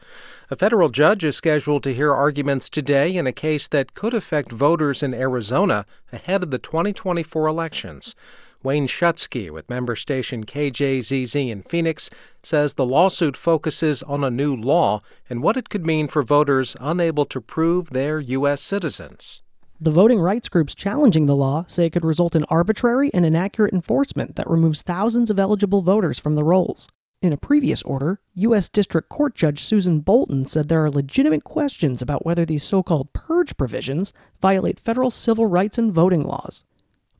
[0.51, 4.51] A federal judge is scheduled to hear arguments today in a case that could affect
[4.51, 8.15] voters in Arizona ahead of the 2024 elections.
[8.61, 12.09] Wayne Schutsky with member station KJZZ in Phoenix
[12.43, 14.99] says the lawsuit focuses on a new law
[15.29, 18.59] and what it could mean for voters unable to prove they're U.S.
[18.59, 19.41] citizens.
[19.79, 23.73] The voting rights groups challenging the law say it could result in arbitrary and inaccurate
[23.73, 26.89] enforcement that removes thousands of eligible voters from the rolls.
[27.19, 28.69] In a previous order, U.S.
[28.69, 33.11] District Court Judge Susan Bolton said there are legitimate questions about whether these so called
[33.11, 36.63] purge provisions violate federal civil rights and voting laws.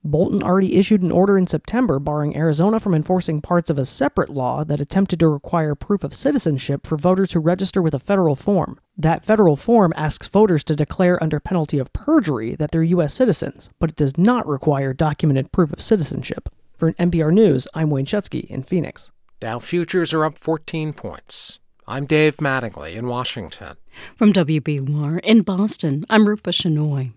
[0.03, 4.29] Bolton already issued an order in September barring Arizona from enforcing parts of a separate
[4.29, 8.35] law that attempted to require proof of citizenship for voters who register with a federal
[8.35, 8.79] form.
[8.95, 13.15] That federal form asks voters to declare under penalty of perjury that they're U.S.
[13.15, 16.49] citizens, but it does not require documented proof of citizenship.
[16.75, 19.11] For NPR News, I'm Wayne Schutsky in Phoenix.
[19.39, 21.59] Dow futures are up 14 points.
[21.87, 23.77] I'm Dave Mattingly in Washington.
[24.15, 27.13] From WBUR in Boston, I'm Rupa Shenoy.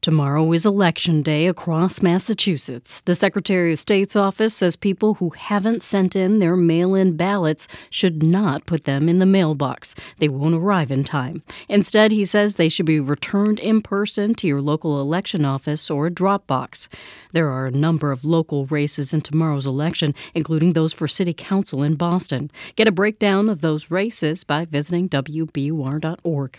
[0.00, 3.02] Tomorrow is Election Day across Massachusetts.
[3.04, 7.68] The Secretary of State's office says people who haven't sent in their mail in ballots
[7.90, 9.94] should not put them in the mailbox.
[10.18, 11.42] They won't arrive in time.
[11.68, 16.06] Instead, he says they should be returned in person to your local election office or
[16.06, 16.88] a drop box.
[17.32, 21.82] There are a number of local races in tomorrow's election, including those for City Council
[21.82, 22.50] in Boston.
[22.74, 26.58] Get a breakdown of those races by visiting WBUR.org.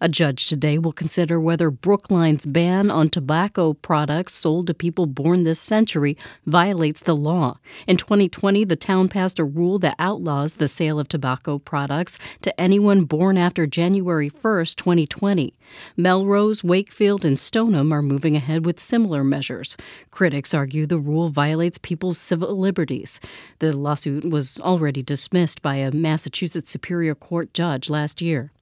[0.00, 5.42] A judge today will consider whether Brookline's ban on tobacco products sold to people born
[5.42, 6.16] this century
[6.46, 7.58] violates the law.
[7.86, 12.60] In 2020, the town passed a rule that outlaws the sale of tobacco products to
[12.60, 15.54] anyone born after January 1, 2020.
[15.96, 19.76] Melrose, Wakefield, and Stoneham are moving ahead with similar measures.
[20.10, 23.20] Critics argue the rule violates people's civil liberties.
[23.60, 28.52] The lawsuit was already dismissed by a Massachusetts Superior Court judge last year.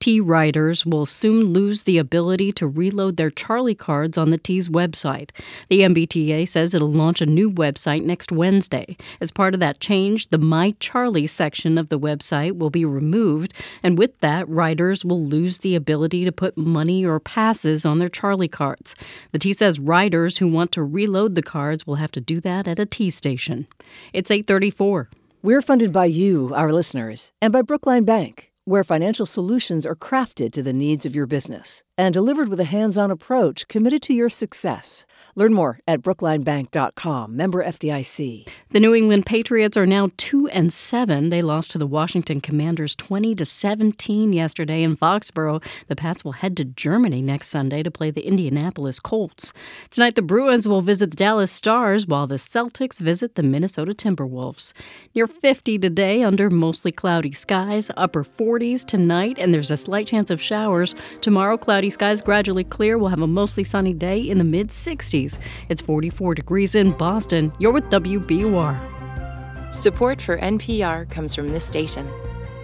[0.00, 4.68] T riders will soon lose the ability to reload their Charlie cards on the T's
[4.68, 5.30] website.
[5.68, 8.96] The MBTA says it'll launch a new website next Wednesday.
[9.20, 13.54] As part of that change, the My Charlie section of the website will be removed,
[13.82, 18.08] and with that, riders will lose the ability to put money or passes on their
[18.08, 18.94] Charlie cards.
[19.32, 22.68] The T says riders who want to reload the cards will have to do that
[22.68, 23.66] at a T station.
[24.12, 25.08] It's 834.
[25.42, 30.50] We're funded by you, our listeners, and by Brookline Bank where financial solutions are crafted
[30.52, 34.14] to the needs of your business and delivered with a hands on approach committed to
[34.14, 35.04] your success.
[35.36, 38.48] Learn more at brooklinebank.com, member FDIC.
[38.70, 41.30] The New England Patriots are now 2 and 7.
[41.30, 45.62] They lost to the Washington Commanders 20 to 17 yesterday in Foxborough.
[45.88, 49.52] The Pats will head to Germany next Sunday to play the Indianapolis Colts.
[49.90, 54.72] Tonight the Bruins will visit the Dallas Stars while the Celtics visit the Minnesota Timberwolves.
[55.14, 60.30] Near 50 today under mostly cloudy skies, upper 40s tonight and there's a slight chance
[60.30, 60.94] of showers.
[61.20, 62.98] Tomorrow cloudy skies gradually clear.
[62.98, 65.38] We'll have a mostly sunny day in the mid 60s.
[65.68, 67.52] It's 44 degrees in Boston.
[67.58, 69.72] You're with WBUR.
[69.72, 72.08] Support for NPR comes from this station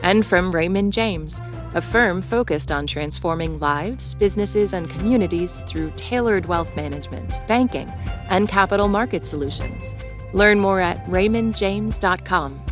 [0.03, 1.41] and from Raymond James,
[1.75, 7.89] a firm focused on transforming lives, businesses, and communities through tailored wealth management, banking,
[8.29, 9.95] and capital market solutions.
[10.33, 12.63] Learn more at raymondjames.com.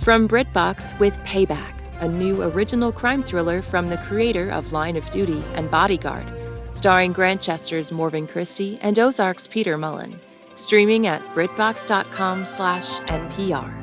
[0.00, 5.08] From BritBox with Payback, a new original crime thriller from the creator of Line of
[5.10, 6.32] Duty and Bodyguard,
[6.72, 10.18] starring Grantchester's Morven Christie and Ozark's Peter Mullan
[10.58, 13.74] streaming at britbox.com/npr.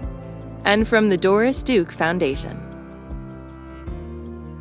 [0.66, 2.62] And from the Doris Duke Foundation.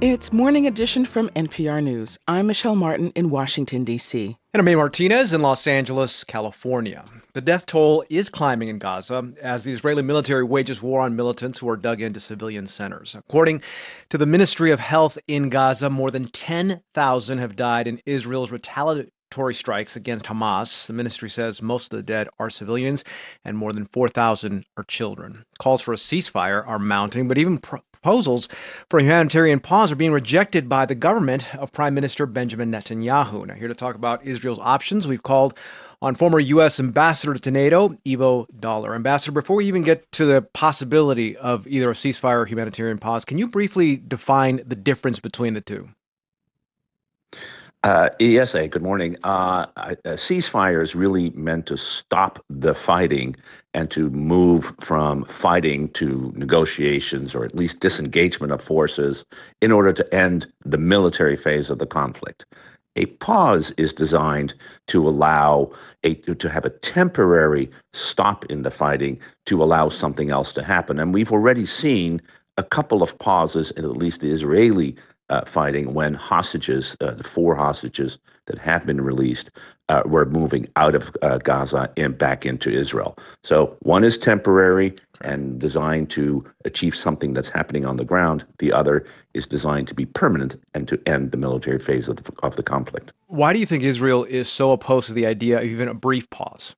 [0.01, 2.19] It's Morning Edition from NPR News.
[2.29, 4.37] I'm Michelle Martin in Washington, D.C.
[4.53, 4.75] And I'm A.
[4.75, 7.07] Martinez in Los Angeles, California.
[7.35, 11.59] The death toll is climbing in Gaza as the Israeli military wages war on militants
[11.59, 13.17] who are dug into civilian centers.
[13.17, 13.61] According
[14.11, 19.53] to the Ministry of Health in Gaza, more than 10,000 have died in Israel's retaliatory
[19.53, 20.87] strikes against Hamas.
[20.87, 23.03] The ministry says most of the dead are civilians
[23.45, 25.45] and more than 4,000 are children.
[25.59, 28.47] Calls for a ceasefire are mounting, but even proposals
[28.89, 33.45] for a humanitarian pause are being rejected by the government of Prime Minister Benjamin Netanyahu.
[33.45, 35.59] Now, here to talk about Israel's options, we've called
[36.03, 36.79] on former U.S.
[36.79, 38.95] Ambassador to NATO, Ivo Daalder.
[38.95, 43.25] Ambassador, before we even get to the possibility of either a ceasefire or humanitarian pause,
[43.25, 45.89] can you briefly define the difference between the two?
[47.85, 49.15] Uh, ESA, good morning.
[49.25, 53.37] Uh, a ceasefire is really meant to stop the fighting
[53.75, 59.23] and to move from fighting to negotiations or at least disengagement of forces
[59.61, 62.47] in order to end the military phase of the conflict.
[62.97, 64.55] A pause is designed
[64.89, 65.73] to allow
[66.05, 70.99] a to have a temporary stop in the fighting to allow something else to happen.
[70.99, 72.23] And we've already seen
[72.57, 74.97] a couple of pauses in at least the Israeli
[75.29, 79.51] uh, fighting when hostages, uh, the four hostages that have been released,
[79.89, 83.17] uh, were moving out of uh, Gaza and back into Israel.
[83.43, 88.45] So one is temporary and designed to achieve something that's happening on the ground.
[88.59, 92.33] The other is designed to be permanent and to end the military phase of the,
[92.43, 93.13] of the conflict.
[93.27, 96.29] Why do you think Israel is so opposed to the idea of even a brief
[96.31, 96.75] pause?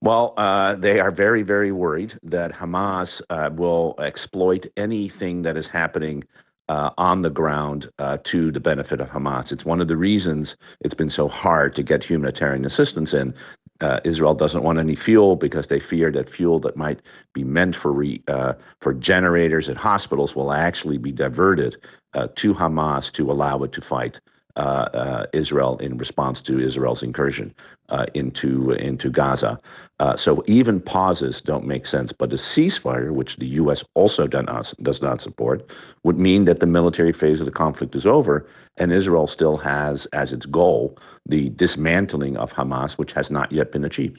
[0.00, 5.66] Well, uh, they are very, very worried that Hamas uh, will exploit anything that is
[5.66, 6.24] happening
[6.68, 9.52] uh, on the ground uh, to the benefit of Hamas.
[9.52, 13.34] It's one of the reasons it's been so hard to get humanitarian assistance in.
[13.80, 17.02] Uh, Israel doesn't want any fuel because they fear that fuel that might
[17.34, 21.76] be meant for re, uh, for generators at hospitals will actually be diverted
[22.14, 24.18] uh, to Hamas to allow it to fight
[24.56, 27.54] Uh, uh, Israel in response to Israel's incursion
[27.90, 29.60] uh, into into Gaza.
[30.00, 32.10] Uh, so even pauses don't make sense.
[32.10, 33.84] But a ceasefire, which the U.S.
[33.92, 35.70] also not, does not support,
[36.04, 38.46] would mean that the military phase of the conflict is over,
[38.78, 43.72] and Israel still has as its goal the dismantling of Hamas, which has not yet
[43.72, 44.18] been achieved.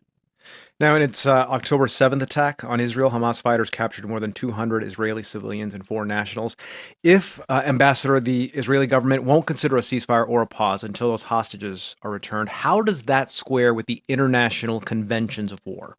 [0.80, 4.84] Now, in its uh, October 7th attack on Israel, Hamas fighters captured more than 200
[4.84, 6.56] Israeli civilians and foreign nationals.
[7.02, 11.24] If, uh, Ambassador, the Israeli government won't consider a ceasefire or a pause until those
[11.24, 15.98] hostages are returned, how does that square with the international conventions of war?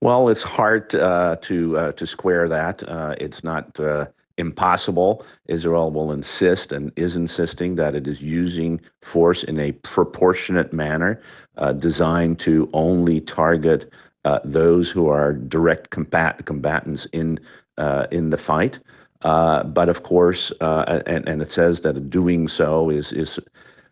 [0.00, 2.82] Well, it's hard uh, to uh, to square that.
[2.88, 4.06] Uh, it's not uh,
[4.38, 5.24] impossible.
[5.46, 11.20] Israel will insist and is insisting that it is using force in a proportionate manner
[11.56, 13.92] uh, designed to only target
[14.24, 17.38] uh, those who are direct combat- combatants in,
[17.78, 18.78] uh, in the fight.
[19.22, 23.38] Uh, but of course, uh, and, and it says that doing so is, is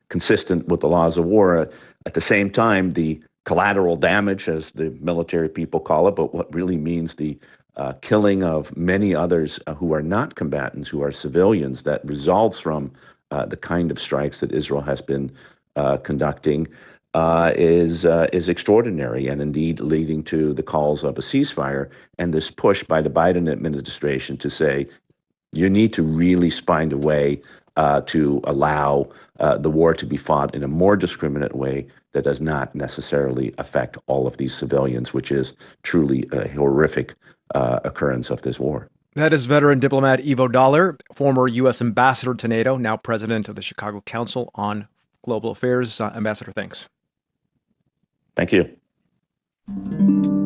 [0.09, 1.69] consistent with the laws of war.
[2.07, 6.53] At the same time, the collateral damage, as the military people call it, but what
[6.55, 7.39] really means the
[7.81, 12.61] uh, killing of many others uh, who are not combatants, who are civilians, that results
[12.61, 12.93] from
[13.31, 15.33] uh, the kind of strikes that Israel has been
[15.77, 16.69] uh, conducting,
[17.15, 21.89] uh, is uh, is extraordinary, and indeed leading to the calls of a ceasefire
[22.19, 24.87] and this push by the Biden administration to say,
[25.53, 27.41] you need to really find a way
[28.05, 29.09] to allow
[29.39, 33.97] the war to be fought in a more discriminate way that does not necessarily affect
[34.07, 37.15] all of these civilians, which is truly a horrific
[37.55, 38.89] uh, occurrence of this war.
[39.15, 41.81] That is veteran diplomat Ivo Daalder, former U.S.
[41.81, 44.87] ambassador to NATO, now president of the Chicago Council on
[45.25, 46.01] Global Affairs.
[46.01, 46.89] Uh, ambassador, thanks.
[48.37, 50.40] Thank you.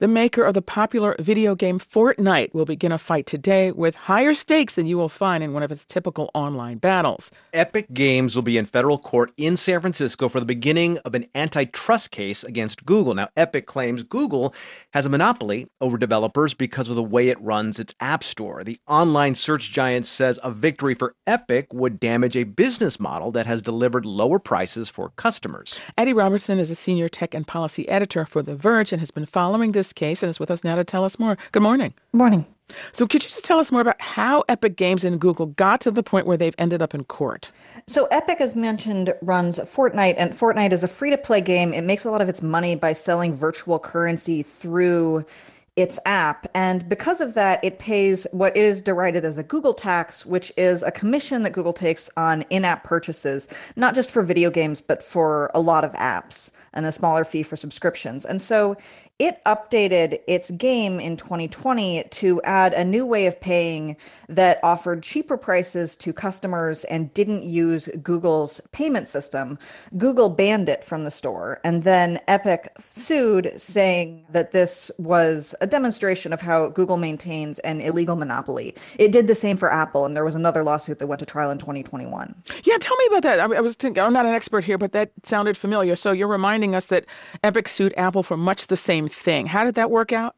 [0.00, 4.32] The maker of the popular video game Fortnite will begin a fight today with higher
[4.32, 7.32] stakes than you will find in one of its typical online battles.
[7.52, 11.26] Epic Games will be in federal court in San Francisco for the beginning of an
[11.34, 13.12] antitrust case against Google.
[13.12, 14.54] Now, Epic claims Google
[14.92, 18.62] has a monopoly over developers because of the way it runs its app store.
[18.62, 23.46] The online search giant says a victory for Epic would damage a business model that
[23.46, 25.80] has delivered lower prices for customers.
[25.98, 29.26] Adi Robertson is a senior tech and policy editor for The Verge and has been
[29.26, 31.38] following this this case and is with us now to tell us more.
[31.52, 31.94] Good morning.
[32.12, 32.44] Morning.
[32.92, 35.90] So, could you just tell us more about how Epic Games and Google got to
[35.90, 37.50] the point where they've ended up in court?
[37.86, 41.72] So, Epic, as mentioned, runs Fortnite, and Fortnite is a free to play game.
[41.72, 45.24] It makes a lot of its money by selling virtual currency through
[45.76, 46.44] its app.
[46.54, 50.82] And because of that, it pays what is derided as a Google tax, which is
[50.82, 55.04] a commission that Google takes on in app purchases, not just for video games, but
[55.04, 58.24] for a lot of apps, and a smaller fee for subscriptions.
[58.24, 58.76] And so
[59.18, 63.96] it updated its game in 2020 to add a new way of paying
[64.28, 69.58] that offered cheaper prices to customers and didn't use Google's payment system.
[69.96, 75.66] Google banned it from the store, and then Epic sued, saying that this was a
[75.66, 78.74] demonstration of how Google maintains an illegal monopoly.
[78.98, 81.50] It did the same for Apple, and there was another lawsuit that went to trial
[81.50, 82.34] in 2021.
[82.62, 83.40] Yeah, tell me about that.
[83.40, 85.96] I, was thinking, I'm not an expert here, but that sounded familiar.
[85.96, 87.04] So you're reminding us that
[87.42, 89.46] Epic sued Apple for much the same thing.
[89.46, 90.36] How did that work out?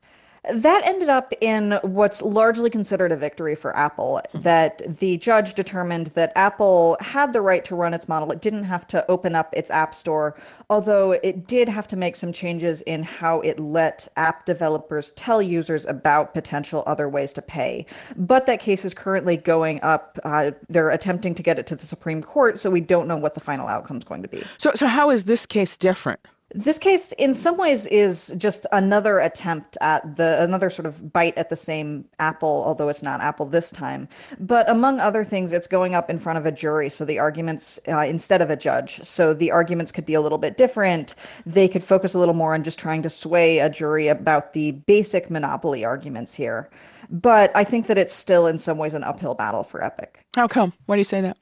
[0.54, 4.22] That ended up in what's largely considered a victory for Apple.
[4.32, 8.32] That the judge determined that Apple had the right to run its model.
[8.32, 10.34] It didn't have to open up its app store,
[10.70, 15.42] although it did have to make some changes in how it let app developers tell
[15.42, 17.84] users about potential other ways to pay.
[18.16, 20.18] But that case is currently going up.
[20.24, 23.34] Uh, they're attempting to get it to the Supreme Court, so we don't know what
[23.34, 24.42] the final outcome is going to be.
[24.56, 26.20] So, so how is this case different?
[26.52, 31.38] This case, in some ways, is just another attempt at the another sort of bite
[31.38, 34.08] at the same apple, although it's not apple this time.
[34.38, 37.78] But among other things, it's going up in front of a jury, so the arguments
[37.86, 39.00] uh, instead of a judge.
[39.02, 41.14] So the arguments could be a little bit different.
[41.46, 44.72] They could focus a little more on just trying to sway a jury about the
[44.72, 46.68] basic monopoly arguments here.
[47.08, 50.24] But I think that it's still, in some ways, an uphill battle for Epic.
[50.34, 50.72] How come?
[50.86, 51.36] Why do you say that?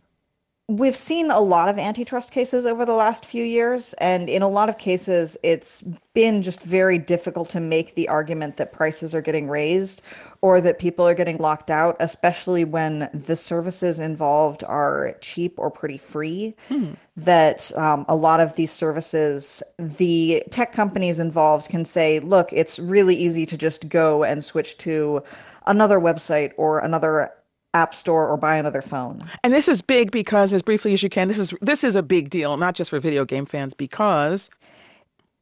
[0.70, 4.48] We've seen a lot of antitrust cases over the last few years, and in a
[4.48, 5.80] lot of cases, it's
[6.12, 10.02] been just very difficult to make the argument that prices are getting raised
[10.42, 15.70] or that people are getting locked out, especially when the services involved are cheap or
[15.70, 16.54] pretty free.
[16.68, 16.90] Hmm.
[17.16, 22.78] That um, a lot of these services, the tech companies involved can say, look, it's
[22.78, 25.22] really easy to just go and switch to
[25.66, 27.30] another website or another
[27.74, 29.28] app store or buy another phone.
[29.44, 32.02] And this is big because as briefly as you can, this is this is a
[32.02, 34.50] big deal, not just for video game fans because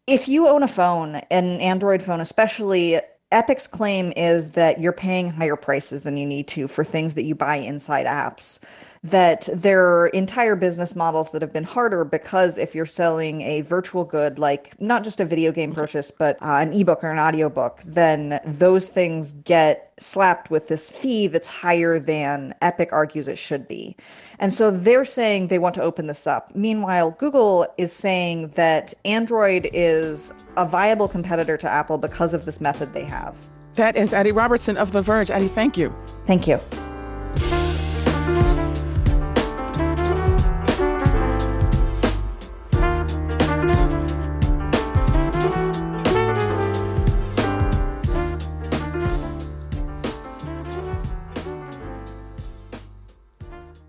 [0.07, 3.01] if you own a phone, an Android phone especially,
[3.33, 7.25] Epic's claim is that you're paying higher prices than you need to for things that
[7.25, 8.65] you buy inside apps
[9.03, 13.61] that there are entire business models that have been harder because if you're selling a
[13.63, 17.19] virtual good, like not just a video game purchase, but uh, an ebook or an
[17.19, 23.39] audiobook, then those things get slapped with this fee that's higher than Epic argues it
[23.39, 23.97] should be.
[24.39, 26.55] And so they're saying they want to open this up.
[26.55, 32.61] Meanwhile, Google is saying that Android is a viable competitor to Apple because of this
[32.61, 33.37] method they have.
[33.75, 35.31] That is Adi Robertson of The Verge.
[35.31, 35.95] Adi, thank you.
[36.27, 36.59] Thank you.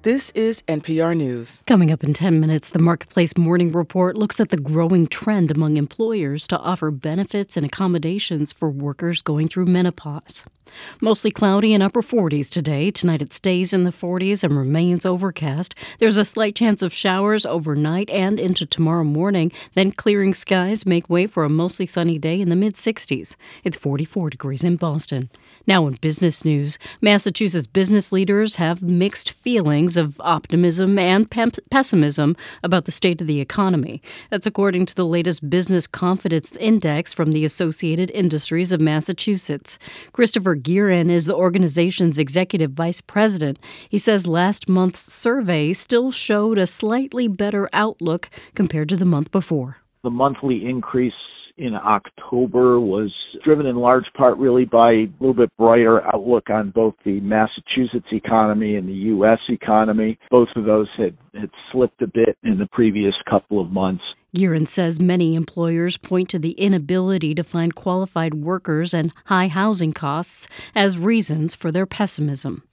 [0.07, 1.63] This is NPR News.
[1.67, 5.75] Coming up in 10 minutes, the Marketplace Morning Report looks at the growing trend among
[5.75, 10.45] employers to offer benefits and accommodations for workers going through menopause.
[11.01, 12.89] Mostly cloudy and upper 40s today.
[12.89, 15.75] Tonight it stays in the 40s and remains overcast.
[15.99, 19.51] There's a slight chance of showers overnight and into tomorrow morning.
[19.75, 23.35] Then clearing skies make way for a mostly sunny day in the mid 60s.
[23.65, 25.29] It's 44 degrees in Boston.
[25.67, 32.85] Now, in business news, Massachusetts business leaders have mixed feelings of optimism and pessimism about
[32.85, 34.01] the state of the economy.
[34.31, 39.77] That's according to the latest Business Confidence Index from the Associated Industries of Massachusetts.
[40.13, 43.59] Christopher Gearin is the organization's executive vice president.
[43.89, 49.31] He says last month's survey still showed a slightly better outlook compared to the month
[49.33, 49.79] before.
[50.03, 51.13] The monthly increase
[51.57, 53.11] in October was
[53.43, 58.07] driven in large part really by a little bit brighter outlook on both the Massachusetts
[58.11, 59.39] economy and the U.S.
[59.49, 60.19] economy.
[60.29, 64.03] Both of those had, had slipped a bit in the previous couple of months.
[64.35, 69.93] Gearin says many employers point to the inability to find qualified workers and high housing
[69.93, 72.63] costs as reasons for their pessimism.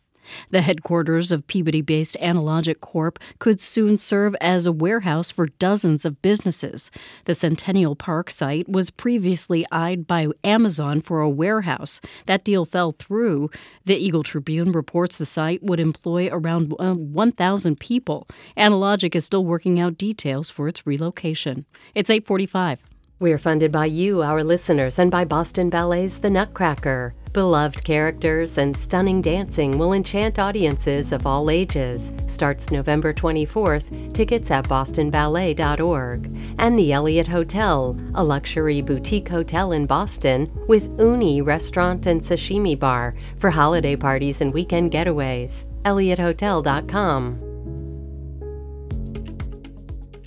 [0.50, 6.04] The headquarters of Peabody based Analogic Corp could soon serve as a warehouse for dozens
[6.04, 6.90] of businesses.
[7.24, 12.00] The Centennial Park site was previously eyed by Amazon for a warehouse.
[12.26, 13.50] That deal fell through.
[13.84, 18.26] The Eagle Tribune reports the site would employ around uh, 1,000 people.
[18.56, 21.64] Analogic is still working out details for its relocation.
[21.94, 22.80] It's 845.
[23.20, 27.14] We're funded by you, our listeners, and by Boston Ballet's The Nutcracker.
[27.32, 32.12] Beloved characters and stunning dancing will enchant audiences of all ages.
[32.26, 34.12] Starts November 24th.
[34.12, 36.36] Tickets at bostonballet.org.
[36.58, 42.76] And the Eliot Hotel, a luxury boutique hotel in Boston with uni restaurant and sashimi
[42.76, 45.66] bar for holiday parties and weekend getaways.
[45.84, 47.53] EliotHotel.com.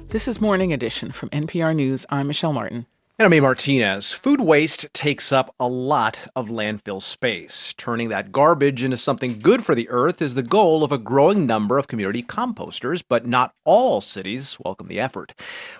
[0.09, 2.05] This is Morning Edition from NPR News.
[2.09, 2.85] I'm Michelle Martin.
[3.19, 3.41] And I'm A.
[3.41, 4.13] Martinez.
[4.13, 7.73] Food waste takes up a lot of landfill space.
[7.77, 11.45] Turning that garbage into something good for the earth is the goal of a growing
[11.45, 15.33] number of community composters, but not all cities welcome the effort.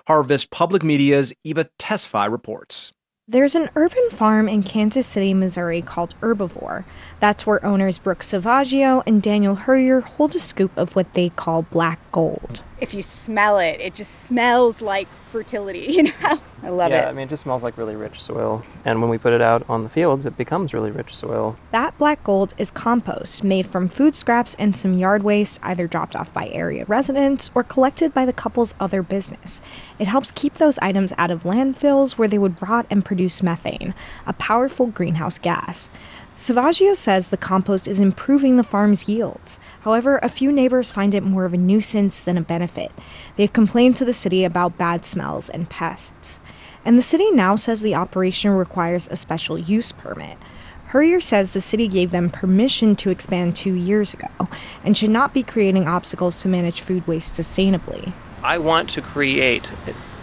[0.08, 2.92] Harvest Public Media's Eva Tesfaye reports.
[3.30, 6.84] There's an urban farm in Kansas City, Missouri called Urbavore.
[7.20, 11.60] That's where owners Brooke Salvaggio and Daniel Heryer hold a scoop of what they call
[11.60, 12.62] black gold.
[12.80, 16.40] If you smell it, it just smells like fertility, you know?
[16.62, 17.02] I love yeah, it.
[17.02, 18.64] Yeah, I mean, it just smells like really rich soil.
[18.84, 21.56] And when we put it out on the fields, it becomes really rich soil.
[21.70, 26.16] That black gold is compost made from food scraps and some yard waste, either dropped
[26.16, 29.60] off by area residents or collected by the couple's other business.
[29.98, 33.94] It helps keep those items out of landfills where they would rot and produce methane,
[34.26, 35.90] a powerful greenhouse gas.
[36.38, 39.58] Salvaggio says the compost is improving the farm's yields.
[39.80, 42.92] However, a few neighbors find it more of a nuisance than a benefit.
[43.34, 46.40] They've complained to the city about bad smells and pests.
[46.84, 50.38] And the city now says the operation requires a special use permit.
[50.90, 54.48] Heryer says the city gave them permission to expand two years ago
[54.84, 58.12] and should not be creating obstacles to manage food waste sustainably.
[58.44, 59.72] I want to create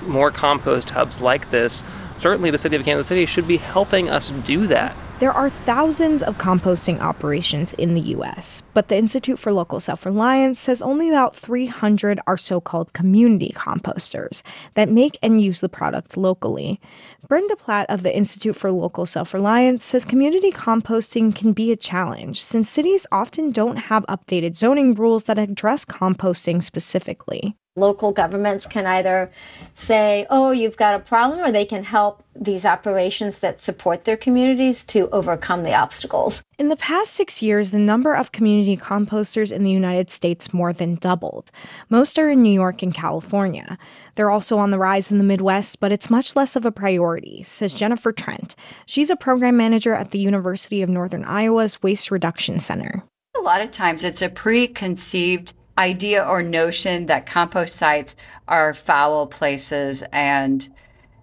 [0.03, 1.83] more compost hubs like this.
[2.21, 6.23] Certainly, the city of Kansas City should be helping us do that There are thousands
[6.23, 11.07] of composting operations in the US, but the Institute for Local Self Reliance says only
[11.07, 14.43] about 300 are so called community composters
[14.73, 16.81] that make and use the product locally.
[17.25, 21.77] Brenda Platt of the Institute for Local Self Reliance says community composting can be a
[21.77, 27.55] challenge since cities often don't have updated zoning rules that address composting specifically.
[27.77, 29.29] Local governments can either
[29.75, 34.15] say, oh, you've got a problem, or they can help these operations that support their
[34.15, 36.41] communities to overcome the obstacles.
[36.57, 40.71] In the past six years, the number of community composters in the United States more
[40.71, 41.51] than doubled.
[41.89, 43.77] Most are in New York and California.
[44.15, 47.43] They're also on the rise in the Midwest, but it's much less of a priority,
[47.43, 48.55] says Jennifer Trent.
[48.85, 53.03] She's a program manager at the University of Northern Iowa's Waste Reduction Center.
[53.37, 58.15] A lot of times it's a preconceived idea or notion that compost sites
[58.47, 60.69] are foul places and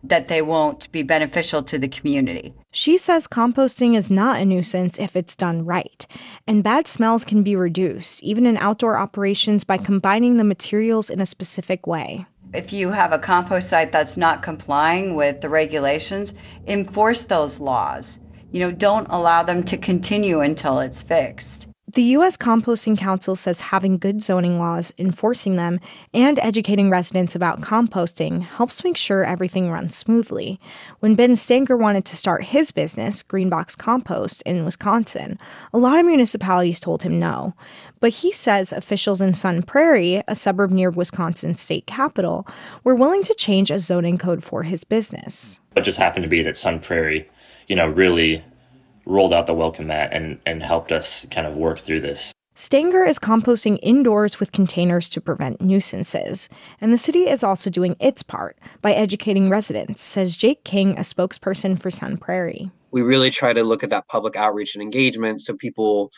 [0.05, 2.53] that they won't be beneficial to the community.
[2.73, 6.07] She says composting is not a nuisance if it's done right,
[6.47, 11.21] and bad smells can be reduced, even in outdoor operations, by combining the materials in
[11.21, 12.27] a specific way.
[12.53, 16.35] If you have a compost site that's not complying with the regulations,
[16.67, 18.21] enforce those laws.
[18.51, 21.69] You know, don't allow them to continue until it's fixed.
[21.95, 22.39] The U.S.
[22.39, 25.79] Composting Council says having good zoning laws, enforcing them,
[26.15, 30.59] and educating residents about composting helps make sure everything runs smoothly.
[31.01, 35.39] When Ben Stanker wanted to start his business, Greenbox Compost, in Wisconsin,
[35.75, 37.53] a lot of municipalities told him no.
[38.01, 42.47] But he says officials in Sun Prairie, a suburb near Wisconsin's state capital,
[42.85, 45.61] were willing to change a zoning code for his business.
[45.77, 47.29] It just happened to be that Sun Prairie,
[47.67, 48.43] you know, really
[49.07, 52.33] rolled out the welcome mat and, and helped us kind of work through this.
[52.55, 56.51] Stanger is composting indoors with containers to prevent nuisances,
[56.83, 61.01] and the city is also doing its part by educating residents, says Jake King, a
[61.01, 62.71] spokesperson for Sun Prairie.
[62.91, 66.13] We really try to look at that public outreach and engagement so people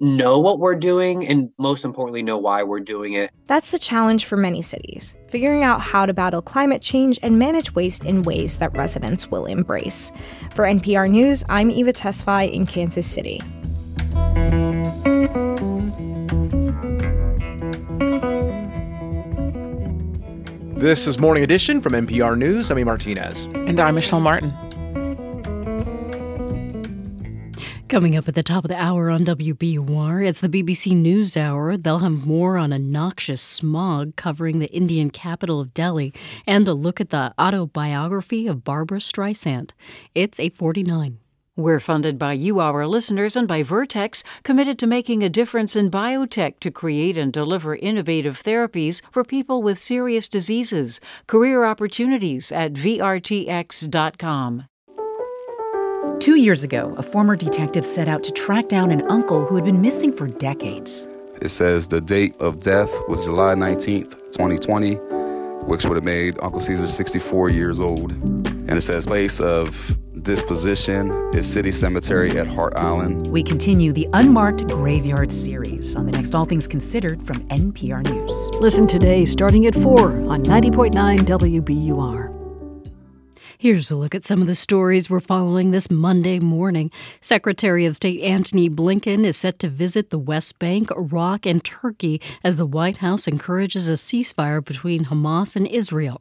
[0.00, 3.30] know what we're doing and most importantly know why we're doing it.
[3.46, 7.74] That's the challenge for many cities, figuring out how to battle climate change and manage
[7.74, 10.12] waste in ways that residents will embrace.
[10.52, 13.40] For NPR News, I'm Eva Tesfaye in Kansas City.
[20.78, 22.70] This is Morning Edition from NPR News.
[22.70, 22.84] I'm E.
[22.84, 23.46] Martinez.
[23.54, 24.52] And I'm Michelle Martin.
[27.88, 31.76] Coming up at the top of the hour on WBUR, it's the BBC News Hour.
[31.76, 36.12] They'll have more on a noxious smog covering the Indian capital of Delhi
[36.48, 39.70] and a look at the autobiography of Barbra Streisand.
[40.16, 41.18] It's 849.
[41.54, 45.88] We're funded by you, our listeners, and by Vertex, committed to making a difference in
[45.88, 51.00] biotech to create and deliver innovative therapies for people with serious diseases.
[51.28, 54.64] Career opportunities at VRTX.com.
[56.20, 59.64] Two years ago, a former detective set out to track down an uncle who had
[59.64, 61.06] been missing for decades.
[61.42, 64.94] It says the date of death was July 19th, 2020,
[65.66, 68.12] which would have made Uncle Caesar 64 years old.
[68.12, 73.28] And it says place of disposition is City Cemetery at Hart Island.
[73.28, 78.50] We continue the Unmarked Graveyard series on the next All Things Considered from NPR News.
[78.60, 82.35] Listen today starting at 4 on 90.9 WBUR.
[83.58, 86.90] Here's a look at some of the stories we're following this Monday morning.
[87.22, 92.20] Secretary of State Antony Blinken is set to visit the West Bank, Iraq, and Turkey
[92.44, 96.20] as the White House encourages a ceasefire between Hamas and Israel.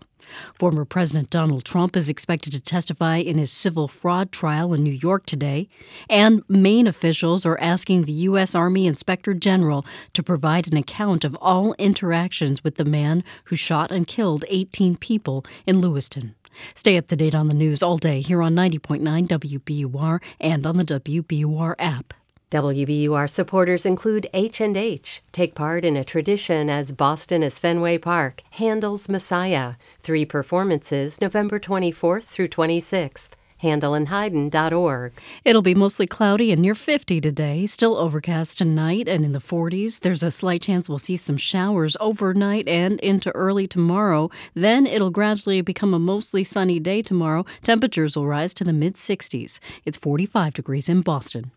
[0.53, 4.93] Former President Donald Trump is expected to testify in his civil fraud trial in New
[4.93, 5.67] York today,
[6.09, 8.55] and Maine officials are asking the U.S.
[8.55, 13.91] Army Inspector General to provide an account of all interactions with the man who shot
[13.91, 16.33] and killed 18 people in Lewiston.
[16.75, 20.77] Stay up to date on the news all day here on 90.9 WBUR and on
[20.77, 22.13] the WBUR app.
[22.51, 25.21] WBUR supporters include H&H.
[25.31, 28.43] Take part in a tradition as Boston as Fenway Park.
[28.51, 29.73] Handel's Messiah.
[30.01, 35.13] Three performances November 24th through 26th handelandhaydn.org.
[35.43, 40.01] It'll be mostly cloudy and near 50 today, still overcast tonight and in the 40s.
[40.01, 44.29] There's a slight chance we'll see some showers overnight and into early tomorrow.
[44.53, 47.45] Then it'll gradually become a mostly sunny day tomorrow.
[47.63, 49.59] Temperatures will rise to the mid 60s.
[49.85, 51.51] It's 45 degrees in Boston.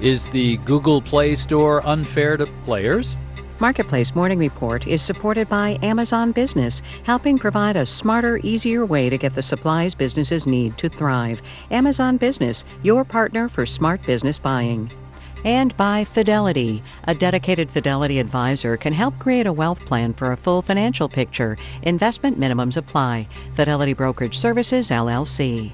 [0.00, 3.16] Is the Google Play Store unfair to players?
[3.58, 9.16] Marketplace Morning Report is supported by Amazon Business, helping provide a smarter, easier way to
[9.16, 11.40] get the supplies businesses need to thrive.
[11.70, 14.90] Amazon Business, your partner for smart business buying.
[15.44, 16.82] and by Fidelity.
[17.04, 21.56] A dedicated Fidelity advisor can help create a wealth plan for a full financial picture.
[21.82, 23.28] Investment minimums apply.
[23.54, 25.70] Fidelity Brokerage Services, LLC.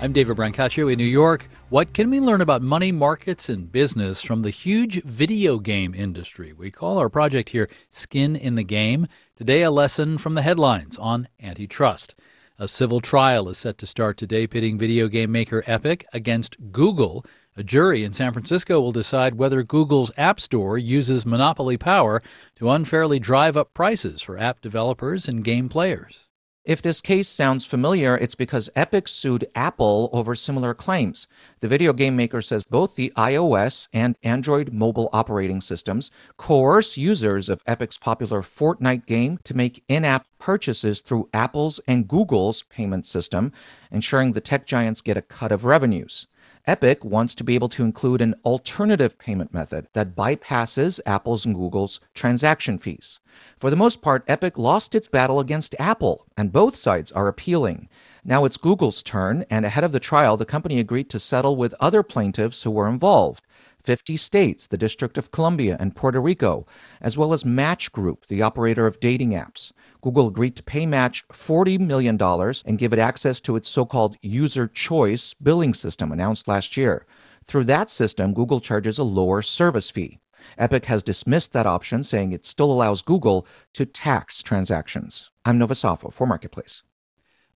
[0.00, 1.48] I'm David Brancaccio in New York.
[1.68, 6.52] What can we learn about money markets and business from the huge video game industry?
[6.52, 9.08] We call our project here Skin in the Game.
[9.34, 12.14] Today, a lesson from the headlines on antitrust.
[12.56, 17.26] A civil trial is set to start today pitting video game maker Epic against Google.
[17.56, 22.22] A jury in San Francisco will decide whether Google's App Store uses monopoly power
[22.54, 26.25] to unfairly drive up prices for app developers and game players.
[26.66, 31.28] If this case sounds familiar, it's because Epic sued Apple over similar claims.
[31.60, 37.48] The video game maker says both the iOS and Android mobile operating systems coerce users
[37.48, 43.06] of Epic's popular Fortnite game to make in app purchases through Apple's and Google's payment
[43.06, 43.52] system,
[43.92, 46.26] ensuring the tech giants get a cut of revenues.
[46.68, 51.54] Epic wants to be able to include an alternative payment method that bypasses Apple's and
[51.54, 53.20] Google's transaction fees.
[53.56, 57.88] For the most part, Epic lost its battle against Apple, and both sides are appealing.
[58.24, 61.72] Now it's Google's turn, and ahead of the trial, the company agreed to settle with
[61.78, 63.45] other plaintiffs who were involved.
[63.86, 66.66] 50 states, the District of Columbia, and Puerto Rico,
[67.00, 69.70] as well as Match Group, the operator of dating apps.
[70.02, 74.16] Google agreed to pay Match $40 million and give it access to its so called
[74.20, 77.06] user choice billing system announced last year.
[77.44, 80.18] Through that system, Google charges a lower service fee.
[80.58, 85.30] Epic has dismissed that option, saying it still allows Google to tax transactions.
[85.44, 86.82] I'm Nova Safo for Marketplace.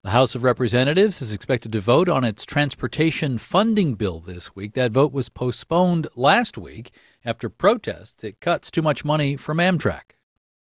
[0.03, 4.73] The House of Representatives is expected to vote on its transportation funding bill this week.
[4.73, 6.91] That vote was postponed last week
[7.23, 8.23] after protests.
[8.23, 10.15] It cuts too much money from Amtrak.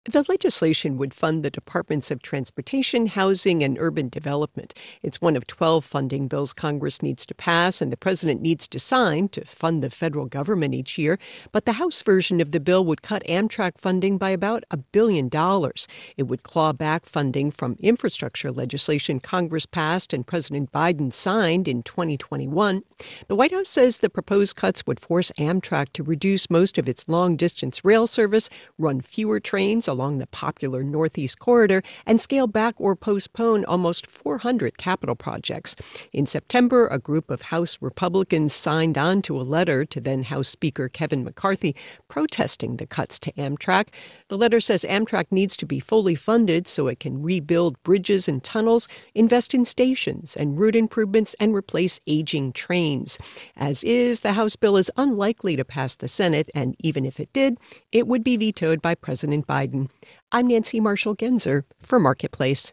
[0.09, 4.73] The legislation would fund the Departments of Transportation, Housing, and Urban Development.
[5.03, 8.79] It's one of 12 funding bills Congress needs to pass and the president needs to
[8.79, 11.19] sign to fund the federal government each year.
[11.51, 15.29] But the House version of the bill would cut Amtrak funding by about a billion
[15.29, 15.89] dollars.
[16.17, 21.83] It would claw back funding from infrastructure legislation Congress passed and President Biden signed in
[21.83, 22.83] 2021.
[23.27, 27.09] The White House says the proposed cuts would force Amtrak to reduce most of its
[27.09, 32.75] long distance rail service, run fewer trains, along the popular Northeast Corridor and scale back
[32.77, 35.75] or postpone almost 400 capital projects.
[36.13, 40.49] In September, a group of House Republicans signed on to a letter to then House
[40.49, 41.75] Speaker Kevin McCarthy
[42.09, 43.89] protesting the cuts to Amtrak.
[44.29, 48.45] The letter says Amtrak needs to be fully funded so it can rebuild bridges and
[48.45, 53.19] tunnels, invest in stations and route improvements, and replace aging trains.
[53.57, 57.33] As is, the House bill is unlikely to pass the Senate, and even if it
[57.33, 57.57] did,
[57.93, 59.86] it would be vetoed by President Biden.
[60.33, 62.73] I'm Nancy Marshall Genzer for Marketplace.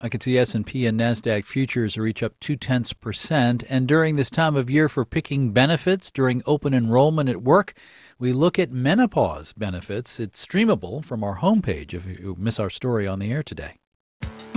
[0.00, 3.64] I can see S&P and Nasdaq futures are each up two tenths percent.
[3.68, 7.74] And during this time of year for picking benefits during open enrollment at work,
[8.16, 10.20] we look at menopause benefits.
[10.20, 13.78] It's streamable from our homepage if you miss our story on the air today.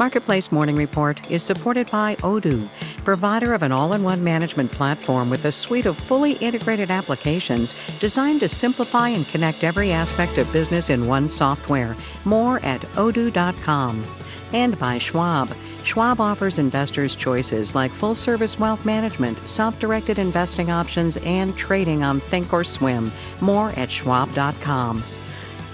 [0.02, 2.68] Marketplace Morning Report is supported by Odoo,
[3.04, 7.76] provider of an all in one management platform with a suite of fully integrated applications
[8.00, 11.96] designed to simplify and connect every aspect of business in one software.
[12.26, 14.04] More at odoo.com.
[14.54, 15.54] And by Schwab.
[15.84, 22.02] Schwab offers investors choices like full service wealth management, self directed investing options, and trading
[22.02, 23.12] on Thinkorswim.
[23.40, 25.04] More at schwab.com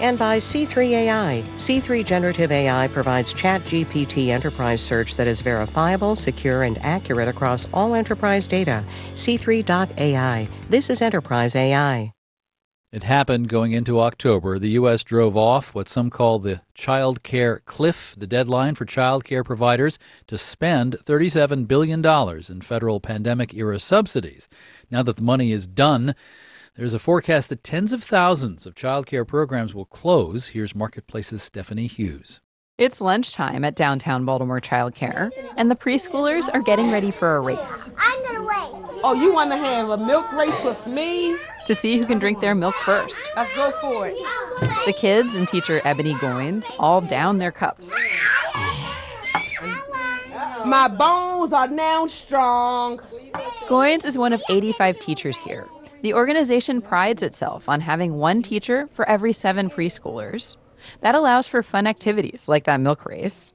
[0.00, 1.42] and by C3 AI.
[1.56, 7.94] C3 Generative AI provides ChatGPT enterprise search that is verifiable, secure, and accurate across all
[7.94, 8.84] enterprise data.
[9.14, 10.48] C3.ai.
[10.68, 12.12] This is enterprise AI.
[12.90, 14.58] It happened going into October.
[14.58, 15.04] The U.S.
[15.04, 19.98] drove off what some call the child care cliff, the deadline for child care providers
[20.26, 24.48] to spend $37 billion in federal pandemic era subsidies.
[24.90, 26.14] Now that the money is done,
[26.78, 30.46] there's a forecast that tens of thousands of childcare programs will close.
[30.46, 32.40] Here's Marketplace's Stephanie Hughes.
[32.78, 37.90] It's lunchtime at downtown Baltimore Childcare, and the preschoolers are getting ready for a race.
[37.98, 39.00] I'm gonna race.
[39.02, 41.36] Oh, you want to have a milk race with me?
[41.66, 43.24] To see who can drink their milk first.
[43.34, 44.16] Let's go for it.
[44.86, 47.92] The kids and teacher Ebony Goins all down their cups.
[50.64, 53.00] My bones are now strong.
[53.66, 55.66] Goins is one of 85 teachers here
[56.02, 60.56] the organization prides itself on having one teacher for every seven preschoolers.
[61.00, 63.52] That allows for fun activities like that milk race.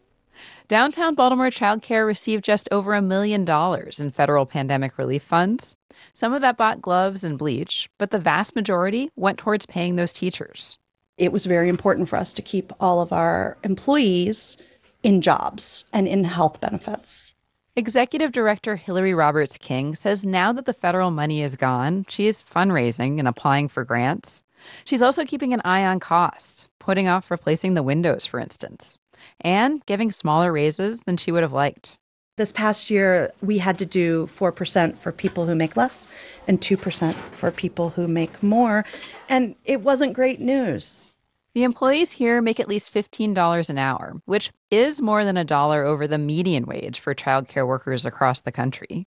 [0.67, 5.75] Downtown Baltimore Child Care received just over a million dollars in federal pandemic relief funds.
[6.13, 10.11] Some of that bought gloves and bleach, but the vast majority went towards paying those
[10.11, 10.77] teachers.
[11.17, 14.57] It was very important for us to keep all of our employees
[15.03, 17.35] in jobs and in health benefits.
[17.75, 22.43] Executive Director Hillary Roberts King says now that the federal money is gone, she is
[22.43, 24.43] fundraising and applying for grants.
[24.85, 28.99] She's also keeping an eye on costs, putting off replacing the windows, for instance,
[29.41, 31.97] and giving smaller raises than she would have liked.
[32.37, 36.07] This past year, we had to do 4% for people who make less
[36.47, 38.85] and 2% for people who make more.
[39.29, 41.12] And it wasn't great news.
[41.53, 45.85] The employees here make at least $15 an hour, which is more than a dollar
[45.85, 49.05] over the median wage for childcare workers across the country.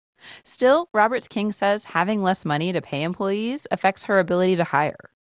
[0.46, 5.12] Still, Roberts King says having less money to pay employees affects her ability to hire.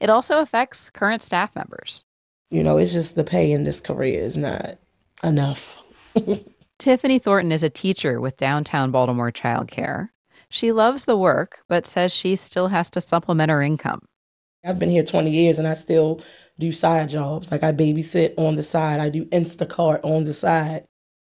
[0.00, 2.04] It also affects current staff members.
[2.50, 4.78] You know, it's just the pay in this career is not
[5.24, 5.82] enough.
[6.78, 10.10] Tiffany Thornton is a teacher with downtown Baltimore childcare.
[10.50, 14.00] She loves the work, but says she still has to supplement her income.
[14.64, 16.20] I've been here 20 years and I still
[16.58, 17.50] do side jobs.
[17.50, 20.84] Like I babysit on the side, I do Instacart on the side.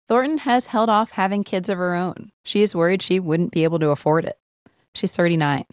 [0.09, 2.31] Thornton has held off having kids of her own.
[2.45, 4.39] She is worried she wouldn't be able to afford it.
[4.95, 5.65] She's 39.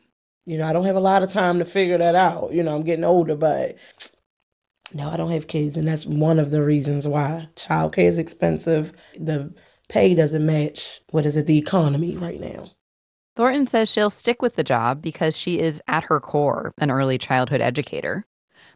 [0.46, 2.52] You know, I don't have a lot of time to figure that out.
[2.52, 3.78] You know, I'm getting older, but
[4.94, 5.78] no, I don't have kids.
[5.78, 8.92] And that's one of the reasons why childcare is expensive.
[9.18, 9.54] The
[9.88, 12.72] pay doesn't match what is it, the economy right now.
[13.36, 17.18] Thornton says she'll stick with the job because she is, at her core, an early
[17.18, 18.26] childhood educator.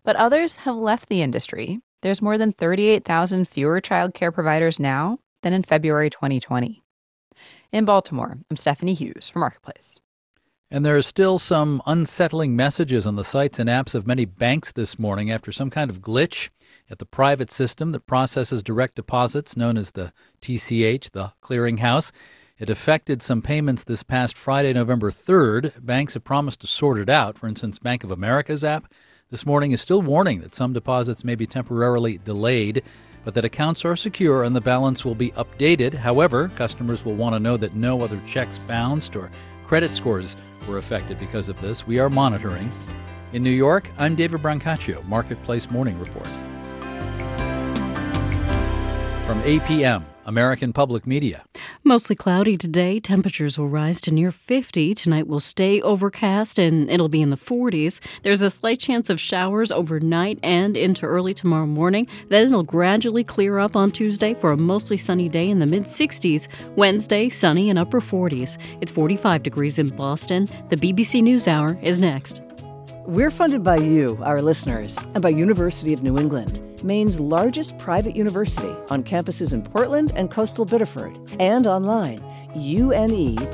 [0.08, 1.82] But others have left the industry.
[2.02, 6.82] There's more than 38,000 fewer childcare providers now than in February 2020.
[7.74, 10.00] In Baltimore, I'm Stephanie Hughes for Marketplace.
[10.72, 14.72] And there are still some unsettling messages on the sites and apps of many banks
[14.72, 16.52] this morning after some kind of glitch
[16.90, 22.14] at the private system that processes direct deposits, known as the TCH, the clearinghouse.
[22.58, 25.86] It affected some payments this past Friday, November 3rd.
[25.86, 27.38] Banks have promised to sort it out.
[27.38, 28.90] For instance, Bank of America's app
[29.30, 32.82] this morning is still warning that some deposits may be temporarily delayed,
[33.26, 35.94] but that accounts are secure and the balance will be updated.
[35.94, 39.30] However, customers will want to know that no other checks bounced or
[39.66, 41.86] credit scores were affected because of this.
[41.86, 42.72] We are monitoring.
[43.34, 46.28] In New York, I'm David Brancaccio, Marketplace Morning Report.
[49.26, 51.46] From APM, American Public Media.
[51.84, 53.00] Mostly cloudy today.
[53.00, 54.94] Temperatures will rise to near 50.
[54.94, 58.02] Tonight will stay overcast and it'll be in the 40s.
[58.24, 62.08] There's a slight chance of showers overnight and into early tomorrow morning.
[62.28, 65.84] Then it'll gradually clear up on Tuesday for a mostly sunny day in the mid
[65.84, 66.48] 60s.
[66.76, 68.58] Wednesday, sunny and upper 40s.
[68.82, 70.50] It's 45 degrees in Boston.
[70.70, 72.42] The BBC News Hour is next.
[73.08, 76.60] We're funded by you, our listeners, and by University of New England.
[76.84, 82.22] Maine's largest private university on campuses in Portland and coastal Biddeford, and online,
[82.54, 83.48] une.edu.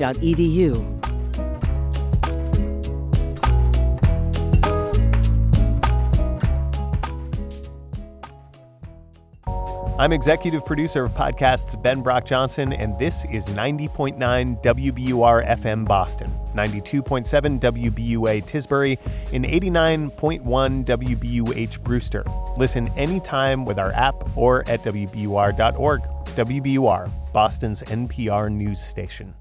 [9.99, 14.17] I'm executive producer of podcasts Ben Brock Johnson, and this is 90.9
[14.63, 18.97] WBUR FM Boston, 92.7 WBUA Tisbury,
[19.31, 20.41] and 89.1
[20.85, 22.23] WBUH Brewster.
[22.57, 26.01] Listen anytime with our app or at WBUR.org.
[26.01, 29.35] WBUR, Boston's NPR news station.